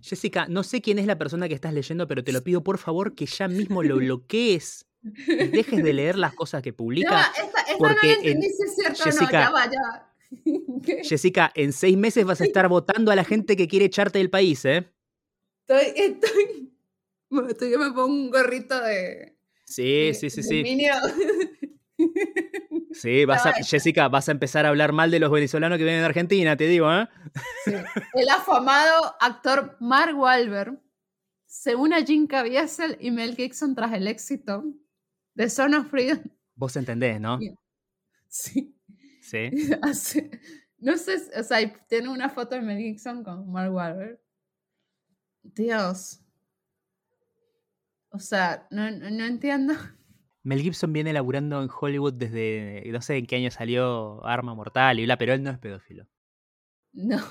[0.00, 2.78] Jessica, no sé quién es la persona que estás leyendo, pero te lo pido por
[2.78, 4.86] favor que ya mismo lo bloquees
[5.26, 7.32] y dejes de leer las cosas que publica.
[7.78, 10.12] porque no es cierto Jessica,
[11.04, 14.30] Jessica, en seis meses vas a estar votando a la gente que quiere echarte del
[14.30, 14.90] país, ¿eh?
[15.66, 16.72] Estoy, estoy,
[17.48, 19.36] estoy que me pongo un gorrito de...
[19.64, 20.78] Sí, sí, sí, sí.
[22.92, 26.02] Sí, vas a, Jessica, vas a empezar a hablar mal de los venezolanos que vienen
[26.02, 27.08] de Argentina, te digo, ¿eh?
[28.14, 30.78] El afamado actor Mark Wahlberg
[31.46, 34.64] se une a Jim Caviezel y Mel Gibson tras el éxito
[35.36, 36.18] de Son of Freedom
[36.54, 37.38] Vos entendés, ¿no?
[38.28, 38.74] Sí.
[39.20, 39.50] Sí.
[40.78, 44.20] No sé, o sea, tiene una foto de Mel Gibson con Mark Wahlberg.
[45.42, 46.20] Dios.
[48.10, 49.72] O sea, no, no, no entiendo.
[50.42, 55.00] Mel Gibson viene laburando en Hollywood desde, no sé en qué año salió Arma Mortal
[55.00, 56.06] y bla, pero él no es pedófilo.
[56.92, 57.24] No,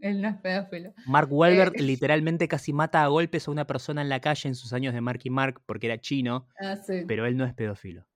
[0.00, 0.92] él no es pedófilo.
[1.06, 1.82] Mark Wahlberg Eh.
[1.82, 5.00] literalmente casi mata a golpes a una persona en la calle en sus años de
[5.00, 7.02] Marky Mark porque era chino, Ah, sí.
[7.06, 8.06] pero él no es pedófilo.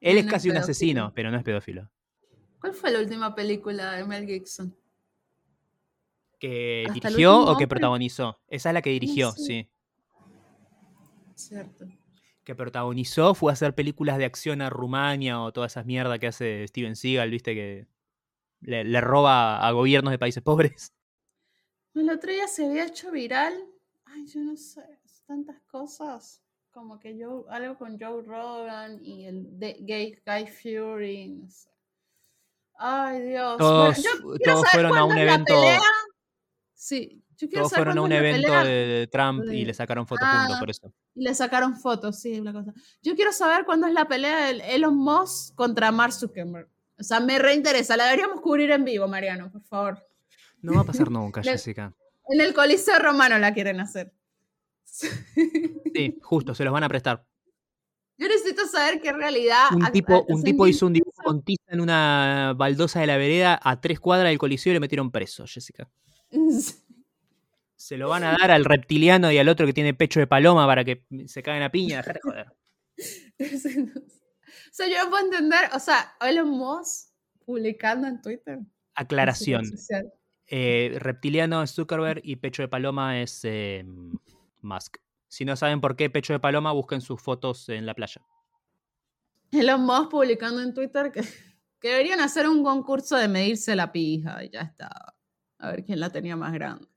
[0.00, 1.90] Él Él es no es casi un asesino, pero no es pedófilo.
[2.60, 4.74] ¿Cuál fue la última película de Mel Gibson?
[6.38, 7.66] ¿Que Hasta dirigió o que hombre.
[7.68, 8.40] protagonizó?
[8.48, 9.68] Esa es la que dirigió, sí.
[11.34, 11.86] Cierto.
[12.44, 16.66] Que protagonizó fue hacer películas de acción a Rumania o todas esas mierdas que hace
[16.68, 17.86] Steven Seagal, viste que
[18.62, 20.92] le, le roba a gobiernos de países pobres.
[21.94, 23.54] El otro día se había hecho viral.
[24.04, 24.82] Ay, yo no sé,
[25.26, 26.42] tantas cosas.
[26.72, 31.28] Como que yo, algo con Joe Rogan y el de, gay Guy Fury.
[31.28, 31.68] No sé.
[32.78, 33.58] Ay, Dios.
[33.58, 35.54] Todos, Bueno, yo quiero todos saber fueron a cuándo un es la evento.
[35.54, 35.80] pelea.
[36.74, 40.06] Sí, yo quiero Todos saber fueron a un evento de, de Trump y le sacaron
[40.06, 40.40] fotos Ah.
[40.42, 40.92] juntos por eso.
[41.14, 42.72] Y le sacaron fotos, sí, la cosa.
[43.02, 46.68] Yo quiero saber cuándo es la pelea de Elon Musk contra Mark Zuckerberg.
[46.98, 47.96] O sea, me reinteresa.
[47.96, 50.06] La deberíamos cubrir en vivo, Mariano, por favor.
[50.62, 51.94] No va a pasar nunca, Jessica.
[52.28, 54.12] En el Coliseo Romano la quieren hacer.
[54.84, 57.24] Sí, justo, se los van a prestar.
[58.18, 59.68] Yo necesito saber qué realidad.
[59.72, 63.58] Un tipo, un tipo hizo un dibujo con tiza en una baldosa de la vereda
[63.62, 65.88] a tres cuadras del coliseo y le metieron preso, Jessica.
[67.76, 70.66] Se lo van a dar al reptiliano y al otro que tiene pecho de paloma
[70.66, 71.96] para que se caguen a piña.
[72.02, 72.52] Dejate joder.
[72.98, 77.08] o sea, yo no puedo entender, o sea, Elon Musk
[77.46, 78.58] publicando en Twitter.
[78.58, 79.64] en Aclaración.
[80.52, 83.84] Eh, reptiliano es Zuckerberg y pecho de paloma es eh,
[84.60, 84.96] Musk.
[85.28, 88.20] Si no saben por qué pecho de paloma, busquen sus fotos en la playa.
[89.52, 91.22] Elon Musk publicando en Twitter que,
[91.80, 95.14] que deberían hacer un concurso de medirse la pija y ya está.
[95.58, 96.88] A ver quién la tenía más grande.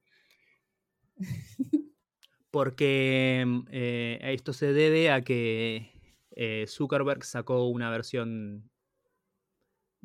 [2.49, 5.91] Porque eh, esto se debe a que
[6.31, 8.69] eh, Zuckerberg sacó una versión.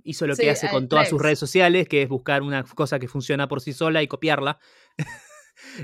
[0.08, 2.98] Hizo lo Sí, que hace con todas sus redes sociales, que es buscar una cosa
[2.98, 4.58] que funciona por sí sola y copiarla.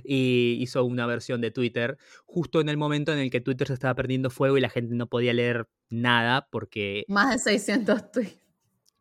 [0.04, 3.74] y hizo una versión de Twitter justo en el momento en el que Twitter se
[3.74, 8.38] estaba perdiendo fuego y la gente no podía leer nada porque, Más de 600 tweets.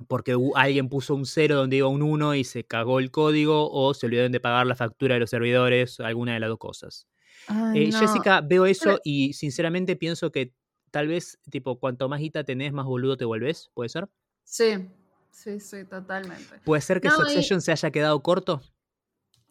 [0.08, 3.94] porque alguien puso un cero donde iba un 1 y se cagó el código o
[3.94, 7.08] se olvidaron de pagar la factura de los servidores, alguna de las dos cosas.
[7.48, 8.00] Ay, Eh, no.
[8.00, 10.54] Jessica, veo eso Pero- y sinceramente pienso que
[10.92, 13.70] tal vez, tipo, cuanto más guita tenés, más boludo te volvés.
[13.74, 14.08] ¿Puede ser?
[14.44, 14.90] Sí,
[15.34, 16.60] sí, sí, totalmente.
[16.64, 18.62] ¿Puede ser que No, y- Succession se haya quedado corto?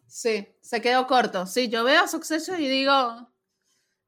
[0.07, 1.45] Sí, se quedó corto.
[1.45, 3.29] Sí, yo veo Succession y digo,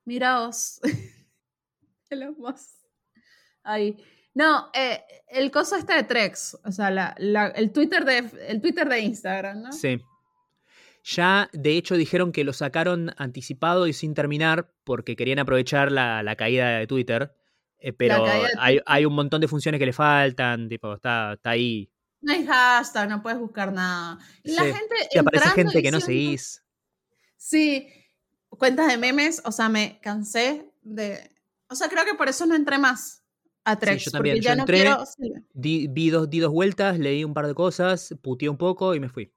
[0.05, 0.79] miraos.
[2.09, 2.69] Elon Musk.
[3.63, 3.97] Ahí.
[4.33, 8.61] No, eh, el coso este de Trex, o sea, la- la- el, Twitter de, el
[8.61, 9.71] Twitter de Instagram, ¿no?
[9.71, 9.99] Sí.
[11.03, 16.21] Ya, de hecho, dijeron que lo sacaron anticipado y sin terminar porque querían aprovechar la,
[16.23, 17.35] la caída de Twitter.
[17.79, 18.25] Eh, pero
[18.59, 21.89] hay, hay un montón de funciones que le faltan, tipo, está, está ahí.
[22.21, 24.17] No hay hashtag, no puedes buscar nada.
[24.43, 24.95] Y la Sí, gente.
[25.13, 26.63] Y aparece gente que no diciendo- seguís.
[27.37, 27.87] Sí,
[28.49, 31.29] cuentas de memes, o sea, me cansé de.
[31.69, 33.23] O sea, creo que por eso no entré más
[33.63, 34.05] a Trex.
[34.05, 35.05] yo también, yo ya no entré- quiero.
[35.05, 35.33] sí.
[35.53, 38.99] Di, vi dos, di dos vueltas, leí un par de cosas, puteé un poco y
[38.99, 39.31] me fui.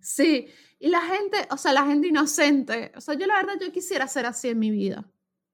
[0.00, 0.48] Sí,
[0.78, 4.06] y la gente, o sea, la gente inocente, o sea, yo la verdad yo quisiera
[4.08, 5.04] ser así en mi vida.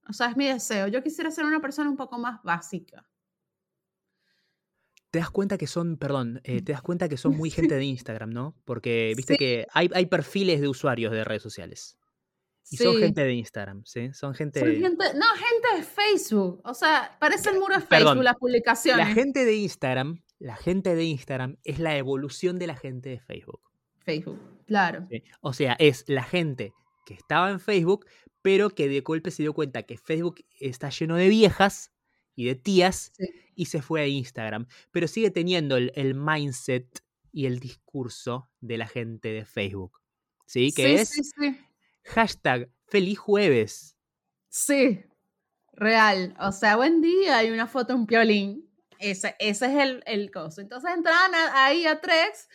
[0.09, 0.89] O sea, es mi deseo.
[0.89, 3.07] Yo quisiera ser una persona un poco más básica.
[5.11, 7.85] Te das cuenta que son, perdón, eh, te das cuenta que son muy gente de
[7.85, 8.57] Instagram, ¿no?
[8.65, 9.39] Porque viste Sí.
[9.39, 11.99] que hay, hay perfiles de usuarios de redes sociales.
[12.71, 14.13] Y son gente de Instagram, ¿sí?
[14.15, 14.61] Son gente...
[14.61, 16.61] Son gente, no, gente de Facebook.
[16.65, 19.07] O sea, parece el muro de Perdón, Facebook las publicaciones.
[19.07, 23.21] La gente de Instagram, la gente de Instagram es la evolución de la gente de
[23.21, 23.61] Facebook.
[23.99, 25.07] Facebook, claro.
[25.41, 26.73] O sea, es la gente
[27.05, 28.07] que estaba en Facebook,
[28.43, 31.93] pero que de golpe se dio cuenta que Facebook está lleno de viejas
[32.35, 33.27] y de tías Sí.
[33.55, 34.67] y se fue a Instagram.
[34.91, 39.99] Pero sigue teniendo el, el mindset y el discurso de la gente de Facebook.
[40.47, 40.73] ¿Sí?
[40.73, 41.59] Que sí, es sí, sí.
[42.05, 43.97] hashtag feliz jueves.
[44.49, 45.01] Sí,
[45.73, 46.35] real.
[46.41, 48.69] O sea, buen día, hay una foto, un piolín.
[48.99, 50.61] Ese, ese es el, el coso.
[50.61, 52.49] Entonces entran a- ahí a Trex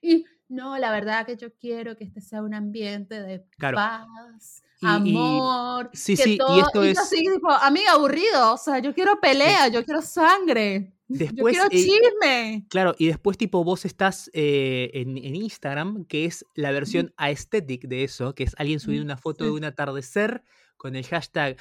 [0.00, 3.76] y no, la verdad que yo quiero que este sea un ambiente de Claro.
[3.76, 5.90] paz, Y- y- amor.
[5.94, 8.54] sí, que sí, y esto es- así, tipo, amiga, aburrido.
[8.54, 12.66] O sea, yo quiero pelea, yo quiero sangre, Después, yo quiero eh, chisme.
[12.68, 17.82] Claro, y después tipo vos estás eh, en, en Instagram, que es la versión aesthetic
[17.88, 20.44] de eso, que es alguien subiendo una foto de un atardecer
[20.76, 21.56] con el hashtag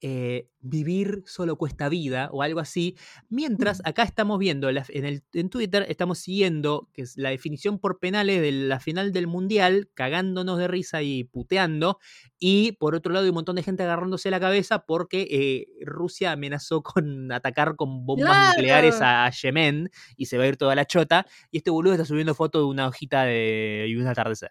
[0.00, 2.96] eh, vivir solo cuesta vida o algo así.
[3.28, 7.98] Mientras acá estamos viendo en, el, en Twitter, estamos siguiendo que es la definición por
[7.98, 11.98] penales de la final del Mundial, cagándonos de risa y puteando.
[12.38, 16.32] Y por otro lado, hay un montón de gente agarrándose la cabeza porque eh, Rusia
[16.32, 20.84] amenazó con atacar con bombas nucleares a Yemen y se va a ir toda la
[20.84, 21.26] chota.
[21.50, 24.50] Y este boludo está subiendo fotos de una hojita de, y un atardecer.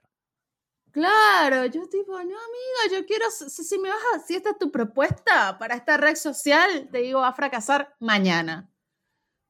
[0.96, 4.72] Claro, yo tipo, no amiga, yo quiero, si, me vas a, si esta es tu
[4.72, 8.72] propuesta para esta red social, te digo, va a fracasar mañana.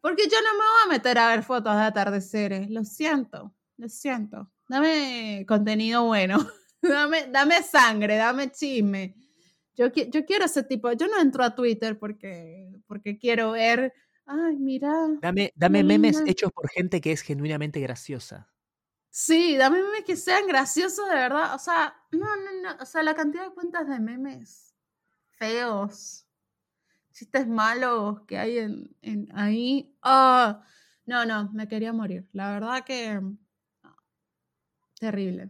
[0.02, 3.88] Porque yo no me voy a meter a ver fotos de atardeceres, lo siento, lo
[3.88, 4.52] siento.
[4.68, 6.40] Dame contenido bueno,
[6.82, 9.16] dame, dame sangre, dame chisme.
[9.76, 13.94] Yo, yo quiero ese tipo, yo no entro a Twitter porque, porque quiero ver,
[14.26, 14.92] ay, mira.
[15.22, 18.50] Dame, dame memes hechos por gente que es genuinamente graciosa.
[19.18, 21.56] Sí, dame memes que sean graciosos de verdad.
[21.56, 22.84] O sea, no, no, no.
[22.84, 24.76] O sea, la cantidad de cuentas de memes
[25.38, 26.28] feos,
[27.14, 29.98] chistes malos que hay en, ahí.
[30.04, 30.60] Oh,
[31.06, 32.28] no, no, me quería morir.
[32.34, 33.22] La verdad que.
[35.00, 35.50] Terrible.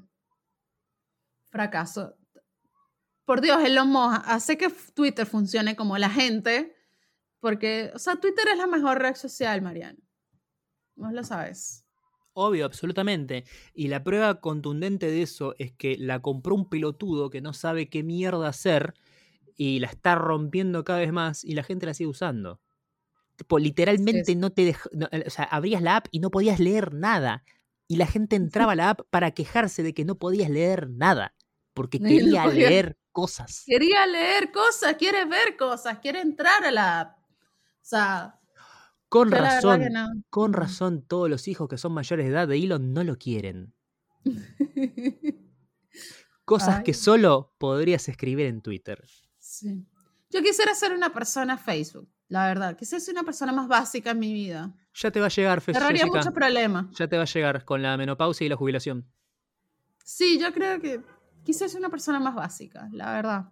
[1.49, 2.15] Fracaso.
[3.25, 6.77] Por Dios, Elon Musk hace que Twitter funcione como la gente.
[7.39, 9.97] Porque, o sea, Twitter es la mejor red social, Mariano.
[10.95, 11.84] Vos lo sabes.
[12.37, 13.45] Obvio, absolutamente.
[13.73, 17.87] Y la prueba contundente de eso es que la compró un pelotudo que no sabe
[17.87, 18.93] qué mierda hacer
[19.55, 22.59] y la está rompiendo cada vez más y la gente la sigue usando.
[23.57, 27.45] literalmente no te dejó, o sea, abrías la app y no podías leer nada.
[27.87, 28.35] Y la gente
[28.65, 31.33] entraba a la app para quejarse de que no podías leer nada.
[31.73, 33.63] Porque quería leer cosas.
[33.65, 37.17] Quería leer cosas, quiere ver cosas, quiere entrar a la app.
[37.19, 38.41] O sea,
[39.09, 39.81] con razón,
[40.29, 43.73] con razón, todos los hijos que son mayores de edad de Elon no lo quieren.
[46.45, 49.03] Cosas que solo podrías escribir en Twitter.
[49.39, 49.87] Sí.
[50.29, 52.75] Yo quisiera ser una persona Facebook, la verdad.
[52.75, 54.73] Quisiera ser una persona más básica en mi vida.
[54.93, 56.15] Ya te va a llegar, Facebook.
[56.15, 56.89] mucho problema.
[56.93, 59.09] Ya te va a llegar con la menopausia y la jubilación.
[60.03, 61.01] Sí, yo creo que
[61.43, 63.45] quisiera ser una persona más básica, la verdad.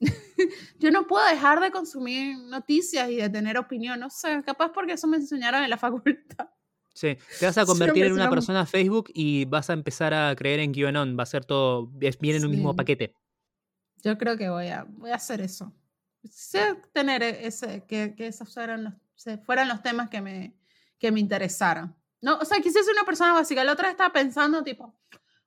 [0.78, 4.92] yo no puedo dejar de consumir noticias y de tener opinión, no sé, capaz porque
[4.92, 6.48] eso me enseñaron en la facultad.
[6.94, 10.58] Sí, te vas a convertir en una persona Facebook y vas a empezar a creer
[10.58, 13.14] en QAnon, va a ser todo, viene en un mismo paquete.
[14.02, 15.72] Yo creo que voy a, voy a hacer eso.
[16.28, 18.94] Sé tener e, ese, que, que esos fueran los,
[19.44, 20.56] fueran los temas que me,
[20.98, 21.94] que me interesaran.
[22.20, 23.62] No, o sea, quisiera ser una persona básica.
[23.62, 24.92] La otra estaba pensando, tipo,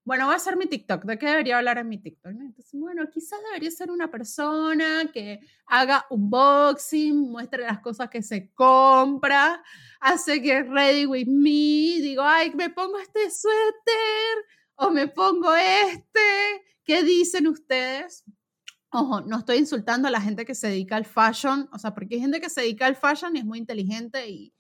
[0.04, 2.32] bueno, va a ser mi TikTok, ¿de qué debería hablar en mi TikTok?
[2.32, 8.52] Entonces, bueno, quizás debería ser una persona que haga unboxing, muestre las cosas que se
[8.54, 9.64] compra,
[10.00, 14.46] hace que ready with me, digo, ay, me pongo este suéter
[14.76, 18.24] o me pongo este, ¿qué dicen ustedes?
[18.90, 22.16] Ojo, no estoy insultando a la gente que se dedica al fashion, o sea, porque
[22.16, 24.52] hay gente que se dedica al fashion y es muy inteligente y,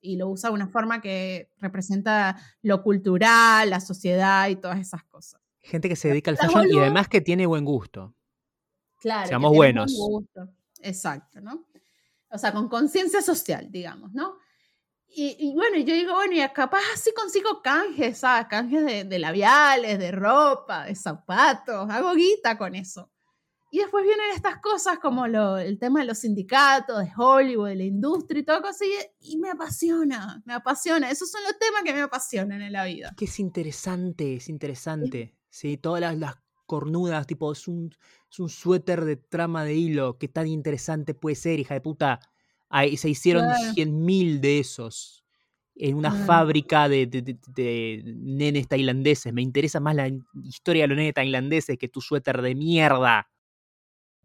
[0.00, 5.04] y lo usa de una forma que representa lo cultural, la sociedad y todas esas
[5.04, 5.40] cosas.
[5.60, 8.14] Gente que se dedica al fashion y además que tiene buen gusto.
[9.00, 9.28] Claro.
[9.28, 9.94] Seamos buenos.
[10.80, 11.66] Exacto, ¿no?
[12.30, 14.36] O sea, con conciencia social, digamos, ¿no?
[15.10, 18.46] Y, bueno, yo digo, bueno, y capaz así consigo canjes, ¿sabes?
[18.48, 23.10] Canjes de, de labiales, de ropa, de zapatos, hago guita con eso.
[23.70, 27.76] Y después vienen estas cosas como lo, el tema de los sindicatos, de Hollywood, de
[27.76, 28.84] la industria y todo eso,
[29.20, 31.10] y, me apasiona, me apasiona.
[31.10, 33.14] Esos son los temas que me apasionan en la vida.
[33.16, 35.34] Que es interesante, es interesante.
[35.50, 36.36] Sí, todas las,
[36.68, 37.90] cornudas, tipo, es un,
[38.30, 42.20] es un suéter de trama de hilo, qué tan interesante puede ser, hija de puta.
[42.68, 45.24] Ahí se hicieron cien mil de esos
[45.74, 49.32] en una fábrica de, de, de, nenes tailandeses.
[49.32, 50.10] Me interesa más la
[50.44, 53.30] historia de los nenes tailandeses que tu suéter de mierda.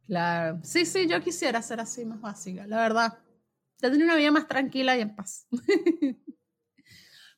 [0.07, 0.59] Claro.
[0.63, 3.17] Sí, sí, yo quisiera ser así más básica, la verdad.
[3.77, 5.47] Tener una vida más tranquila y en paz.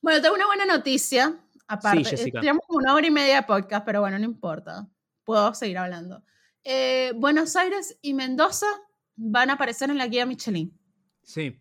[0.02, 1.40] bueno, tengo una buena noticia.
[1.68, 4.88] Aparte, sí, tenemos una hora y media de podcast, pero bueno, no importa.
[5.24, 6.24] Puedo seguir hablando.
[6.64, 8.68] Eh, Buenos Aires y Mendoza
[9.16, 10.78] van a aparecer en la guía Michelin.
[11.24, 11.60] Sí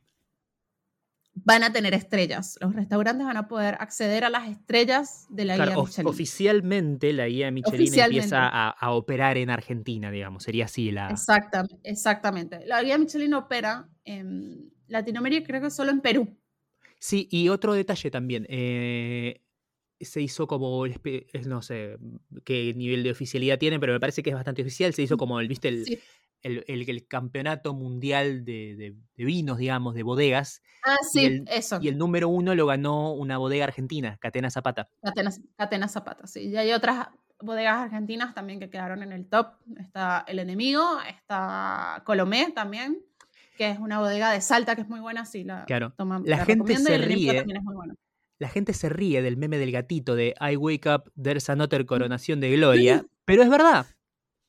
[1.44, 2.58] van a tener estrellas.
[2.60, 6.06] Los restaurantes van a poder acceder a las estrellas de la guía Michelin.
[6.06, 10.42] Oficialmente la guía Michelin empieza a, operar en Argentina, digamos.
[10.42, 11.10] Sería así la.
[11.10, 12.66] Exactamente, exactamente.
[12.66, 16.36] La guía Michelin opera en Latinoamérica, creo que solo en Perú.
[16.98, 18.46] Sí, y otro detalle también.
[18.48, 19.42] Eh,
[20.00, 20.86] se hizo como,
[21.46, 21.96] no sé
[22.44, 24.94] qué nivel de oficialidad tiene, pero me parece que es bastante oficial.
[24.94, 25.68] Se hizo como, el, ¿viste?
[25.68, 26.00] El,
[26.44, 30.62] el, campeonato mundial de, vinos, digamos, de bodegas.
[30.84, 31.78] Ah, sí, eso.
[31.80, 34.88] Y el número uno lo ganó una bodega argentina, Catena Zapata.
[35.56, 36.48] Catena, Zapata, sí.
[36.48, 37.08] Y hay otras,
[37.40, 39.54] bodegas argentinas también que quedaron en el top.
[39.78, 43.02] Está El Enemigo, está Colomé también,
[43.56, 45.94] que es una bodega de Salta que es muy buena, sí, la claro.
[46.24, 47.44] La, gente se ríe.
[48.38, 52.40] La gente se ríe del meme del gatito de I wake up, there's another coronación
[52.40, 53.86] de gloria, pero es verdad.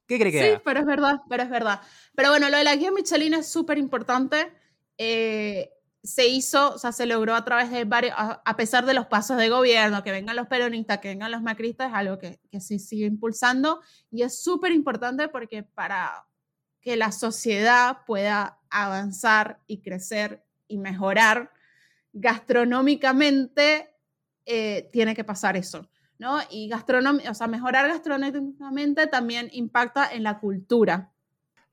[0.07, 1.81] ¿Qué cree que Sí, pero es verdad, pero es verdad.
[2.15, 4.51] Pero bueno, lo de la guía Michelin es súper importante.
[4.97, 5.71] Eh,
[6.03, 9.37] se hizo, o sea, se logró a través de varios, a, pesar de los pasos
[9.37, 12.77] de gobierno, que vengan los peronistas, que vengan los macristas, es algo que, que se
[12.77, 16.27] sigue impulsando y es súper importante porque para
[16.79, 21.51] que la sociedad pueda avanzar y crecer y mejorar
[22.13, 23.89] gastronómicamente,
[24.45, 25.89] eh, tiene que pasar eso,
[26.19, 26.39] ¿no?
[26.49, 31.15] Y gastronomía, o sea, mejorar gastronómicamente también impacta en la cultura,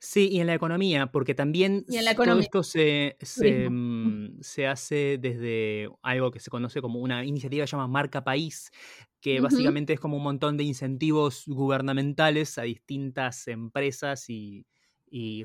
[0.05, 1.87] Sí, y en la economía, porque también
[2.17, 3.17] todo esto se,
[3.71, 8.25] mm, se, hace desde algo que se conoce como una iniciativa que se llama Marca
[8.25, 8.73] País,
[9.21, 14.67] que básicamente es como un montón de incentivos gubernamentales a distintas empresas y,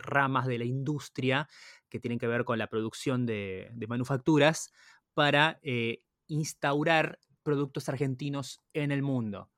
[0.01, 1.47] ramas de la industria
[1.87, 4.71] que tienen que ver con la producción de, manufacturas
[5.13, 9.49] para eh, instaurar productos argentinos en el mundo.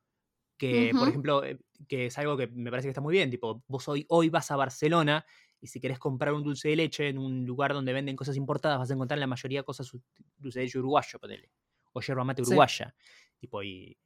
[0.59, 1.57] Que, por ejemplo, eh,
[1.87, 4.51] que es algo que me parece que está muy bien, tipo, vos hoy, hoy vas
[4.51, 5.25] a Barcelona
[5.59, 8.77] y si querés comprar un dulce de leche en un lugar donde venden cosas importadas,
[8.77, 9.89] vas a encontrar la mayoría de cosas
[10.37, 11.49] dulce de leche uruguayo, ponele,
[11.93, 12.93] o yerba mate uruguaya,
[13.39, 13.97] tipo, y,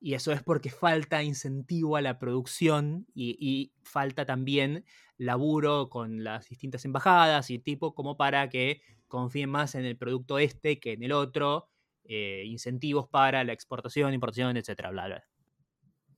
[0.00, 4.84] y eso es porque falta incentivo a la producción y, falta también
[5.18, 10.40] laburo con las distintas embajadas y tipo como para que confíen más en el producto
[10.40, 11.68] este que en el otro,
[12.08, 15.24] eh, incentivos para la exportación, importación, etcétera, bla, bla.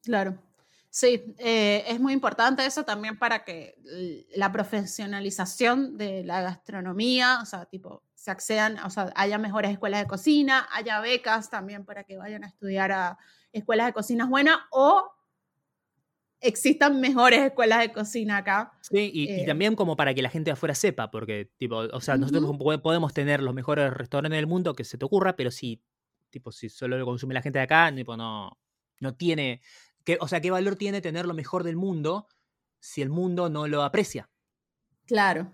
[0.02, 0.38] Claro.
[0.88, 3.76] Sí, eh, es muy importante eso también para que
[4.34, 10.00] la profesionalización de la gastronomía, o sea, tipo, se accedan, o sea, haya mejores escuelas
[10.00, 13.18] de cocina, haya becas también para que vayan a estudiar a
[13.52, 15.12] escuelas de cocina buenas o
[16.40, 18.72] existan mejores escuelas de cocina acá.
[18.80, 22.00] Sí, y, eh, también como para que la gente de afuera sepa, porque, tipo, o
[22.00, 25.82] sea, nosotros podemos tener los mejores restaurantes del mundo que se te ocurra, pero si,
[26.30, 28.58] tipo, si solo lo consume la gente de acá, tipo, no,
[29.00, 29.60] no tiene
[30.18, 32.26] o sea, ¿qué valor tiene tener lo mejor del mundo
[32.80, 34.30] si el mundo no lo aprecia?
[35.06, 35.52] Claro.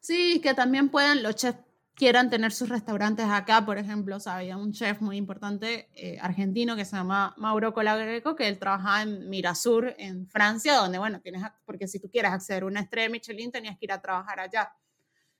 [0.00, 1.58] Sí, que también puedan, los chefs
[1.96, 6.84] quieran tener sus restaurantes acá, por ejemplo, había un chef muy importante eh, argentino que
[6.84, 11.88] se llama Mauro Colagreco, que él trabajaba en Mirasur, en Francia, donde, bueno, tienes, porque
[11.88, 14.72] si tú quieres acceder a una estrella de Michelin, tenías que ir a trabajar allá,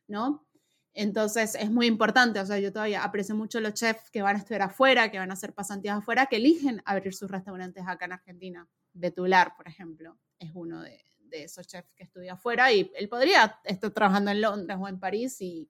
[0.08, 0.46] ¿no?
[0.94, 4.38] Entonces es muy importante, o sea, yo todavía aprecio mucho los chefs que van a
[4.38, 8.12] estudiar afuera, que van a hacer pasantías afuera, que eligen abrir sus restaurantes acá en
[8.12, 8.66] Argentina.
[8.94, 13.90] Betular, por ejemplo, es uno de, esos chefs que estudia afuera y él podría estar
[13.90, 15.68] trabajando en Londres o en París y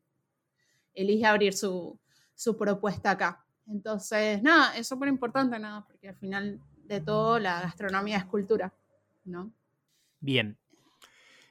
[0.97, 1.99] elige abrir su,
[2.35, 3.45] su propuesta acá.
[3.69, 8.73] Entonces, nada, es súper importante, nada, porque al final de todo la gastronomía es cultura,
[9.25, 9.53] ¿no?
[10.21, 10.59] Bien.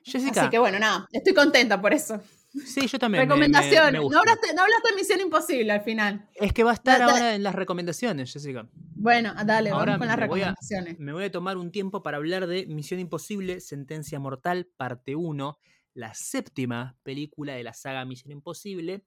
[0.04, 0.42] Jessica.
[0.42, 2.22] Así que bueno, nada, estoy contenta por eso.
[2.64, 3.24] Sí, yo también.
[3.24, 4.02] Recomendaciones.
[4.02, 6.30] no, hablaste, de Misión Imposible al final.
[6.36, 8.68] Es que va a estar ahora en las recomendaciones, Jessica.
[8.74, 11.00] Bueno, dale, vamos con las recomendaciones.
[11.00, 15.60] me voy a tomar un tiempo para hablar de Misión Imposible, Sentencia Mortal, parte 1,
[15.96, 19.04] la séptima película de la saga Misión Imposible.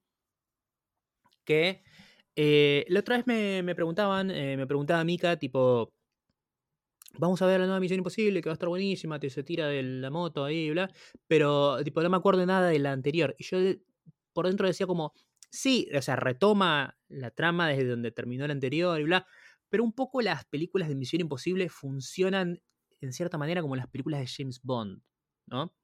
[1.48, 1.82] Que
[2.36, 5.94] eh, la otra vez me, preguntaban, eh, me preguntaba Mika, tipo,
[7.14, 9.66] vamos a ver la nueva Misión Imposible, que va a estar buenísima, te se tira
[9.66, 10.90] de la moto ahí, bla,
[11.26, 13.34] pero tipo, no me acuerdo nada de la anterior.
[13.38, 13.56] Y yo
[14.34, 15.14] por dentro decía como,
[15.50, 19.26] sí, o sea, retoma la trama desde donde terminó la anterior y bla,
[19.70, 22.60] pero un poco las películas de Misión Imposible funcionan
[23.00, 25.02] en cierta manera como las películas de James Bond,
[25.46, 25.74] ¿no?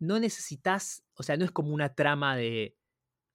[0.00, 2.76] No necesitas, o sea, no es como una trama de,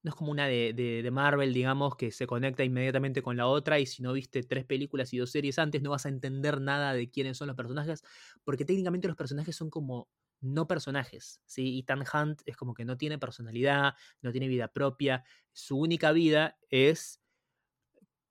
[0.03, 3.85] no es como una de, Marvel, digamos, que se conecta inmediatamente con la otra y
[3.85, 7.09] si no viste tres películas y dos series antes no vas a entender nada de
[7.09, 8.03] quiénes son los personajes,
[8.43, 10.07] porque técnicamente los personajes son como
[10.39, 11.79] no personajes, ¿sí?
[11.79, 16.57] Ethan Hunt es como que no tiene personalidad, no tiene vida propia, su única vida
[16.69, 17.19] es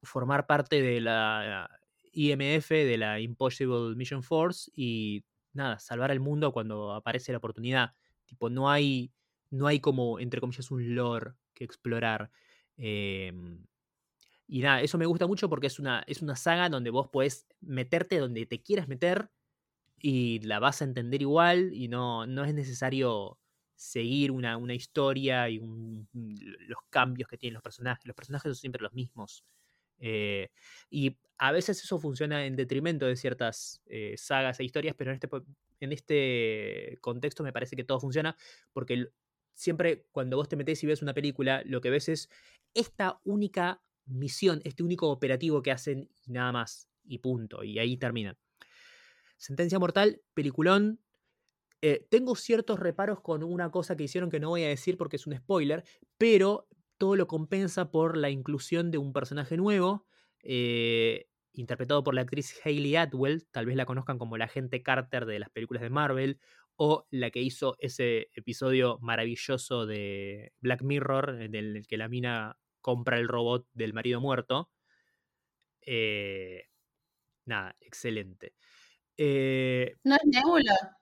[0.02, 1.68] formar parte de la
[2.12, 7.94] IMF, de la Impossible Mission Force y nada, salvar al mundo cuando aparece la oportunidad.
[8.24, 9.12] Tipo, no hay,
[9.50, 12.30] no hay como, entre comillas, un lore que explorar.
[12.76, 13.66] Em,
[14.48, 17.46] y nada, eso me gusta mucho porque es una, es una saga donde vos podés
[17.60, 19.30] meterte donde te quieras meter
[19.98, 23.38] y la vas a entender igual y no, no es necesario
[23.74, 25.60] seguir una, una historia y
[26.12, 28.06] los cambios que tienen los personajes.
[28.06, 29.44] Los personajes son siempre los mismos.
[29.98, 30.50] Eh,
[30.90, 35.14] y a veces eso funciona en detrimento de ciertas eh, sagas e historias, pero en
[35.16, 35.28] este,
[35.80, 38.36] en este contexto me parece que todo funciona
[38.72, 39.08] porque
[39.56, 42.28] siempre cuando vos te metés y ves una película, lo que ves es
[42.74, 47.96] esta única misión, este único operativo que hacen y nada más, y punto, y ahí
[47.96, 48.38] termina.
[49.36, 51.00] Sentencia Mortal, peliculón.
[51.82, 55.16] Eh, tengo ciertos reparos con una cosa que hicieron que no voy a decir porque
[55.16, 55.84] es un spoiler,
[56.16, 56.68] pero
[56.98, 60.06] todo lo compensa por la inclusión de un personaje nuevo,
[60.42, 65.26] eh, interpretado por la actriz Hayley Atwell, tal vez la conozcan como la agente Carter
[65.26, 66.40] de las películas de Marvel,
[66.76, 72.58] o la que hizo ese episodio maravilloso de Black Mirror, en el que la mina
[72.80, 74.70] compra el robot del marido muerto.
[75.80, 76.68] Eh,
[77.46, 78.54] nada, excelente.
[79.16, 80.96] Eh, ¿No es Nebula?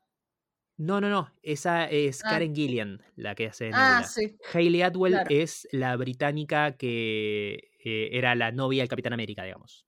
[0.77, 1.31] No, no, no.
[1.43, 2.31] Esa es ah.
[2.31, 3.99] Karen Gillian, la que hace ah, Nebula.
[3.99, 4.37] Ah, sí.
[4.53, 9.87] Hayley Atwell es la británica que eh, era la novia del Capitán América, digamos.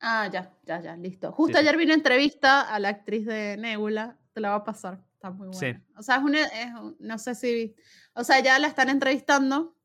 [0.00, 1.32] Ah, ya, ya, ya, listo.
[1.32, 5.04] Justo ayer vi una entrevista a la actriz de Nebula, te la va a pasar,
[5.18, 5.84] está muy buena.
[5.96, 6.70] O sea, es una, es,
[7.00, 7.74] no sé si,
[8.14, 9.76] o sea, ya la están entrevistando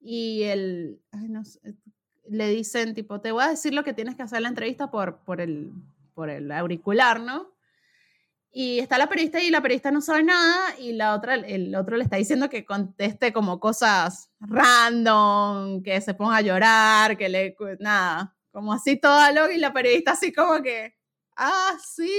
[0.00, 1.00] y el,
[2.28, 5.22] le dicen tipo, te voy a decir lo que tienes que hacer la entrevista por,
[5.22, 5.72] por, el,
[6.14, 7.52] por el auricular, ¿no?
[8.50, 11.96] Y está la periodista y la periodista no sabe nada y la otra, el otro
[11.96, 17.56] le está diciendo que conteste como cosas random, que se ponga a llorar, que le,
[17.78, 20.94] nada, como así todo lo y la periodista así como que,
[21.36, 22.12] ah, sí,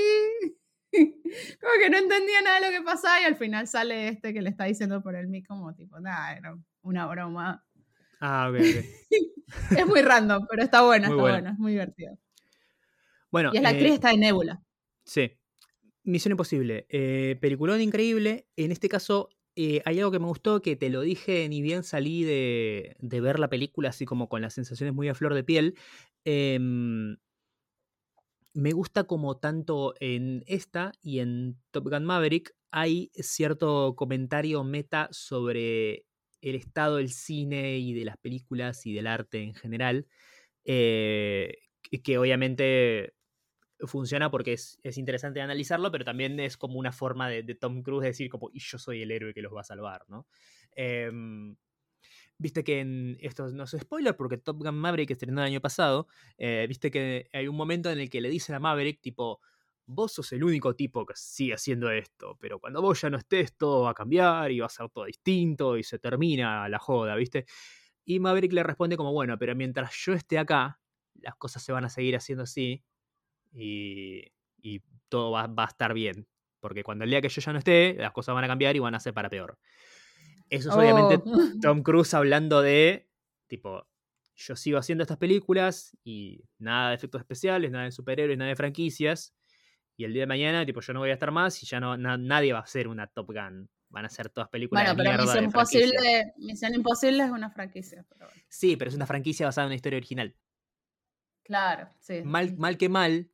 [1.61, 4.41] como que no entendía nada de lo que pasaba y al final sale este que
[4.41, 7.65] le está diciendo por el mic como tipo, nada, era una broma.
[8.19, 8.55] Ah, ok,
[9.77, 12.17] es muy random, pero está buena, está buena, es muy divertido.
[13.31, 14.61] Bueno, y es la actriz eh, está de Nebula.
[15.03, 15.31] Sí.
[16.03, 16.85] Misión Imposible.
[16.89, 18.45] Eh, peliculón increíble.
[18.55, 21.83] En este caso, eh, hay algo que me gustó, que te lo dije ni bien
[21.83, 25.43] salí de, de, ver la película así como con las sensaciones muy a flor de
[25.43, 25.75] piel.
[28.53, 35.07] Me gusta como tanto en esta y en Top Gun Maverick hay cierto comentario meta
[35.11, 36.05] sobre
[36.41, 40.07] el estado del cine y de las películas y del arte en general,
[40.65, 41.57] eh,
[42.03, 43.13] que obviamente
[43.79, 48.29] funciona porque es, interesante analizarlo, pero también es como una forma de, Tom Cruise decir
[48.29, 50.27] como, y yo soy el héroe que los va a salvar, ¿no?
[50.75, 51.55] Em,
[52.43, 56.07] viste que en esto no es spoiler porque Top Gun Maverick estrenó el año pasado,
[56.37, 59.39] eh, viste que hay un momento en el que le dicen a Maverick tipo,
[59.85, 63.55] vos sos el único tipo que sigue haciendo esto, pero cuando vos ya no estés
[63.55, 67.15] todo va a cambiar y va a ser todo distinto y se termina la joda,
[67.15, 67.45] viste.
[68.03, 70.81] Y Maverick le responde como, bueno, pero mientras yo esté acá,
[71.21, 72.83] las cosas se van a seguir haciendo así
[73.53, 74.31] y,
[75.07, 76.27] todo va, va a estar bien.
[76.59, 78.79] Porque cuando el día que yo ya no esté, las cosas van a cambiar y
[78.79, 79.57] van a ser para peor.
[80.53, 81.39] Eso es obviamente oh.
[81.61, 83.09] Tom Cruise hablando de,
[83.47, 83.87] tipo,
[84.35, 88.55] yo sigo haciendo estas películas y nada de efectos especiales, nada de superhéroes, nada de
[88.55, 89.35] franquicias.
[89.97, 91.97] Y el día de mañana, tipo, yo no voy a estar más y ya no
[91.97, 93.69] nadie va a hacer una Top Gun.
[93.89, 98.05] Van a ser todas películas bueno, pero Misión, Imposible, Misión Imposible es una franquicia.
[98.47, 100.35] Sí, pero es una franquicia basada en una historia original.
[101.43, 102.21] Claro, sí.
[102.23, 103.29] Mal, mal que mal,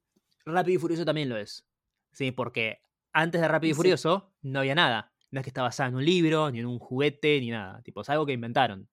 [0.46, 1.66] Rápido y Furioso también lo es.
[2.12, 2.82] Sí, porque
[3.14, 5.14] antes de Rápido y Furioso no había nada.
[5.32, 7.82] No es que está basada en un libro, ni en un juguete, ni nada.
[7.84, 8.88] Tipo, es algo que inventaron.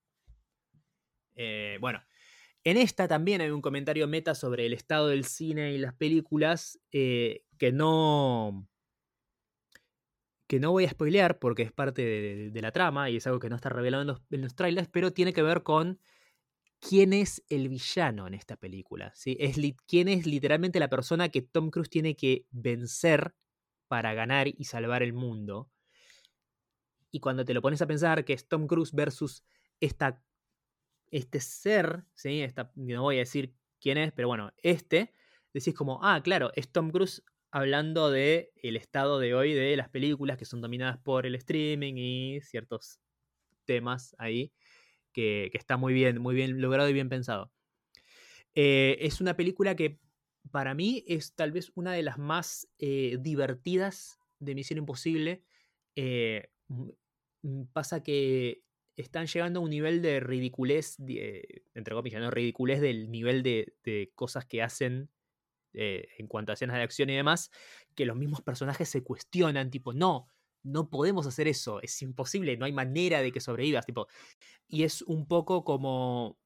[1.34, 2.02] Eh, bueno,
[2.64, 6.80] en esta también hay un comentario meta sobre el estado del cine y las películas
[6.90, 8.66] eh, que no.
[10.48, 12.02] que no voy a spoilear porque es parte
[12.50, 14.88] de, la trama y es algo que no está revelado en los, en los, trailers,
[14.88, 16.00] pero tiene que ver con
[16.80, 19.12] quién es el villano en esta película.
[19.14, 19.36] ¿sí?
[19.38, 19.56] Es
[19.86, 23.34] quién es literalmente la persona que Tom Cruise tiene que vencer
[23.88, 25.70] para ganar y salvar el mundo.
[27.16, 29.42] Y cuando te lo pones a pensar que es Tom Cruise versus
[29.80, 30.22] esta,
[31.10, 32.44] este ser, ¿sí?
[32.74, 35.14] no voy a decir quién es, pero bueno, este,
[35.54, 39.88] decís como, ah, claro, es Tom Cruise hablando de el estado de hoy de las
[39.88, 43.00] películas que son dominadas por el streaming y ciertos
[43.64, 44.52] temas ahí
[45.14, 47.50] que, está muy bien, muy bien logrado y bien pensado.
[48.54, 50.00] Eh, es una película que
[50.50, 55.46] para mí es tal vez una de las más eh, divertidas de Misión Imposible.
[55.94, 56.50] Eh,
[57.72, 58.62] pasa que
[58.96, 60.96] están llegando a un nivel de ridiculez,
[61.74, 62.30] entre comillas, ¿no?
[62.30, 65.10] Ridiculez del nivel de, cosas que hacen
[65.74, 67.50] eh, en cuanto a escenas de acción y demás,
[67.94, 70.26] que los mismos personajes se cuestionan, tipo, no,
[70.62, 74.08] no podemos hacer eso, es imposible, no hay manera de que sobrevivas, tipo.
[74.66, 76.38] Y es un poco como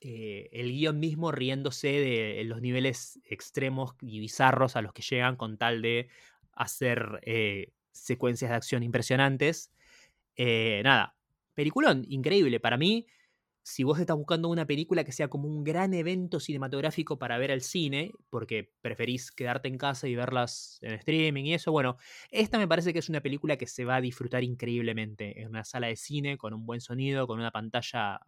[0.00, 5.36] eh, el guion mismo riéndose de los niveles extremos y bizarros a los que llegan
[5.36, 6.08] con tal de
[6.52, 9.72] hacer eh, secuencias de acción impresionantes.
[10.36, 11.16] Eh, nada,
[11.54, 12.60] peliculón, increíble.
[12.60, 13.06] Para mí,
[13.62, 17.50] si vos estás buscando una película que sea como un gran evento cinematográfico para ver
[17.52, 21.96] al cine, porque preferís quedarte en casa y verlas en streaming y eso, bueno,
[22.30, 25.64] esta me parece que es una película que se va a disfrutar increíblemente en una
[25.64, 28.20] sala de cine, con un buen sonido, con una pantalla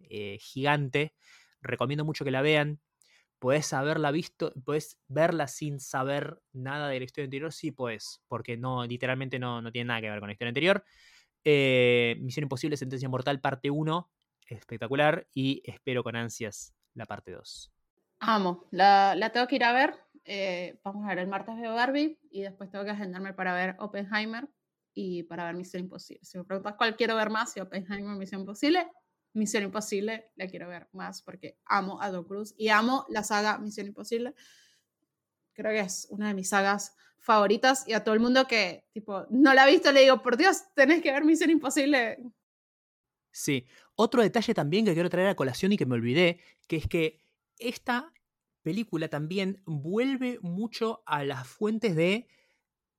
[0.00, 1.14] eh, gigante.
[1.62, 2.80] Recomiendo mucho que la vean.
[3.38, 7.52] ¿Puedes haberla visto, puedes verla sin saber nada de la historia anterior?
[7.52, 10.84] Sí, pues, porque no, literalmente no, no tiene nada que ver con la historia anterior.
[11.44, 14.10] Eh, Misión Imposible, Sentencia Mortal, parte 1,
[14.46, 17.72] espectacular, y espero con ansias la parte 2.
[18.20, 19.94] Amo, la, la tengo que ir a ver.
[20.24, 23.76] Eh, vamos a ver, el martes veo Barbie y después tengo que agendarme para ver
[23.78, 24.48] Oppenheimer
[24.92, 26.24] y para ver Misión Imposible.
[26.24, 28.86] Si me preguntas cuál quiero ver más, si Oppenheimer Misión Imposible,
[29.32, 33.58] Misión Imposible la quiero ver más porque amo a Don Cruz y amo la saga
[33.58, 34.34] Misión Imposible.
[35.52, 39.26] Creo que es una de mis sagas favoritas y a todo el mundo que tipo
[39.30, 42.18] no la ha visto le digo, por Dios, tenés que ver Misión Imposible.
[43.30, 46.88] Sí, otro detalle también que quiero traer a colación y que me olvidé, que es
[46.88, 47.20] que
[47.58, 48.12] esta
[48.62, 52.26] película también vuelve mucho a las fuentes de,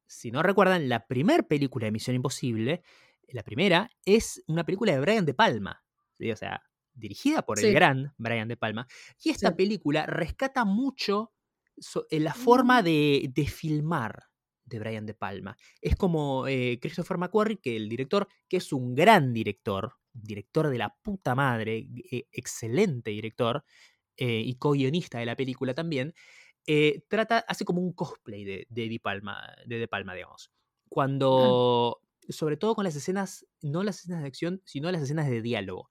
[0.07, 2.84] si no recuerdan, la primera película de Misión Imposible,
[3.28, 5.84] la primera es una película de Brian De Palma,
[6.19, 6.61] o sea,
[6.94, 8.88] dirigida por el gran Brian De Palma,
[9.23, 11.34] y esta película rescata mucho
[12.10, 12.86] en la forma mm.
[12.86, 14.24] de, filmar
[14.66, 15.58] de Brian De Palma.
[15.82, 20.78] Es como eh, Christopher McQuarrie, que el director, que es un gran director, director de
[20.78, 23.64] la puta madre, e, excelente director,
[24.18, 26.14] eh, y co-guionista de la película también,
[26.68, 30.52] eh, trata, hace como un cosplay de, de, Palma, de, de Palma, digamos.
[30.52, 30.58] Ah.
[30.90, 35.41] Cuando, sobre todo con las escenas, no las escenas de acción, sino las escenas de
[35.41, 35.90] diálogo.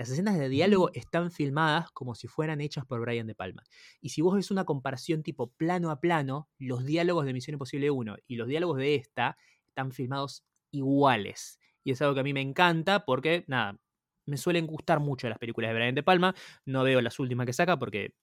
[0.00, 3.64] Las escenas de diálogo están filmadas como si fueran hechas por Brian De Palma.
[4.00, 7.90] Y si vos ves una comparación tipo plano a plano, los diálogos de Misión Imposible
[7.90, 9.36] 1 y los diálogos de esta
[9.66, 11.60] están filmados iguales.
[11.84, 13.78] Y es algo que a mí me encanta porque, nada,
[14.24, 16.34] me suelen gustar mucho las películas de Brian De Palma.
[16.64, 18.14] No veo las últimas que saca porque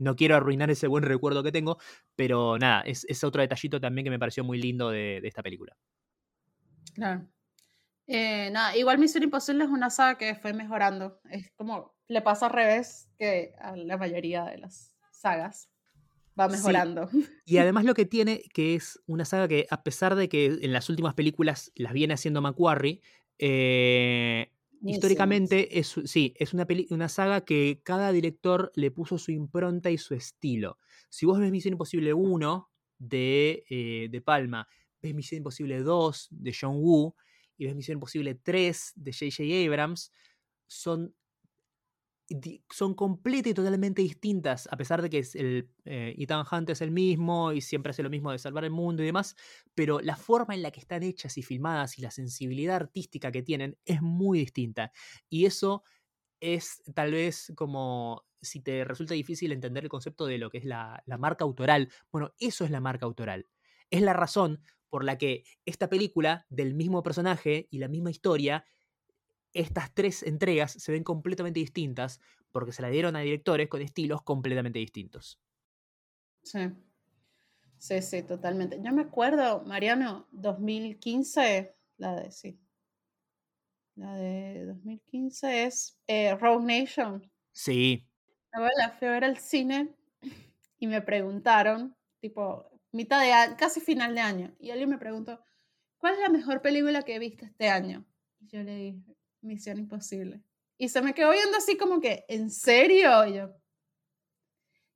[0.00, 1.78] no quiero arruinar ese buen recuerdo que tengo,
[2.16, 5.76] pero nada, es, otro detallito también que me pareció muy lindo de, esta película.
[6.94, 7.28] Claro.
[8.06, 11.20] Eh, nada, igual Misión Imposible es una saga que fue mejorando.
[11.30, 15.68] Es como le pasa al revés que a la mayoría de las sagas.
[16.38, 17.08] Va mejorando.
[17.44, 20.72] Y además lo que tiene, que es una saga que a pesar de que en
[20.72, 23.02] las últimas películas las viene haciendo Macquarie,
[23.38, 24.50] eh,
[24.82, 29.98] históricamente es, sí, es una, una saga que cada director le puso su impronta y
[29.98, 30.78] su estilo.
[31.10, 34.66] Si vos ves Misión Imposible 1 de, eh, de Palma,
[35.02, 37.14] ves Misión Imposible 2 de John Woo
[37.62, 39.66] y ves Misión Imposible 3 de J.J.
[39.66, 40.12] Abrams,
[40.66, 41.14] son
[42.70, 46.80] son completamente y totalmente distintas, a pesar de que es el, eh, Ethan Hunt es
[46.80, 49.36] el mismo y siempre hace lo mismo de salvar el mundo y demás,
[49.74, 53.42] pero la forma en la que están hechas y filmadas y la sensibilidad artística que
[53.42, 54.92] tienen es muy distinta.
[55.28, 55.82] Y eso
[56.40, 60.64] es tal vez como si te resulta difícil entender el concepto de lo que es
[60.64, 61.90] la, la marca autoral.
[62.10, 63.46] Bueno, eso es la marca autoral.
[63.90, 64.62] Es la razón
[64.92, 68.62] por la que esta película del mismo personaje y la misma historia
[69.54, 72.20] estas tres entregas se ven completamente distintas
[72.50, 75.40] porque se la dieron a directores con estilos completamente distintos.
[76.42, 76.58] Sí.
[77.78, 78.80] Sí, sí, totalmente.
[78.82, 82.60] Yo me acuerdo, Mariano, 2015, la de, sí.
[83.94, 87.32] La de 2015 es eh, Rogue Nation.
[87.50, 88.06] Sí.
[88.52, 89.94] La fui a ver al cine
[90.78, 95.42] y me preguntaron, tipo, mitad de casi final de año, y alguien me preguntó,
[95.98, 98.06] ¿cuál es la mejor película que he visto este año?
[98.40, 100.42] Y yo le dije, Misión Imposible.
[100.78, 103.26] Y se me quedó viendo así como que, ¿en serio?
[103.26, 103.54] Y yo.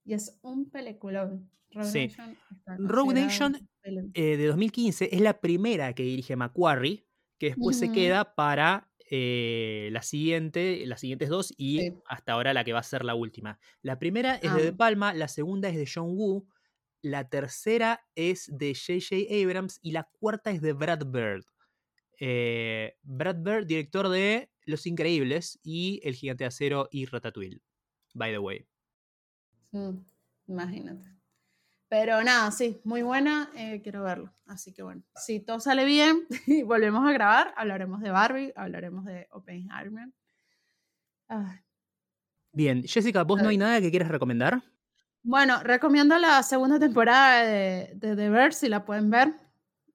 [0.04, 1.50] Y es un peliculón.
[1.72, 2.38] Rogue Nation,
[2.78, 3.68] Rogue Nation
[4.14, 7.04] eh, de 2015 es la primera que dirige Macquarie,
[7.38, 12.64] que después se queda para eh, la siguiente, las siguientes dos y hasta ahora la
[12.64, 13.58] que va a ser la última.
[13.82, 14.76] La primera es de De ah.
[14.76, 16.46] Palma, la segunda es de John Woo,
[17.02, 19.16] la tercera es de J.J.
[19.42, 21.44] Abrams y la cuarta es de Brad Bird.
[22.18, 27.60] Eh, Brad Bird, director de Los Increíbles y El Gigante de Acero y Ratatouille,
[28.14, 28.66] by the way.
[29.72, 29.98] Mm,
[30.48, 31.16] imagínate.
[31.88, 34.34] Pero nada, sí, muy buena, eh, quiero verlo.
[34.46, 39.04] Así que bueno, si todo sale bien y volvemos a grabar, hablaremos de Barbie, hablaremos
[39.04, 40.08] de Oppenheimer.
[42.52, 44.62] Bien, Jessica, ¿vos no hay nada que quieras recomendar?
[45.28, 49.34] Bueno, recomiendo la segunda temporada de, de The Bear, si la pueden ver.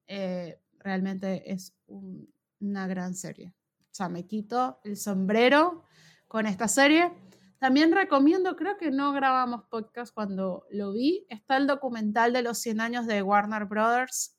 [0.05, 3.53] Eh, realmente es una gran serie.
[3.79, 5.85] O sea, me quito el sombrero
[6.27, 7.13] con esta serie.
[7.59, 12.57] También recomiendo, creo que no grabamos podcast cuando lo vi, está el documental de los
[12.57, 14.37] 100 años de Warner Brothers.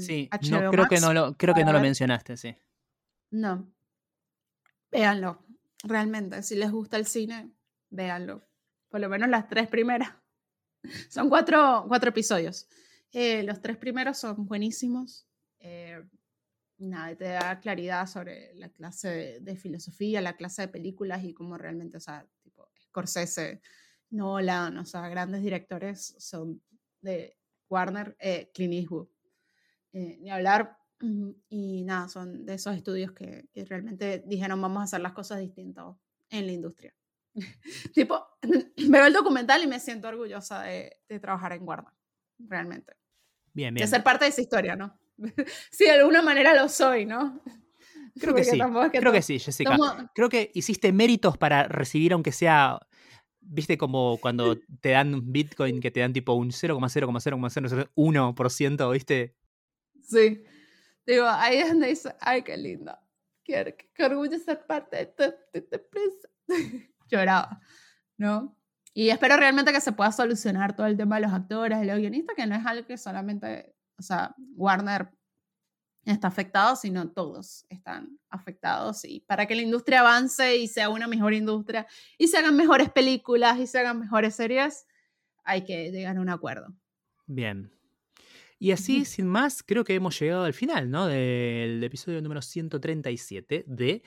[0.00, 2.56] sí, creo, que no lo, creo que no lo mencionaste, sí.
[3.30, 3.72] No.
[4.90, 5.46] Véanlo,
[5.84, 7.52] realmente, si les gusta el cine,
[7.90, 8.42] véanlo.
[8.88, 10.21] Por lo menos las tres primeras.
[11.08, 12.68] Son cuatro, cuatro episodios.
[13.12, 15.26] Eh, los tres primeros son buenísimos.
[15.60, 16.02] Eh,
[16.78, 21.56] nada, te da claridad sobre la clase de, filosofía, la clase de películas y cómo
[21.56, 23.60] realmente, o sea, tipo, Scorsese
[24.10, 26.60] Nolan, o sea, grandes directores son
[27.00, 27.36] de
[27.68, 29.08] Warner, eh, Clint Eastwood.
[29.92, 30.78] Eh, ni hablar,
[31.48, 35.40] y nada, son de esos estudios que, que realmente dijeron vamos a hacer las cosas
[35.40, 35.96] distintas
[36.30, 36.94] en la industria.
[37.94, 38.26] tipo,
[38.88, 41.92] veo el documental y me siento orgullosa de, de trabajar en Warner,
[42.38, 42.94] realmente.
[43.54, 43.88] Bien, De bien.
[43.88, 44.98] ser parte de esa historia, ¿no?
[45.70, 47.40] sí, de alguna manera lo soy, ¿no?
[48.14, 48.60] Creo que Porque sí.
[48.60, 49.76] es que Creo que sí, Jessica.
[49.76, 52.78] tomo- Creo que hiciste méritos para recibir, aunque sea.
[53.44, 59.34] ¿Viste como cuando te dan un Bitcoin que te dan tipo un 0,0,0,001%, ¿viste?
[60.00, 60.44] Sí.
[61.06, 62.96] Digo, ahí es donde dice, ay, qué lindo.
[63.44, 66.28] Qué, qué orgullo ser parte de esta, de esta empresa.
[67.16, 67.60] Lloraba,
[68.16, 68.56] ¿no?
[68.94, 71.98] Y espero realmente que se pueda solucionar todo el tema de los actores, de los
[71.98, 75.10] guionistas, que no es algo que solamente, o sea, Warner
[76.04, 79.04] está afectado, sino todos están afectados.
[79.04, 81.86] Y para que la industria avance y sea una mejor industria
[82.18, 84.86] y se hagan mejores películas y se hagan mejores series,
[85.44, 86.74] hay que llegar a un acuerdo.
[87.26, 87.72] Bien.
[88.58, 91.06] Y así, sin más, creo que hemos llegado al final, ¿no?
[91.06, 94.02] Del episodio número 137 de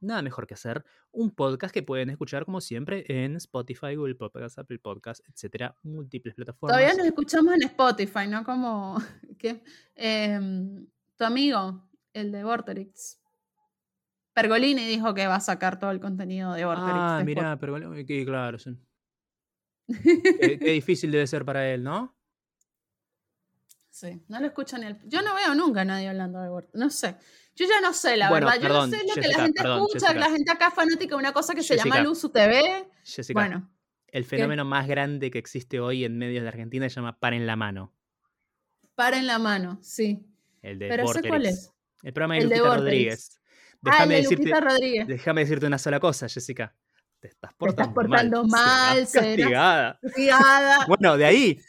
[0.00, 4.58] Nada Mejor que Hacer, un podcast que pueden escuchar, como siempre, en Spotify, Google Podcast,
[4.58, 6.76] Apple Podcast, etcétera, múltiples plataformas.
[6.76, 8.44] Todavía nos escuchamos en Spotify, ¿no?
[8.44, 8.96] Como
[9.38, 9.62] que
[9.94, 13.20] em, tu amigo, el de Vorterix.
[14.32, 17.42] Pergolini dijo que va a sacar todo el contenido de Vorterix.
[17.42, 18.76] Ah, pero bueno, que claro, sí.
[19.86, 22.14] Qué, qué difícil debe ser para él, ¿no?
[23.90, 24.96] Sí, no lo escucho ni el...
[25.08, 26.78] Yo no veo nunca a nadie hablando de Vorterix.
[26.78, 27.16] No sé.
[27.58, 28.60] Yo ya no sé, la Bueno, verdad.
[28.60, 30.20] Yo perdón, no sé lo que la gente perdón, escucha, Jessica.
[30.20, 32.00] la gente acá es fanática de una cosa que se llama.
[32.00, 32.88] Luzu TV.
[33.04, 33.70] Jessica, Bueno,
[34.06, 37.46] el fenómeno más grande que existe hoy en medios de Argentina se llama Par en
[37.46, 37.92] la Mano,
[38.94, 40.24] para en la mano, sí.
[40.62, 41.72] el de Pero sé cuál es.
[42.02, 42.76] El programa de El Lupita.
[42.76, 43.40] Rodríguez.
[43.40, 45.06] Ah, Déjame decirte, Rodríguez.
[45.08, 46.74] déjame decirte una sola cosa, Jessica.
[47.20, 49.98] Te estás portando, portando mal, serás- castigada.
[50.02, 50.78] Brigada.
[50.88, 51.60] Bueno, de ahí.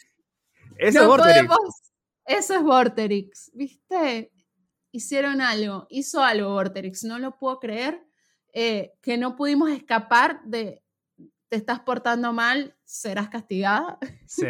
[0.78, 1.48] Eso no es Vorterix.
[1.48, 1.76] podemos.
[2.26, 4.32] Eso es Vorterix, ¿viste?
[4.92, 8.04] Hicieron algo, hizo algo Vorterix, no lo puedo creer,
[8.54, 10.84] eh, que no pudimos escapar de
[11.50, 13.98] te estás portando mal, serás castigada.
[14.26, 14.48] Sí.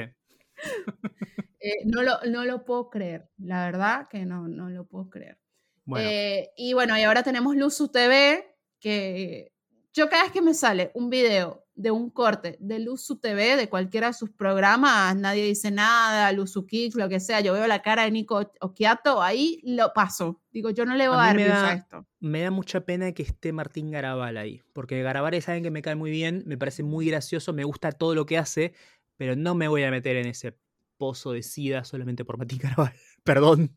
[1.62, 5.38] Eh, no, lo, no lo puedo creer, la verdad que no, no lo puedo creer.
[5.84, 9.52] Bueno, Eh, y bueno, y ahora tenemos Luzu TV, que
[9.94, 13.70] yo cada vez que me sale un video de un corte de Luzu TV, de
[13.70, 17.82] cualquiera de sus programas, nadie dice nada, Luzu Kicks, lo que sea, yo veo la
[17.82, 20.42] cara de Nico Occhiato, ahí lo paso.
[20.52, 22.06] Digo, yo no le voy a, A dar me a da- esto.
[22.20, 24.62] me da mucha pena que esté Martín Garabal ahí.
[24.74, 27.94] Porque Garabal es alguien que me cae muy bien, me parece muy gracioso, me gusta
[27.94, 28.74] todo lo que hace,
[29.16, 30.58] pero no me voy a meter en ese
[30.98, 32.94] pozo de sida solamente por Martín Garabal.
[33.24, 33.74] Perdón.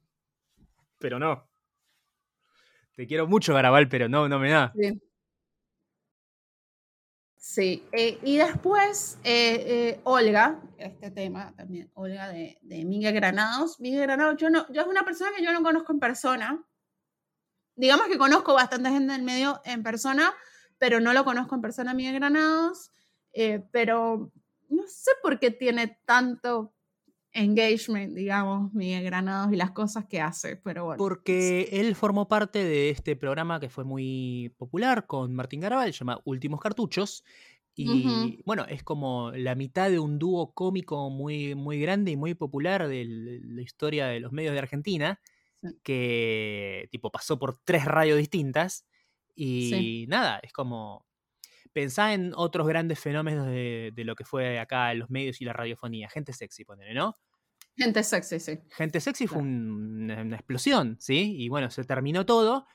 [0.98, 1.48] Pero no.
[2.96, 4.72] Te quiero mucho, Garabal, pero no, no me da.
[7.44, 13.80] Sí, eh, y después eh, eh, Olga, este tema también, Olga de, de Miguel Granados.
[13.80, 16.64] Miguel Granados, yo, no, yo es una persona que yo no conozco en persona.
[17.74, 20.32] Digamos que conozco bastante gente del medio en persona,
[20.78, 22.92] pero no lo conozco en persona, Miguel Granados.
[23.72, 24.30] pero
[24.68, 26.72] no sé por qué tiene tanto
[27.32, 30.98] engagement, digamos, Miguel Granados y las cosas que hace, pero bueno.
[30.98, 36.00] Porque él formó parte de este programa que fue muy popular con Martín Garabal, se
[36.00, 37.24] llama Últimos Cartuchos.
[37.74, 42.34] Y bueno, es como la mitad de un dúo cómico muy, muy grande y muy
[42.34, 43.06] popular de
[43.42, 45.20] la historia de los medios de Argentina,
[45.62, 45.68] Sí.
[45.82, 48.86] que tipo pasó por tres radios distintas.
[49.34, 50.06] Y Sí.
[50.08, 51.06] nada, es como.
[51.72, 55.52] Pensá en otros grandes fenómenos de, de lo que fue acá los medios y la
[55.52, 56.08] radiofonía.
[56.10, 57.18] Gente sexy, ponele, ¿no?
[57.76, 58.58] Gente sexy, sí.
[58.70, 61.34] Gente Sexy fue un- una, explosión, ¿sí?
[61.38, 62.66] Y bueno, se terminó todo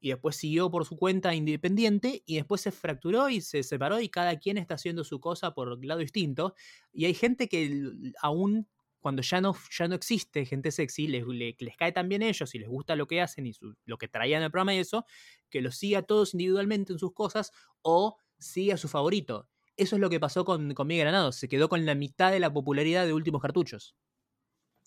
[0.00, 4.08] y después siguió por su cuenta independiente y después se fracturó y se separó y
[4.08, 6.54] cada quien está haciendo su cosa por lado distinto.
[6.92, 7.82] Y hay gente que
[8.22, 8.68] aún
[9.00, 12.28] cuando ya no, ya no existe gente sexy, les, le- les cae tan bien a
[12.28, 14.78] ellos y les gusta lo que hacen y su- lo que traían el programa y
[14.78, 15.06] eso,
[15.50, 17.52] que los sigue a todos individualmente en sus cosas
[17.82, 19.48] o sigue a su favorito.
[19.76, 21.36] Eso es lo que pasó con, con Miguel Granados.
[21.36, 23.94] Se quedó con la mitad de la popularidad de Últimos Cartuchos.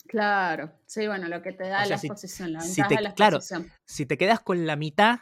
[0.07, 2.95] Claro, sí, bueno, lo que te da O sea, la si- exposición, la si te-
[2.95, 3.71] de la claro, exposición.
[3.85, 5.19] si te quedas con la mitad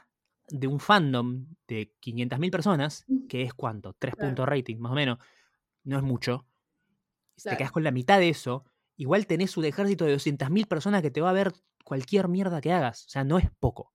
[0.50, 3.28] de un fandom de 500.000 personas, Mm.
[3.28, 4.30] que es cuánto, 3 Claro.
[4.30, 5.18] puntos rating más o menos,
[5.84, 6.46] no es mucho.
[7.36, 11.02] Si te quedas con la mitad de eso, igual tenés un ejército de 200.000 personas
[11.02, 11.52] que te va a ver
[11.84, 13.06] cualquier mierda que hagas.
[13.08, 13.94] O sea, no es poco.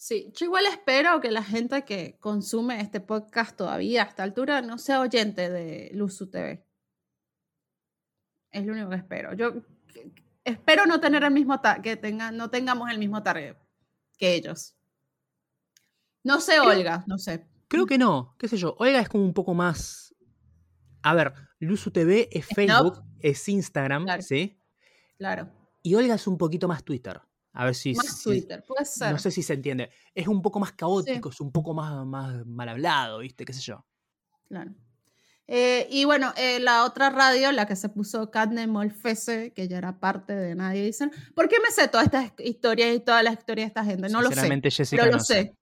[0.00, 4.62] Sí, yo igual espero que la gente que consume este podcast todavía a esta altura
[4.62, 6.64] no sea oyente de Luzu TV.
[8.52, 9.34] Es lo único que espero.
[9.34, 9.54] Yo
[10.44, 13.56] espero no tener el mismo que tenga, no tengamos el mismo target
[14.16, 14.76] que ellos.
[16.22, 17.48] No sé, Creo- Olga, no sé.
[17.66, 18.76] Creo que no, qué sé yo.
[18.78, 20.14] Olga es como un poco más
[21.02, 24.22] A ver, Luzu TV es Facebook, es Instagram, Claro.
[24.22, 24.60] ¿sí?
[25.16, 25.50] Claro.
[25.82, 27.20] Y Olga es un poquito más Twitter.
[27.58, 27.92] A ver si.
[27.92, 29.10] Más si- Twitter, puede ser.
[29.10, 29.90] No sé si se entiende.
[30.14, 33.44] Es un poco más caótico, es un poco más, más mal hablado, ¿viste?
[33.44, 33.84] ¿Qué sé yo?
[34.46, 34.72] Claro.
[35.48, 39.78] Eh, y bueno, eh, la otra radio, la que se puso Cadne Molfese, que ya
[39.78, 41.10] era parte de Nadie Dicen.
[41.34, 44.08] ¿Por qué me sé todas estas historias y todas las historias de esta gente?
[44.08, 44.34] No lo sé.
[44.34, 45.34] Sinceramente, Jessica, lo no sé.
[45.34, 45.56] sé.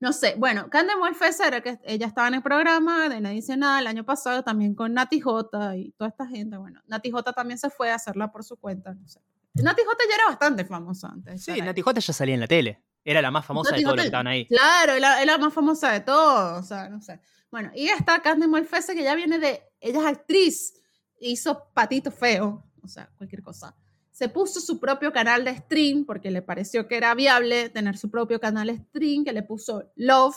[0.00, 0.36] No sé.
[0.38, 3.88] Bueno, Cadne Molfese era que ella estaba en el programa de Nadie Dice Nada el
[3.88, 6.56] año pasado, también con Nati J y toda esta gente.
[6.56, 9.20] Bueno, Nati J también se fue a hacerla por su cuenta, no sé.
[9.54, 11.44] Nati J ya era bastante famosa antes.
[11.44, 11.60] Sí.
[11.60, 12.82] Nati J ya salía en la tele.
[13.04, 14.46] Era la más famosa de todos los que estaban ahí.
[14.46, 17.20] Claro, es la más famosa de todos, o sea, no sé.
[17.50, 20.74] Bueno, y está Candy Molfese, que ya viene de, ella es actriz,
[21.18, 23.74] hizo Patito Feo, o sea, cualquier cosa.
[24.10, 28.10] Se puso su propio canal de stream, porque le pareció que era viable tener su
[28.10, 30.36] propio canal de stream, que le puso Love,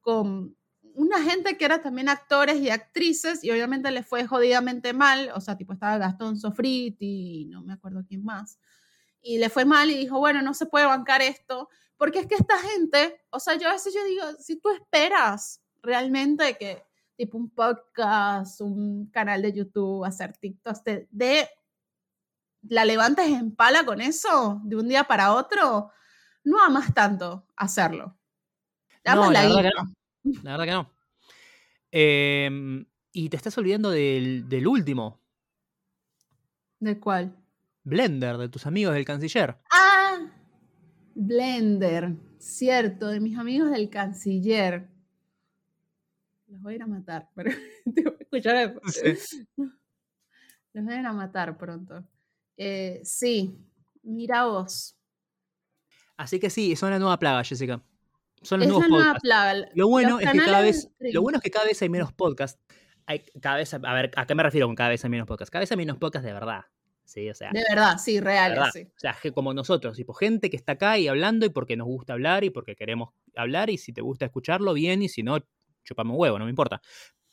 [0.00, 0.56] con
[0.94, 5.40] una gente que era también actores y actrices, y obviamente le fue jodidamente mal, o
[5.40, 8.58] sea, tipo estaba Gastón Sofriti, y no me acuerdo quién más,
[9.22, 12.36] y le fue mal y dijo, bueno, no se puede bancar esto, porque es que
[12.36, 16.82] esta gente, o sea, yo a veces yo digo, si tú esperas realmente que
[17.16, 21.48] tipo un podcast, un canal de YouTube, hacer TikToks, te de
[22.62, 25.90] la levantes en pala con eso de un día para otro,
[26.44, 28.16] no amas tanto hacerlo.
[29.04, 29.70] No, Amas la guita.
[30.42, 30.90] La verdad que no.
[31.92, 35.20] Em, y te estás olvidando del, del último,
[36.80, 37.36] ¿De cuál?
[37.84, 39.58] Blender, de tus amigos del canciller.
[39.70, 40.18] Ah,
[41.14, 44.88] Blender, cierto, de mis amigos del canciller.
[46.46, 47.50] Los voy a ir a matar, pero
[47.94, 49.46] te voy a escuchar después.
[50.72, 52.02] Los van a ir a matar pronto.
[52.56, 53.58] Eh, sí,
[54.02, 54.96] mira vos.
[56.16, 57.82] Así que sí, son la nueva plaga, Jessica.
[58.42, 59.20] Son los Es nuevos podcasts.
[59.22, 59.68] plaga.
[59.74, 62.12] Lo bueno Los es que cada vez, lo bueno es que cada vez hay menos
[62.12, 62.60] podcasts.
[63.06, 65.50] Hay cada vez, a ver, ¿a qué me refiero con cada vez hay menos podcasts?
[65.50, 66.62] Cada vez hay menos podcasts de verdad.
[67.04, 68.82] Sí, o sea, De verdad, sí, reales, sí.
[68.82, 71.88] O sea, que como nosotros, tipo gente que está acá y hablando y porque nos
[71.88, 75.38] gusta hablar y porque queremos hablar y si te gusta escucharlo, bien, y si no,
[75.82, 76.80] chupame un huevo, no me importa.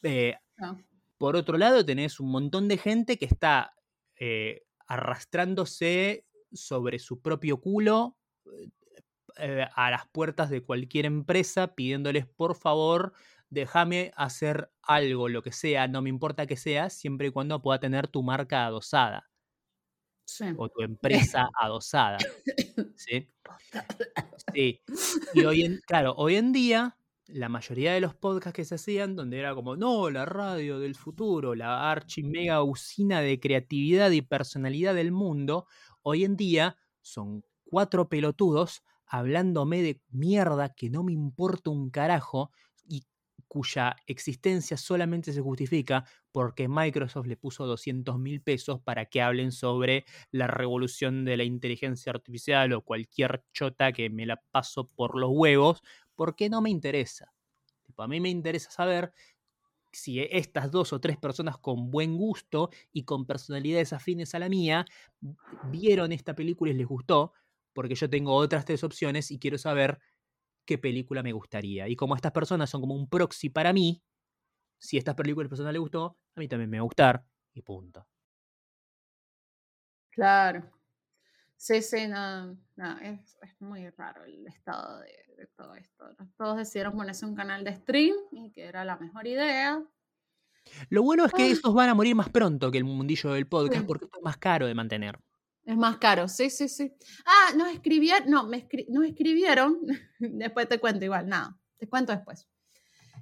[0.02, 0.80] Eh, No.
[1.20, 3.76] por otro lado, tenés un montón de gente que está
[4.20, 8.18] eh, arrastrándose sobre su propio culo
[9.40, 13.14] eh, a las puertas de cualquier empresa pidiéndoles, por favor,
[13.50, 17.80] déjame hacer algo, lo que sea, no me importa que sea, siempre y cuando pueda
[17.80, 19.30] tener tu marca adosada
[20.30, 20.46] Sí.
[20.58, 20.82] o tu
[21.42, 22.18] empresa adosada.
[22.96, 23.30] ¿Sí?
[24.54, 24.82] Sí.
[25.34, 26.98] Y hoy en, claro, hoy en día,
[27.28, 30.96] la mayoría de los podcasts que se hacían, donde era como, no, la radio del
[30.96, 35.68] futuro, la archi mega usina de creatividad y personalidad del mundo,
[36.02, 42.52] hoy en día son cuatro pelotudos hablándome de mierda que no me importa un carajo
[42.88, 43.04] y
[43.48, 49.52] cuya existencia solamente se justifica porque Microsoft le puso 200 mil pesos para que hablen
[49.52, 55.18] sobre la revolución de la inteligencia artificial o cualquier chota que me la paso por
[55.18, 55.82] los huevos,
[56.16, 57.34] porque no me interesa.
[57.98, 59.14] A mí me interesa saber
[59.92, 64.50] si estas dos o tres personas con buen gusto y con personalidades afines a la
[64.50, 64.86] mía
[65.72, 67.34] vieron esta película y les gustó,
[67.78, 70.00] porque yo tengo otras tres opciones y quiero saber
[70.66, 71.88] qué película me gustaría.
[71.88, 74.02] Y como estas personas son como un proxy para mí,
[74.80, 77.24] si esta película a persona le gustó, a mí también me va a gustar
[77.54, 78.08] y punto.
[80.10, 80.64] Claro.
[81.56, 86.16] Sí, sí, no, no, es, es muy raro el estado de, de todo esto.
[86.36, 89.84] Todos decidieron ponerse un canal de stream y que era la mejor idea.
[90.90, 91.48] Lo bueno es que Ah.
[91.48, 93.88] estos van a morir más pronto que el mundillo del podcast Sí.
[93.88, 95.20] porque es más caro de mantener.
[95.68, 96.92] Es más caro, sí, sí, sí.
[97.26, 99.78] Ah, nos escribieron, no, me escri- nos escribieron,
[100.20, 102.48] después te cuento igual, nada, te cuento después.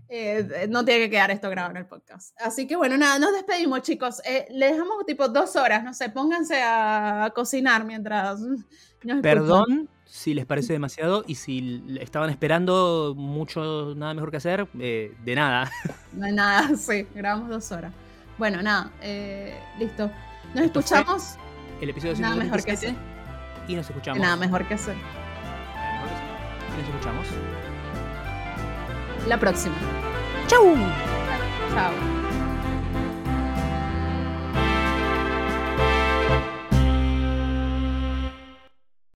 [0.07, 2.39] Eh, no tiene que quedar esto grabado en el podcast.
[2.39, 4.22] Así que bueno, nada, nos despedimos, chicos.
[4.23, 8.39] Eh, le dejamos tipo dos horas, no sé, pónganse a cocinar mientras
[9.03, 9.22] nos.
[9.23, 15.15] Perdón si les parece demasiado y si estaban esperando mucho, nada mejor que hacer, eh,
[15.26, 15.72] de nada.
[16.22, 17.91] Hay nada, sí, grabamos dos horas.
[18.38, 20.11] Bueno, nada, eh, listo.
[20.53, 21.38] Nos Esto fue escuchamos.
[21.81, 22.95] El episodio Nada mejor que 137
[23.68, 24.19] y nos escuchamos.
[24.19, 24.95] Nada mejor que hacer.
[24.95, 26.73] Nada mejor que hacer.
[26.73, 27.27] Y nos escuchamos.
[29.27, 29.76] La próxima.
[30.47, 30.76] ¡Chau!
[31.73, 32.14] Chao.